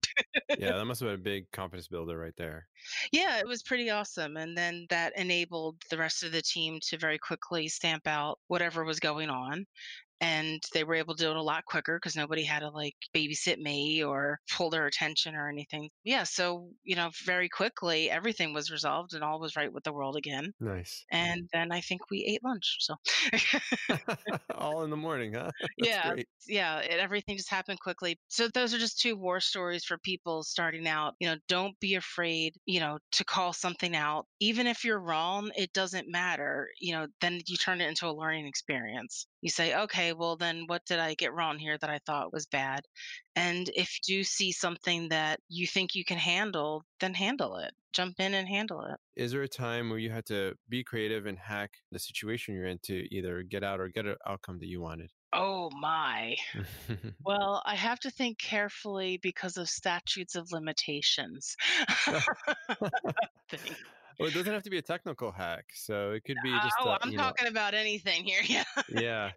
yeah, 0.59 0.77
that 0.77 0.85
must 0.87 1.01
have 1.01 1.09
been 1.09 1.15
a 1.15 1.23
big 1.23 1.51
confidence 1.51 1.89
builder 1.89 2.19
right 2.19 2.35
there. 2.37 2.67
Yeah, 3.11 3.39
it 3.39 3.47
was 3.47 3.63
pretty 3.63 3.89
awesome. 3.89 4.37
And 4.37 4.55
then 4.55 4.85
that 4.91 5.15
enabled 5.17 5.77
the 5.89 5.97
rest 5.97 6.23
of 6.23 6.33
the 6.33 6.43
team 6.43 6.79
to 6.89 6.99
very 6.99 7.17
quickly 7.17 7.69
stamp 7.69 8.07
out 8.07 8.39
whatever 8.49 8.85
was 8.85 9.01
going 9.01 9.31
on 9.31 9.65
and 10.21 10.63
they 10.73 10.85
were 10.85 10.95
able 10.95 11.15
to 11.15 11.25
do 11.25 11.31
it 11.31 11.37
a 11.37 11.43
lot 11.43 11.65
quicker 11.65 11.97
because 11.97 12.17
nobody 12.17 12.45
had 12.45 12.61
to 12.61 12.69
like 12.71 12.95
babysit 13.15 13.59
me 13.59 14.03
or 14.05 14.39
pull 14.53 14.71
their 14.71 14.87
attention 14.87 15.35
or 15.35 15.49
anything. 15.49 15.89
Yeah, 16.05 16.25
so 16.25 16.71
you 16.85 16.97
know, 16.97 17.11
very 17.25 17.49
quickly 17.49 18.11
everything 18.11 18.53
was 18.53 18.71
resolved 18.71 19.15
and 19.15 19.25
all 19.25 19.41
was 19.41 19.57
right 19.57 19.73
with 19.73 19.85
the 19.85 19.93
world 19.93 20.17
again. 20.17 20.53
Nice. 20.61 21.05
And 21.11 21.49
then 21.53 21.73
I 21.73 21.81
think 21.81 22.11
we 22.11 22.25
ate 22.25 22.45
lunch. 22.45 22.77
So 22.81 22.95
all 24.55 24.85
in 24.85 24.91
the 24.91 24.97
morning, 24.97 25.35
huh? 25.35 25.51
That's 25.79 25.91
yeah, 25.91 26.13
great. 26.13 26.29
yeah, 26.47 26.79
it, 26.79 27.01
everything 27.01 27.37
just 27.37 27.51
happened 27.51 27.81
quickly. 27.81 28.19
So 28.29 28.49
those 28.49 28.75
are 28.75 28.79
just 28.79 29.01
two 29.01 29.17
war 29.17 29.41
stories 29.41 29.85
for 29.85 29.99
people 29.99 30.43
starting 30.43 30.87
out. 30.87 31.15
You 31.19 31.29
know, 31.29 31.37
don't 31.49 31.79
be 31.81 31.95
afraid. 31.95 32.55
You 32.67 32.81
know, 32.81 32.99
to 33.13 33.25
call 33.25 33.53
something 33.53 33.97
out, 33.97 34.27
even 34.41 34.67
if 34.67 34.85
you're 34.85 35.01
wrong, 35.01 35.51
it 35.57 35.73
doesn't 35.73 36.11
matter. 36.11 36.69
You 36.79 36.93
know, 36.93 37.07
then 37.21 37.41
you 37.47 37.57
turn 37.57 37.81
it 37.81 37.89
into 37.89 38.07
a 38.07 38.13
learning 38.13 38.47
experience 38.47 39.27
you 39.41 39.51
say, 39.51 39.75
okay, 39.75 40.10
well, 40.13 40.37
then 40.37 40.65
what 40.67 40.85
did 40.87 40.99
I 40.99 41.15
get 41.15 41.33
wrong 41.33 41.59
here 41.59 41.79
that 41.79 41.91
I 41.91 41.99
thought 42.07 42.33
was 42.33 42.47
bad? 42.47 42.87
And 43.37 43.71
if 43.75 43.99
you 44.07 44.25
see 44.25 44.53
something 44.53 45.09
that 45.11 45.41
you 45.49 45.67
think 45.67 45.95
you 45.95 46.05
can 46.05 46.19
handle, 46.19 46.85
then 47.01 47.15
handle 47.15 47.57
it. 47.57 47.73
Jump 47.93 48.21
in 48.21 48.35
and 48.35 48.49
handle 48.49 48.85
it. 48.85 48.99
Is 49.17 49.33
there 49.33 49.43
a 49.43 49.49
time 49.49 49.91
where 49.91 49.99
you 49.99 50.11
had 50.11 50.27
to 50.27 50.55
be 50.69 50.85
creative 50.85 51.27
and 51.27 51.39
hack 51.39 51.75
the 51.91 51.99
situation 51.99 52.55
you're 52.55 52.67
in 52.67 52.79
to 52.85 53.07
either 53.15 53.43
get 53.43 53.65
out 53.65 53.81
or 53.81 53.89
get 53.89 54.07
an 54.07 54.17
outcome 54.27 54.59
that 54.61 54.69
you 54.69 54.81
wanted? 54.81 55.11
Oh 55.33 55.71
my. 55.71 56.37
well, 57.25 57.63
I 57.65 57.75
have 57.75 58.01
to 58.01 58.11
think 58.11 58.39
carefully 58.39 59.19
because 59.23 59.57
of 59.57 59.69
statutes 59.69 60.35
of 60.35 60.51
limitations. 60.53 61.57
Well, 64.19 64.29
it 64.29 64.35
doesn't 64.35 64.53
have 64.53 64.65
to 64.65 64.71
be 64.71 64.77
a 64.77 64.83
technical 64.83 65.33
hack, 65.33 65.65
so 65.73 66.11
it 66.11 66.25
could 66.25 66.37
be 66.43 66.51
just. 66.51 66.75
Oh, 66.79 66.91
uh, 66.91 66.99
I'm 67.01 67.15
talking 67.15 67.47
know. 67.47 67.51
about 67.51 67.73
anything 67.73 68.23
here. 68.23 68.43
Yeah. 68.51 68.65
Yeah. 68.91 69.31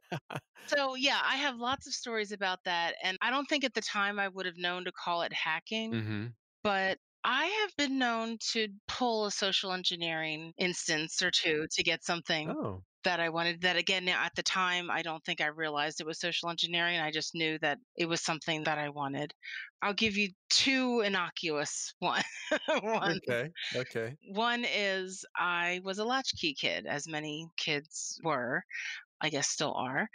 so 0.67 0.95
yeah, 0.95 1.21
I 1.23 1.37
have 1.37 1.55
lots 1.55 1.87
of 1.87 1.93
stories 1.93 2.33
about 2.33 2.59
that, 2.65 2.95
and 3.01 3.17
I 3.21 3.29
don't 3.29 3.45
think 3.45 3.63
at 3.63 3.73
the 3.73 3.81
time 3.81 4.19
I 4.19 4.27
would 4.27 4.45
have 4.45 4.57
known 4.57 4.83
to 4.83 4.91
call 4.91 5.21
it 5.21 5.31
hacking, 5.31 5.93
mm-hmm. 5.93 6.25
but 6.65 6.97
I 7.23 7.45
have 7.45 7.75
been 7.77 7.97
known 7.97 8.37
to 8.51 8.67
pull 8.89 9.25
a 9.25 9.31
social 9.31 9.71
engineering 9.71 10.51
instance 10.57 11.21
or 11.21 11.31
two 11.31 11.65
to 11.71 11.83
get 11.83 12.03
something 12.03 12.49
oh 12.49 12.83
that 13.03 13.19
I 13.19 13.29
wanted. 13.29 13.61
That 13.61 13.75
again, 13.75 14.07
at 14.07 14.35
the 14.35 14.43
time, 14.43 14.89
I 14.89 15.01
don't 15.01 15.23
think 15.23 15.41
I 15.41 15.47
realized 15.47 15.99
it 15.99 16.07
was 16.07 16.19
social 16.19 16.49
engineering. 16.49 16.99
I 16.99 17.11
just 17.11 17.35
knew 17.35 17.57
that 17.59 17.77
it 17.95 18.07
was 18.07 18.21
something 18.21 18.63
that 18.63 18.77
I 18.77 18.89
wanted. 18.89 19.33
I'll 19.81 19.93
give 19.93 20.17
you 20.17 20.29
two 20.49 21.01
innocuous 21.01 21.93
one. 21.99 22.23
one. 22.81 23.19
Okay. 23.29 23.49
Okay. 23.75 24.15
One 24.33 24.65
is 24.65 25.25
I 25.35 25.81
was 25.83 25.99
a 25.99 26.05
latchkey 26.05 26.55
kid, 26.59 26.85
as 26.85 27.07
many 27.07 27.47
kids 27.57 28.19
were. 28.23 28.63
I 29.21 29.29
guess 29.29 29.47
still 29.47 29.73
are. 29.73 30.09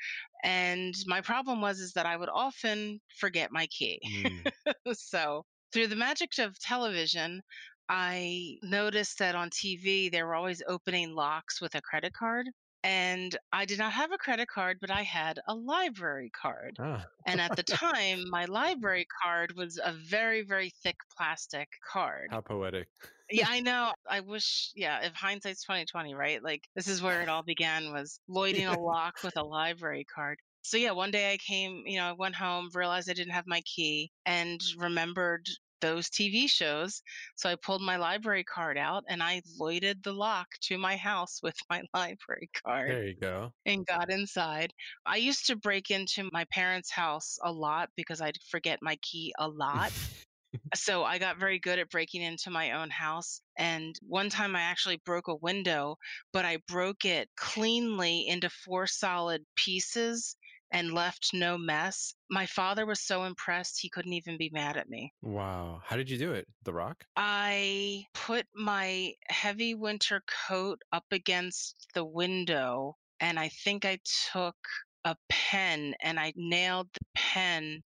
And 0.45 0.95
my 1.07 1.23
problem 1.23 1.63
was 1.63 1.81
is 1.81 1.95
that 1.95 2.05
I 2.05 2.17
would 2.17 2.29
often 2.29 3.01
forget 3.17 3.51
my 3.51 3.67
key. 3.69 4.01
Mm. 4.07 4.53
so 4.93 5.47
through 5.73 5.87
the 5.87 5.97
magic 5.97 6.31
of 6.39 6.59
television, 6.61 7.41
I 7.89 8.59
noticed 8.63 9.19
that 9.19 9.35
on 9.35 9.49
TV 9.49 10.11
they 10.13 10.23
were 10.23 10.35
always 10.35 10.63
opening 10.69 11.15
locks 11.15 11.59
with 11.59 11.75
a 11.75 11.81
credit 11.81 12.13
card 12.13 12.49
and 12.89 13.37
I 13.53 13.67
did 13.67 13.79
not 13.79 13.93
have 13.93 14.13
a 14.13 14.17
credit 14.17 14.49
card, 14.49 14.79
but 14.81 14.91
I 14.91 15.03
had 15.03 15.39
a 15.47 15.55
library 15.55 16.31
card. 16.31 16.79
Ah. 16.81 17.05
and 17.27 17.39
at 17.39 17.55
the 17.55 17.63
time, 17.85 18.25
my 18.31 18.47
library 18.47 19.07
card 19.23 19.53
was 19.55 19.79
a 19.85 19.93
very, 19.93 20.41
very 20.41 20.73
thick 20.83 20.97
plastic 21.15 21.69
card. 21.93 22.29
How 22.31 22.41
poetic. 22.41 22.89
yeah, 23.31 23.45
I 23.51 23.61
know. 23.61 23.93
I 24.09 24.21
wish, 24.21 24.71
yeah, 24.75 25.05
if 25.05 25.13
hindsight's 25.13 25.65
2020, 25.65 26.15
right? 26.15 26.43
Like 26.43 26.63
this 26.75 26.89
is 26.89 27.03
where 27.03 27.21
it 27.21 27.29
all 27.29 27.43
began 27.43 27.93
was 27.93 28.21
loiding 28.27 28.65
a 28.65 28.81
lock 28.81 29.17
with 29.23 29.37
a 29.37 29.45
library 29.45 30.07
card. 30.15 30.39
So 30.63 30.79
yeah, 30.79 30.93
one 30.93 31.11
day 31.11 31.31
I 31.31 31.37
came, 31.37 31.83
you 31.85 31.99
know, 31.99 32.07
I 32.07 32.13
went 32.13 32.37
home, 32.37 32.71
realized 32.73 33.11
I 33.11 33.13
didn't 33.13 33.35
have 33.35 33.47
my 33.47 33.61
key, 33.67 34.11
and 34.25 34.63
remembered 34.79 35.47
those 35.81 36.09
TV 36.09 36.49
shows. 36.49 37.03
So 37.37 37.49
I 37.49 37.57
pulled 37.57 37.83
my 37.83 37.97
library 37.97 38.45
card 38.45 38.79
out 38.79 39.05
and 39.09 39.23
I 39.23 39.43
loided 39.59 40.03
the 40.03 40.13
lock 40.13 40.49
to 40.63 40.79
my 40.79 40.97
house 40.97 41.41
with 41.43 41.57
my 41.71 41.83
library 41.95 42.51
card. 42.65 42.91
There 42.91 43.07
you 43.07 43.17
go. 43.21 43.53
And 43.67 43.87
got 43.87 44.11
inside. 44.11 44.73
I 45.07 45.17
used 45.17 45.47
to 45.47 45.57
break 45.57 45.91
into 45.91 46.29
my 46.33 46.45
parents' 46.51 46.91
house 46.91 47.39
a 47.43 47.53
lot 47.53 47.91
because 47.97 48.21
I'd 48.21 48.39
forget 48.51 48.79
my 48.83 48.97
key 49.03 49.33
a 49.39 49.49
lot. 49.49 49.93
so 50.75 51.05
I 51.05 51.19
got 51.19 51.39
very 51.39 51.59
good 51.59 51.79
at 51.79 51.91
breaking 51.91 52.23
into 52.23 52.51
my 52.51 52.73
own 52.73 52.91
house. 52.91 53.41
And 53.57 53.95
one 54.07 54.31
time 54.31 54.57
I 54.57 54.63
actually 54.63 55.01
broke 55.05 55.29
a 55.29 55.35
window, 55.35 55.97
but 56.33 56.45
I 56.45 56.59
broke 56.69 57.05
it 57.05 57.29
cleanly 57.37 58.27
into 58.27 58.49
four 58.49 58.87
solid 58.87 59.45
pieces 59.57 60.37
and 60.71 60.93
left 60.93 61.31
no 61.33 61.59
mess. 61.59 62.15
My 62.31 62.47
father 62.47 62.87
was 62.87 63.01
so 63.01 63.25
impressed 63.25 63.81
he 63.81 63.89
couldn't 63.89 64.13
even 64.13 64.37
be 64.39 64.51
mad 64.53 64.77
at 64.77 64.89
me. 64.89 65.13
Wow. 65.23 65.81
How 65.85 65.97
did 65.97 66.11
you 66.11 66.19
do 66.19 66.33
it? 66.33 66.47
The 66.65 66.73
rock? 66.73 67.05
I 67.17 68.05
put 68.15 68.47
my 68.55 69.13
heavy 69.29 69.75
winter 69.75 70.23
coat 70.49 70.81
up 70.93 71.07
against 71.11 71.89
the 71.95 72.05
window 72.05 72.97
and 73.21 73.39
I 73.39 73.49
think 73.49 73.85
I 73.85 73.99
took 74.33 74.57
a 75.05 75.17
pen 75.29 75.95
and 76.03 76.19
I 76.21 76.33
nailed 76.37 76.89
the 76.93 77.07
pen 77.15 77.83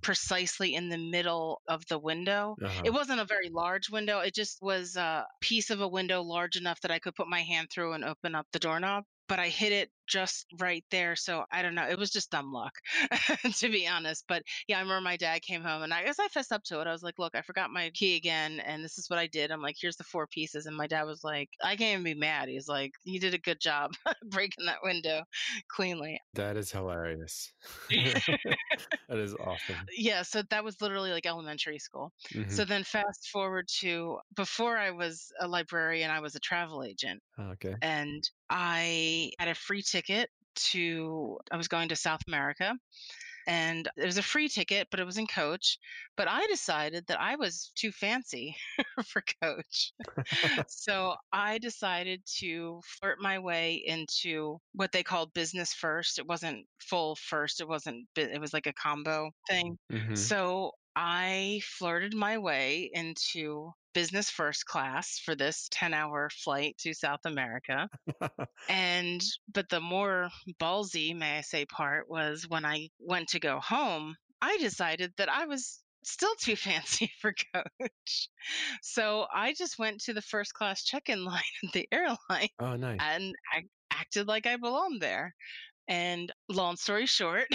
precisely 0.00 0.74
in 0.74 0.88
the 0.88 0.96
middle 0.96 1.60
of 1.68 1.84
the 1.88 1.98
window. 1.98 2.56
Uh-huh. 2.64 2.82
It 2.84 2.90
wasn't 2.90 3.20
a 3.20 3.26
very 3.26 3.50
large 3.50 3.90
window. 3.90 4.20
It 4.20 4.34
just 4.34 4.58
was 4.62 4.96
a 4.96 5.26
piece 5.40 5.70
of 5.70 5.80
a 5.80 5.88
window 5.88 6.22
large 6.22 6.56
enough 6.56 6.80
that 6.80 6.90
I 6.90 6.98
could 6.98 7.14
put 7.14 7.28
my 7.28 7.40
hand 7.40 7.68
through 7.70 7.92
and 7.92 8.04
open 8.04 8.34
up 8.34 8.46
the 8.52 8.58
doorknob 8.58 9.04
but 9.28 9.38
I 9.38 9.48
hit 9.48 9.72
it 9.72 9.90
just 10.06 10.46
right 10.58 10.84
there. 10.90 11.16
So 11.16 11.44
I 11.50 11.62
don't 11.62 11.74
know. 11.74 11.86
It 11.88 11.98
was 11.98 12.10
just 12.10 12.30
dumb 12.30 12.52
luck, 12.52 12.72
to 13.56 13.68
be 13.68 13.86
honest. 13.86 14.24
But 14.28 14.42
yeah, 14.68 14.78
I 14.78 14.80
remember 14.80 15.00
my 15.00 15.16
dad 15.16 15.42
came 15.42 15.62
home 15.62 15.82
and 15.82 15.92
I 15.92 16.04
guess 16.04 16.18
I 16.18 16.28
fessed 16.28 16.52
up 16.52 16.62
to 16.64 16.80
it. 16.80 16.86
I 16.86 16.92
was 16.92 17.02
like, 17.02 17.18
look, 17.18 17.34
I 17.34 17.42
forgot 17.42 17.70
my 17.70 17.90
key 17.90 18.16
again. 18.16 18.60
And 18.60 18.84
this 18.84 18.98
is 18.98 19.08
what 19.08 19.18
I 19.18 19.26
did. 19.26 19.50
I'm 19.50 19.62
like, 19.62 19.76
here's 19.80 19.96
the 19.96 20.04
four 20.04 20.26
pieces. 20.26 20.66
And 20.66 20.76
my 20.76 20.86
dad 20.86 21.04
was 21.04 21.24
like, 21.24 21.48
I 21.62 21.76
can't 21.76 22.00
even 22.00 22.04
be 22.04 22.14
mad. 22.14 22.48
He's 22.48 22.68
like, 22.68 22.92
you 23.04 23.20
did 23.20 23.34
a 23.34 23.38
good 23.38 23.60
job 23.60 23.92
breaking 24.30 24.66
that 24.66 24.82
window 24.82 25.22
cleanly. 25.68 26.20
That 26.34 26.56
is 26.56 26.70
hilarious. 26.70 27.52
that 27.90 28.38
is 29.10 29.34
awesome. 29.34 29.76
Yeah. 29.96 30.22
So 30.22 30.42
that 30.50 30.64
was 30.64 30.80
literally 30.80 31.10
like 31.10 31.26
elementary 31.26 31.78
school. 31.78 32.12
Mm-hmm. 32.34 32.50
So 32.50 32.64
then 32.64 32.84
fast 32.84 33.28
forward 33.30 33.68
to 33.80 34.18
before 34.36 34.76
I 34.78 34.90
was 34.90 35.32
a 35.40 35.48
librarian, 35.48 36.10
I 36.10 36.20
was 36.20 36.34
a 36.34 36.40
travel 36.40 36.84
agent. 36.84 37.20
Okay. 37.38 37.74
And 37.82 38.28
I 38.50 39.30
had 39.38 39.48
a 39.48 39.54
free 39.54 39.82
ticket 39.92 40.30
to, 40.54 41.38
I 41.50 41.56
was 41.56 41.68
going 41.68 41.90
to 41.90 41.96
South 41.96 42.22
America 42.26 42.74
and 43.46 43.88
it 43.96 44.04
was 44.04 44.18
a 44.18 44.22
free 44.22 44.48
ticket, 44.48 44.88
but 44.90 45.00
it 45.00 45.04
was 45.04 45.18
in 45.18 45.26
coach. 45.26 45.78
But 46.16 46.28
I 46.28 46.46
decided 46.46 47.06
that 47.06 47.20
I 47.20 47.36
was 47.36 47.72
too 47.74 47.90
fancy 47.92 48.56
for 49.06 49.22
coach. 49.42 49.92
so 50.68 51.14
I 51.32 51.58
decided 51.58 52.22
to 52.38 52.80
flirt 52.84 53.18
my 53.20 53.38
way 53.38 53.82
into 53.86 54.60
what 54.74 54.92
they 54.92 55.02
called 55.02 55.34
business 55.34 55.72
first. 55.72 56.18
It 56.18 56.26
wasn't 56.26 56.66
full 56.78 57.16
first, 57.16 57.60
it 57.60 57.68
wasn't, 57.68 58.06
it 58.16 58.40
was 58.40 58.52
like 58.52 58.66
a 58.66 58.74
combo 58.74 59.30
thing. 59.48 59.78
Mm-hmm. 59.90 60.14
So 60.14 60.72
I 60.94 61.60
flirted 61.64 62.14
my 62.14 62.38
way 62.38 62.90
into 62.92 63.72
business 63.94 64.30
first 64.30 64.66
class 64.66 65.18
for 65.18 65.34
this 65.34 65.68
10 65.70 65.94
hour 65.94 66.30
flight 66.30 66.76
to 66.78 66.94
South 66.94 67.20
America. 67.24 67.88
and, 68.68 69.22
but 69.52 69.68
the 69.68 69.80
more 69.80 70.28
ballsy, 70.60 71.16
may 71.16 71.38
I 71.38 71.40
say, 71.42 71.66
part 71.66 72.08
was 72.08 72.46
when 72.48 72.64
I 72.64 72.88
went 72.98 73.28
to 73.28 73.40
go 73.40 73.60
home, 73.60 74.16
I 74.40 74.58
decided 74.58 75.12
that 75.18 75.30
I 75.30 75.46
was 75.46 75.82
still 76.04 76.34
too 76.36 76.56
fancy 76.56 77.10
for 77.20 77.34
coach. 77.54 78.28
So 78.82 79.26
I 79.32 79.54
just 79.54 79.78
went 79.78 80.00
to 80.02 80.14
the 80.14 80.22
first 80.22 80.54
class 80.54 80.84
check 80.84 81.08
in 81.08 81.24
line 81.24 81.42
at 81.64 81.72
the 81.72 81.88
airline. 81.92 82.48
Oh, 82.58 82.76
nice. 82.76 82.98
And 83.00 83.34
I 83.52 83.64
acted 83.92 84.28
like 84.28 84.46
I 84.46 84.56
belonged 84.56 85.00
there. 85.00 85.34
And 85.88 86.32
long 86.48 86.76
story 86.76 87.06
short, 87.06 87.48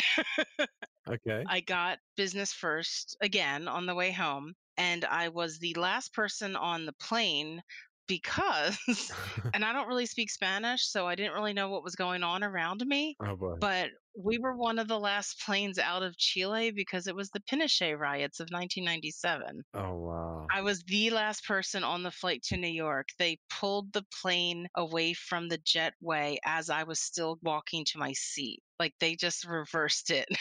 okay. 1.10 1.44
I 1.48 1.62
got 1.62 2.00
business 2.16 2.54
first 2.54 3.18
again 3.22 3.68
on 3.68 3.86
the 3.86 3.96
way 3.96 4.12
home 4.12 4.54
and 4.78 5.06
I 5.06 5.30
was 5.30 5.60
the 5.60 5.74
last 5.74 6.14
person 6.14 6.56
on 6.56 6.86
the 6.86 6.94
plane 6.94 7.62
because 8.08 8.78
and 9.54 9.64
I 9.64 9.74
don't 9.74 9.88
really 9.88 10.06
speak 10.06 10.32
Spanish, 10.32 10.88
so 10.88 11.08
I 11.08 11.16
didn't 11.16 11.34
really 11.34 11.54
know 11.54 11.70
what 11.70 11.84
was 11.84 11.96
going 11.96 12.24
on 12.24 12.44
around 12.44 12.84
me. 12.86 13.16
Oh 13.22 13.36
boy. 13.36 13.56
But 13.60 13.90
we 14.20 14.40
were 14.40 14.56
one 14.56 14.80
of 14.80 14.88
the 14.88 15.00
last 15.00 15.44
planes 15.46 15.78
out 15.78 16.02
of 16.02 16.18
Chile 16.18 16.72
because 16.72 17.06
it 17.06 17.16
was 17.16 17.30
the 17.30 17.42
Pinochet 17.42 17.98
riots 17.98 18.40
of 18.40 18.48
1997. 18.50 19.64
Oh 19.76 19.94
wow. 19.96 20.48
I 20.52 20.62
was 20.62 20.84
the 20.84 21.12
last 21.12 21.46
person 21.46 21.84
on 21.84 22.04
the 22.04 22.12
flight 22.12 22.42
to 22.44 22.58
New 22.58 22.68
York. 22.68 23.10
They 23.20 23.38
pulled 23.50 23.94
the 23.94 24.06
plane 24.22 24.68
away 24.76 25.14
from 25.14 25.50
the 25.50 25.60
jetway 25.60 26.38
as 26.46 26.70
I 26.70 26.84
was 26.84 27.00
still 27.00 27.38
walking 27.44 27.86
to 27.86 28.00
my 28.00 28.14
seat. 28.14 28.62
Like 28.80 28.94
they 29.00 29.16
just 29.16 29.46
reversed 29.46 30.10
it. 30.10 30.28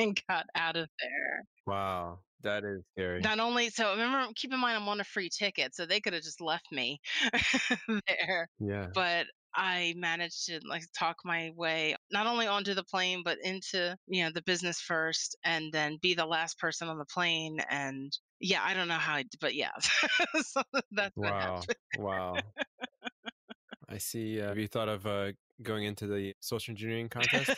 and 0.00 0.20
got 0.28 0.46
out 0.54 0.76
of 0.76 0.88
there. 1.00 1.44
Wow. 1.66 2.20
That 2.42 2.64
is 2.64 2.82
scary. 2.92 3.20
Not 3.20 3.38
only 3.38 3.68
so 3.68 3.90
remember 3.90 4.32
keep 4.34 4.52
in 4.52 4.58
mind 4.58 4.76
I'm 4.76 4.88
on 4.88 5.00
a 5.00 5.04
free 5.04 5.28
ticket, 5.28 5.74
so 5.74 5.84
they 5.84 6.00
could 6.00 6.14
have 6.14 6.22
just 6.22 6.40
left 6.40 6.66
me 6.72 7.00
there. 8.08 8.48
Yeah. 8.58 8.86
But 8.94 9.26
I 9.54 9.94
managed 9.96 10.46
to 10.46 10.60
like 10.66 10.84
talk 10.98 11.16
my 11.24 11.50
way 11.54 11.96
not 12.10 12.26
only 12.26 12.46
onto 12.46 12.72
the 12.72 12.84
plane 12.84 13.22
but 13.24 13.36
into, 13.42 13.94
you 14.06 14.24
know, 14.24 14.30
the 14.32 14.42
business 14.42 14.80
first 14.80 15.36
and 15.44 15.70
then 15.72 15.98
be 16.00 16.14
the 16.14 16.24
last 16.24 16.58
person 16.58 16.88
on 16.88 16.98
the 16.98 17.04
plane 17.04 17.58
and 17.68 18.16
yeah, 18.40 18.62
I 18.64 18.72
don't 18.72 18.88
know 18.88 18.94
how 18.94 19.16
I 19.16 19.24
but 19.38 19.54
yeah. 19.54 19.72
so 20.42 20.62
that's 20.92 21.16
Wow. 21.16 21.60
Wow. 21.98 22.36
I 23.88 23.98
see. 23.98 24.40
Uh, 24.40 24.48
have 24.48 24.58
you 24.58 24.68
thought 24.68 24.88
of 24.88 25.06
uh, 25.06 25.32
going 25.62 25.84
into 25.84 26.06
the 26.06 26.34
social 26.40 26.72
engineering 26.72 27.08
contest? 27.10 27.50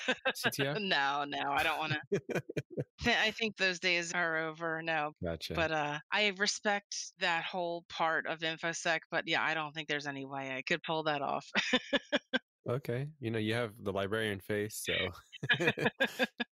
CTF? 0.44 0.80
no, 0.80 1.24
no, 1.26 1.50
I 1.50 1.62
don't 1.62 1.78
want 1.78 1.94
to. 2.12 2.42
I 3.06 3.30
think 3.32 3.56
those 3.56 3.78
days 3.78 4.12
are 4.12 4.48
over. 4.48 4.82
No, 4.82 5.12
Gotcha. 5.22 5.54
but 5.54 5.72
uh, 5.72 5.98
I 6.12 6.32
respect 6.38 7.12
that 7.18 7.44
whole 7.44 7.84
part 7.88 8.26
of 8.26 8.40
infosec. 8.40 9.00
But 9.10 9.26
yeah, 9.26 9.42
I 9.42 9.54
don't 9.54 9.72
think 9.74 9.88
there's 9.88 10.06
any 10.06 10.24
way 10.24 10.54
I 10.56 10.62
could 10.62 10.82
pull 10.82 11.02
that 11.04 11.22
off. 11.22 11.46
okay. 12.68 13.06
You 13.20 13.30
know, 13.30 13.38
you 13.38 13.54
have 13.54 13.72
the 13.82 13.92
librarian 13.92 14.40
face, 14.40 14.84
so. 14.84 14.94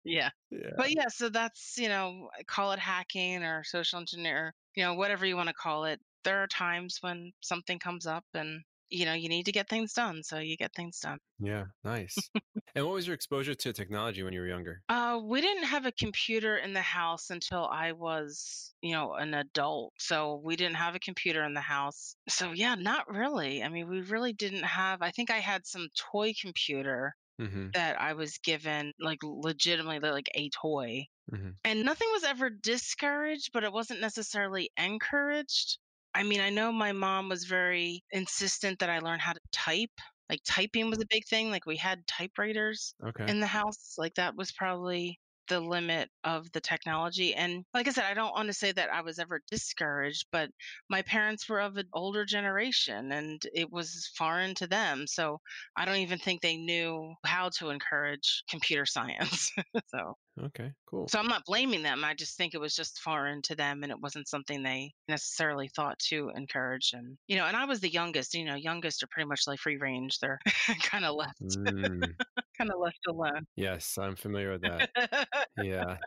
yeah, 0.04 0.28
yeah. 0.50 0.70
but 0.76 0.90
yeah, 0.94 1.08
so 1.08 1.28
that's 1.28 1.76
you 1.78 1.88
know, 1.88 2.28
call 2.46 2.72
it 2.72 2.78
hacking 2.78 3.42
or 3.42 3.64
social 3.64 3.98
engineer, 3.98 4.54
you 4.76 4.84
know, 4.84 4.94
whatever 4.94 5.24
you 5.26 5.36
want 5.36 5.48
to 5.48 5.54
call 5.54 5.84
it. 5.84 6.00
There 6.24 6.42
are 6.42 6.46
times 6.46 6.98
when 7.00 7.32
something 7.40 7.78
comes 7.78 8.06
up 8.06 8.24
and 8.34 8.62
you 8.90 9.04
know 9.04 9.12
you 9.14 9.28
need 9.28 9.46
to 9.46 9.52
get 9.52 9.68
things 9.68 9.92
done, 9.92 10.22
so 10.22 10.38
you 10.38 10.56
get 10.56 10.74
things 10.74 11.00
done. 11.00 11.18
Yeah. 11.38 11.64
Nice. 11.82 12.16
and 12.74 12.84
what 12.84 12.94
was 12.94 13.06
your 13.06 13.14
exposure 13.14 13.54
to 13.54 13.72
technology 13.72 14.22
when 14.22 14.32
you 14.32 14.40
were 14.40 14.46
younger? 14.46 14.82
Uh, 14.88 15.20
we 15.22 15.40
didn't 15.40 15.64
have 15.64 15.86
a 15.86 15.92
computer 15.92 16.56
in 16.56 16.72
the 16.72 16.80
house 16.80 17.30
until 17.30 17.66
I 17.66 17.92
was, 17.92 18.74
you 18.82 18.92
know, 18.92 19.14
an 19.14 19.34
adult. 19.34 19.92
So 19.98 20.40
we 20.44 20.56
didn't 20.56 20.76
have 20.76 20.94
a 20.94 21.00
computer 21.00 21.44
in 21.44 21.54
the 21.54 21.60
house. 21.60 22.16
So 22.28 22.52
yeah, 22.52 22.74
not 22.74 23.12
really. 23.12 23.62
I 23.62 23.68
mean, 23.68 23.88
we 23.88 24.00
really 24.02 24.32
didn't 24.32 24.64
have. 24.64 25.02
I 25.02 25.10
think 25.10 25.30
I 25.30 25.38
had 25.38 25.66
some 25.66 25.88
toy 26.12 26.32
computer 26.40 27.14
Mm-hmm. 27.40 27.70
that 27.74 28.00
I 28.00 28.12
was 28.12 28.38
given, 28.38 28.92
like 29.00 29.18
legitimately 29.24 29.98
like 30.08 30.30
a 30.36 30.50
toy. 30.50 31.08
Mm-hmm. 31.32 31.50
And 31.64 31.84
nothing 31.84 32.06
was 32.12 32.22
ever 32.22 32.48
discouraged, 32.48 33.50
but 33.52 33.64
it 33.64 33.72
wasn't 33.72 34.00
necessarily 34.00 34.70
encouraged. 34.76 35.78
I 36.14 36.22
mean, 36.22 36.40
I 36.40 36.50
know 36.50 36.70
my 36.72 36.92
mom 36.92 37.28
was 37.28 37.44
very 37.44 38.04
insistent 38.10 38.78
that 38.78 38.90
I 38.90 39.00
learn 39.00 39.20
how 39.20 39.32
to 39.32 39.40
type. 39.52 39.90
Like 40.28 40.40
typing 40.44 40.88
was 40.90 41.00
a 41.00 41.06
big 41.08 41.24
thing. 41.26 41.50
Like 41.50 41.66
we 41.66 41.76
had 41.76 42.06
typewriters 42.06 42.94
Okay. 43.02 43.28
in 43.28 43.40
the 43.40 43.46
house. 43.46 43.94
Like 43.98 44.14
that 44.14 44.36
was 44.36 44.52
probably 44.52 45.20
the 45.48 45.60
limit 45.60 46.10
of 46.24 46.50
the 46.52 46.60
technology. 46.60 47.34
And 47.34 47.64
like 47.74 47.86
I 47.86 47.90
said, 47.92 48.04
I 48.04 48.14
don't 48.14 48.32
want 48.32 48.46
to 48.46 48.54
say 48.54 48.72
that 48.72 48.90
I 48.90 49.02
was 49.02 49.18
ever 49.18 49.42
discouraged, 49.50 50.26
but 50.32 50.50
my 50.88 51.02
parents 51.02 51.46
were 51.48 51.60
of 51.60 51.76
an 51.76 51.88
older 51.92 52.24
generation 52.24 53.12
and 53.12 53.42
it 53.52 53.70
was 53.70 54.10
foreign 54.16 54.54
to 54.56 54.66
them. 54.66 55.06
So 55.06 55.40
I 55.76 55.84
don't 55.84 55.96
even 55.96 56.18
think 56.18 56.40
they 56.40 56.56
knew 56.56 57.14
how 57.26 57.50
to 57.58 57.68
encourage 57.70 58.42
computer 58.48 58.86
science. 58.86 59.50
so 59.86 60.14
okay. 60.40 60.72
Cool. 60.86 61.08
so 61.08 61.18
I'm 61.18 61.26
not 61.28 61.44
blaming 61.46 61.82
them. 61.82 62.04
I 62.04 62.14
just 62.14 62.36
think 62.36 62.54
it 62.54 62.60
was 62.60 62.74
just 62.74 63.00
foreign 63.00 63.42
to 63.42 63.54
them 63.56 63.82
and 63.82 63.92
it 63.92 64.00
wasn't 64.00 64.28
something 64.28 64.62
they 64.62 64.94
necessarily 65.08 65.68
thought 65.68 65.98
to 66.10 66.30
encourage. 66.34 66.90
And, 66.92 67.18
you 67.26 67.36
know, 67.36 67.44
and 67.46 67.56
I 67.56 67.64
was 67.66 67.80
the 67.80 67.90
youngest, 67.90 68.34
you 68.34 68.44
know, 68.44 68.54
youngest 68.54 69.02
are 69.02 69.08
pretty 69.10 69.28
much 69.28 69.42
like 69.46 69.58
free 69.60 69.76
range. 69.76 70.18
They're 70.20 70.40
kind 70.82 71.04
of 71.04 71.14
left, 71.16 71.40
Mm, 71.40 72.14
kind 72.58 72.70
of 72.72 72.78
left 72.80 73.00
alone. 73.08 73.46
yes, 73.56 73.98
I'm 73.98 74.16
familiar 74.16 74.52
with 74.52 74.62
that. 74.62 74.88
Yeah. 75.56 75.98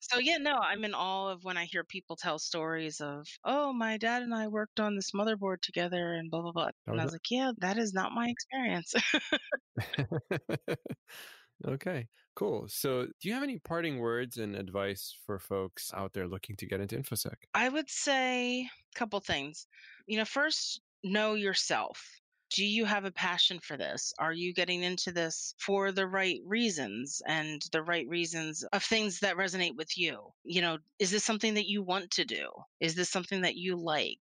so 0.00 0.18
yeah, 0.18 0.38
no, 0.38 0.54
I'm 0.56 0.84
in 0.84 0.94
awe 0.94 1.30
of 1.32 1.44
when 1.44 1.56
I 1.56 1.64
hear 1.64 1.84
people 1.84 2.16
tell 2.16 2.38
stories 2.38 3.00
of, 3.00 3.26
oh, 3.44 3.72
my 3.72 3.98
dad 3.98 4.22
and 4.22 4.34
I 4.34 4.48
worked 4.48 4.80
on 4.80 4.96
this 4.96 5.12
motherboard 5.12 5.60
together 5.62 6.14
and 6.14 6.30
blah, 6.30 6.42
blah, 6.42 6.52
blah. 6.52 6.70
And 6.86 7.00
I 7.00 7.04
was 7.04 7.04
was 7.04 7.12
like, 7.12 7.30
yeah, 7.30 7.52
that 7.58 7.78
is 7.78 7.92
not 7.94 8.12
my 8.12 8.28
experience. 8.28 8.94
Okay. 11.66 12.08
Cool. 12.34 12.66
So, 12.68 13.06
do 13.20 13.28
you 13.28 13.34
have 13.34 13.42
any 13.42 13.58
parting 13.58 13.98
words 13.98 14.38
and 14.38 14.56
advice 14.56 15.14
for 15.26 15.38
folks 15.38 15.92
out 15.94 16.14
there 16.14 16.26
looking 16.26 16.56
to 16.56 16.66
get 16.66 16.80
into 16.80 16.96
infosec? 16.96 17.34
I 17.54 17.68
would 17.68 17.90
say 17.90 18.62
a 18.62 18.98
couple 18.98 19.20
things. 19.20 19.66
You 20.06 20.16
know, 20.16 20.24
first, 20.24 20.80
know 21.04 21.34
yourself. 21.34 22.02
Do 22.54 22.64
you 22.64 22.84
have 22.84 23.04
a 23.04 23.10
passion 23.10 23.60
for 23.60 23.76
this? 23.76 24.12
Are 24.18 24.32
you 24.32 24.52
getting 24.52 24.82
into 24.82 25.10
this 25.10 25.54
for 25.58 25.90
the 25.90 26.06
right 26.06 26.40
reasons 26.44 27.22
and 27.26 27.62
the 27.72 27.82
right 27.82 28.06
reasons 28.08 28.62
of 28.72 28.82
things 28.82 29.20
that 29.20 29.36
resonate 29.36 29.76
with 29.76 29.96
you? 29.96 30.32
You 30.44 30.60
know, 30.60 30.78
is 30.98 31.10
this 31.10 31.24
something 31.24 31.54
that 31.54 31.68
you 31.68 31.82
want 31.82 32.10
to 32.12 32.24
do? 32.24 32.50
Is 32.80 32.94
this 32.94 33.10
something 33.10 33.42
that 33.42 33.56
you 33.56 33.76
like? 33.76 34.20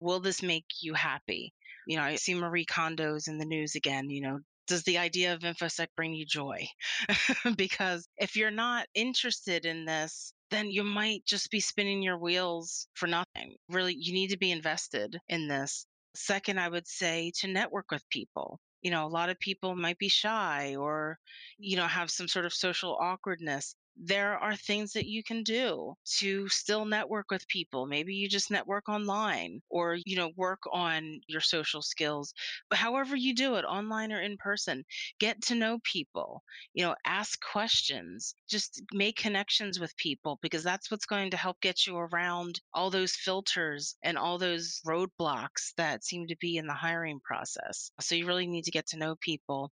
Will 0.00 0.20
this 0.20 0.42
make 0.42 0.66
you 0.82 0.92
happy? 0.92 1.54
You 1.86 1.96
know, 1.96 2.02
I 2.02 2.16
see 2.16 2.34
Marie 2.34 2.66
Kondo's 2.66 3.28
in 3.28 3.38
the 3.38 3.46
news 3.46 3.74
again, 3.74 4.10
you 4.10 4.20
know, 4.20 4.40
does 4.70 4.84
the 4.84 4.98
idea 4.98 5.34
of 5.34 5.40
infosec 5.40 5.88
bring 5.96 6.14
you 6.14 6.24
joy? 6.24 6.64
because 7.56 8.06
if 8.18 8.36
you're 8.36 8.52
not 8.52 8.86
interested 8.94 9.66
in 9.66 9.84
this, 9.84 10.32
then 10.52 10.70
you 10.70 10.84
might 10.84 11.24
just 11.26 11.50
be 11.50 11.58
spinning 11.58 12.02
your 12.02 12.16
wheels 12.16 12.86
for 12.94 13.08
nothing. 13.08 13.56
Really, 13.68 13.96
you 13.98 14.12
need 14.12 14.30
to 14.30 14.38
be 14.38 14.52
invested 14.52 15.18
in 15.28 15.48
this. 15.48 15.86
Second, 16.14 16.60
I 16.60 16.68
would 16.68 16.86
say 16.86 17.32
to 17.40 17.48
network 17.48 17.90
with 17.90 18.08
people. 18.10 18.60
You 18.80 18.92
know, 18.92 19.06
a 19.06 19.08
lot 19.08 19.28
of 19.28 19.40
people 19.40 19.74
might 19.74 19.98
be 19.98 20.08
shy 20.08 20.76
or, 20.76 21.18
you 21.58 21.76
know, 21.76 21.88
have 21.88 22.08
some 22.08 22.28
sort 22.28 22.46
of 22.46 22.54
social 22.54 22.96
awkwardness. 23.00 23.74
There 24.02 24.38
are 24.38 24.56
things 24.56 24.92
that 24.94 25.06
you 25.06 25.22
can 25.22 25.42
do 25.42 25.94
to 26.18 26.48
still 26.48 26.84
network 26.84 27.30
with 27.30 27.46
people. 27.48 27.86
Maybe 27.86 28.14
you 28.14 28.28
just 28.28 28.50
network 28.50 28.88
online 28.88 29.60
or, 29.68 29.98
you 30.06 30.16
know, 30.16 30.30
work 30.36 30.60
on 30.72 31.20
your 31.28 31.40
social 31.40 31.82
skills. 31.82 32.32
But 32.68 32.78
however 32.78 33.16
you 33.16 33.34
do 33.34 33.56
it, 33.56 33.64
online 33.64 34.12
or 34.12 34.20
in 34.20 34.36
person, 34.38 34.84
get 35.18 35.42
to 35.42 35.54
know 35.54 35.78
people 35.84 36.42
you 36.74 36.84
know 36.84 36.94
ask 37.04 37.40
questions 37.52 38.34
just 38.48 38.82
make 38.92 39.16
connections 39.16 39.78
with 39.80 39.96
people 39.96 40.38
because 40.42 40.62
that's 40.62 40.90
what's 40.90 41.06
going 41.06 41.30
to 41.30 41.36
help 41.36 41.60
get 41.60 41.86
you 41.86 41.96
around 41.96 42.60
all 42.74 42.90
those 42.90 43.12
filters 43.14 43.96
and 44.02 44.16
all 44.18 44.38
those 44.38 44.80
roadblocks 44.86 45.74
that 45.76 46.04
seem 46.04 46.26
to 46.26 46.36
be 46.40 46.56
in 46.56 46.66
the 46.66 46.74
hiring 46.74 47.20
process 47.20 47.90
so 48.00 48.14
you 48.14 48.26
really 48.26 48.46
need 48.46 48.64
to 48.64 48.70
get 48.70 48.86
to 48.86 48.98
know 48.98 49.14
people 49.20 49.70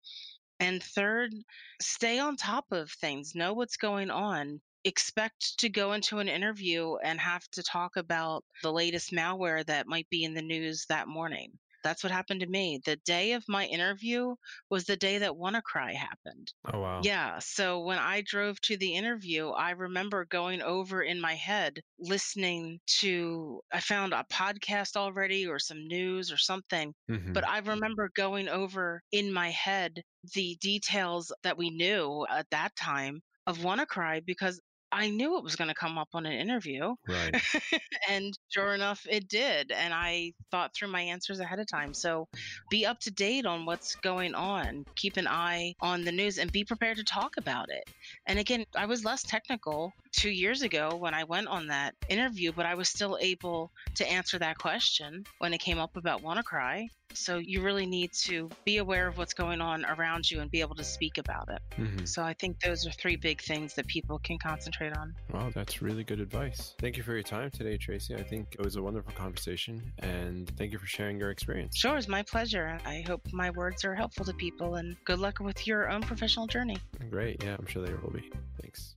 and 0.62 0.80
third 0.80 1.34
stay 1.80 2.20
on 2.20 2.36
top 2.36 2.64
of 2.70 2.88
things 2.92 3.34
know 3.34 3.52
what's 3.52 3.76
going 3.76 4.10
on 4.10 4.60
expect 4.84 5.58
to 5.58 5.68
go 5.68 5.92
into 5.92 6.20
an 6.20 6.28
interview 6.28 6.94
and 7.02 7.18
have 7.20 7.46
to 7.50 7.62
talk 7.64 7.96
about 7.96 8.44
the 8.62 8.72
latest 8.72 9.10
malware 9.12 9.66
that 9.66 9.88
might 9.88 10.08
be 10.08 10.22
in 10.22 10.34
the 10.34 10.42
news 10.42 10.86
that 10.88 11.08
morning 11.08 11.50
that's 11.82 12.02
what 12.02 12.12
happened 12.12 12.40
to 12.40 12.46
me 12.46 12.80
the 12.84 12.96
day 12.96 13.32
of 13.32 13.44
my 13.48 13.66
interview 13.66 14.34
was 14.70 14.84
the 14.84 14.96
day 14.96 15.18
that 15.18 15.32
WannaCry 15.32 15.94
happened. 15.94 16.52
Oh, 16.72 16.80
wow. 16.80 17.02
Yeah. 17.02 17.38
So 17.40 17.80
when 17.80 17.98
I 17.98 18.22
drove 18.22 18.60
to 18.62 18.76
the 18.76 18.94
interview, 18.94 19.48
I 19.50 19.70
remember 19.70 20.24
going 20.24 20.62
over 20.62 21.02
in 21.02 21.20
my 21.20 21.34
head, 21.34 21.80
listening 21.98 22.80
to, 23.00 23.60
I 23.72 23.80
found 23.80 24.12
a 24.12 24.24
podcast 24.30 24.96
already 24.96 25.46
or 25.46 25.58
some 25.58 25.86
news 25.86 26.30
or 26.30 26.36
something. 26.36 26.94
Mhm. 27.08 27.32
But 27.34 27.46
I 27.46 27.58
remember 27.58 28.10
going 28.14 28.48
over 28.48 29.02
in 29.10 29.32
my 29.32 29.50
head 29.50 30.02
the 30.34 30.56
details 30.60 31.32
that 31.42 31.58
we 31.58 31.70
knew 31.70 32.26
at 32.28 32.48
that 32.50 32.76
time 32.76 33.22
of 33.46 33.58
WannaCry 33.58 34.24
because 34.24 34.60
I 34.92 35.08
knew 35.08 35.38
it 35.38 35.44
was 35.44 35.56
going 35.56 35.68
to 35.68 35.74
come 35.74 35.96
up 35.96 36.08
on 36.12 36.26
an 36.26 36.32
interview. 36.32 36.94
Right. 37.08 37.34
and 38.10 38.38
sure 38.50 38.74
enough, 38.74 39.00
it 39.08 39.28
did. 39.28 39.72
And 39.72 39.94
I 39.94 40.32
thought 40.50 40.74
through 40.74 40.88
my 40.88 41.00
answers 41.00 41.40
ahead 41.40 41.58
of 41.58 41.66
time. 41.66 41.94
So 41.94 42.28
be 42.70 42.84
up 42.84 43.00
to 43.00 43.10
date 43.10 43.46
on 43.46 43.64
what's 43.64 43.94
going 43.96 44.34
on. 44.34 44.84
Keep 44.96 45.16
an 45.16 45.26
eye 45.26 45.74
on 45.80 46.02
the 46.04 46.12
news 46.12 46.38
and 46.38 46.52
be 46.52 46.64
prepared 46.64 46.98
to 46.98 47.04
talk 47.04 47.32
about 47.38 47.70
it. 47.70 47.84
And 48.26 48.38
again, 48.38 48.66
I 48.76 48.84
was 48.86 49.04
less 49.04 49.22
technical 49.22 49.92
two 50.12 50.30
years 50.30 50.62
ago 50.62 50.94
when 50.96 51.14
I 51.14 51.24
went 51.24 51.48
on 51.48 51.66
that 51.68 51.94
interview, 52.08 52.52
but 52.52 52.66
I 52.66 52.74
was 52.74 52.88
still 52.88 53.18
able 53.20 53.72
to 53.96 54.10
answer 54.10 54.38
that 54.38 54.58
question 54.58 55.24
when 55.38 55.52
it 55.52 55.58
came 55.58 55.78
up 55.78 55.96
about 55.96 56.22
WannaCry. 56.22 56.88
So 57.14 57.38
you 57.38 57.62
really 57.62 57.84
need 57.84 58.12
to 58.24 58.48
be 58.64 58.78
aware 58.78 59.06
of 59.06 59.18
what's 59.18 59.34
going 59.34 59.60
on 59.60 59.84
around 59.84 60.30
you 60.30 60.40
and 60.40 60.50
be 60.50 60.60
able 60.60 60.74
to 60.76 60.84
speak 60.84 61.18
about 61.18 61.48
it. 61.50 61.60
Mhm. 61.78 62.08
So 62.08 62.22
I 62.22 62.32
think 62.32 62.60
those 62.60 62.86
are 62.86 62.90
three 62.92 63.16
big 63.16 63.42
things 63.42 63.74
that 63.74 63.86
people 63.86 64.18
can 64.18 64.38
concentrate 64.38 64.96
on. 64.96 65.14
Wow, 65.30 65.50
that's 65.50 65.82
really 65.82 66.04
good 66.04 66.20
advice. 66.20 66.74
Thank 66.78 66.96
you 66.96 67.02
for 67.02 67.12
your 67.12 67.22
time 67.22 67.50
today, 67.50 67.76
Tracy. 67.76 68.14
I 68.14 68.22
think 68.22 68.54
it 68.54 68.64
was 68.64 68.76
a 68.76 68.82
wonderful 68.82 69.12
conversation, 69.12 69.92
and 69.98 70.48
thank 70.56 70.72
you 70.72 70.78
for 70.78 70.86
sharing 70.86 71.18
your 71.18 71.30
experience. 71.30 71.76
Sure, 71.76 71.96
it's 71.96 72.08
my 72.08 72.22
pleasure. 72.22 72.78
I 72.86 73.02
hope 73.06 73.20
my 73.32 73.50
words 73.50 73.84
are 73.84 73.94
helpful 73.94 74.24
to 74.24 74.32
people 74.34 74.76
and 74.76 74.96
good 75.04 75.18
luck 75.18 75.38
with 75.40 75.66
your 75.66 75.90
own 75.90 76.02
professional 76.02 76.46
journey. 76.46 76.78
Great. 77.10 77.42
Yeah, 77.42 77.56
I'm 77.58 77.66
sure 77.66 77.84
they 77.84 77.92
will 77.92 78.10
be. 78.10 78.30
Thanks. 78.60 78.94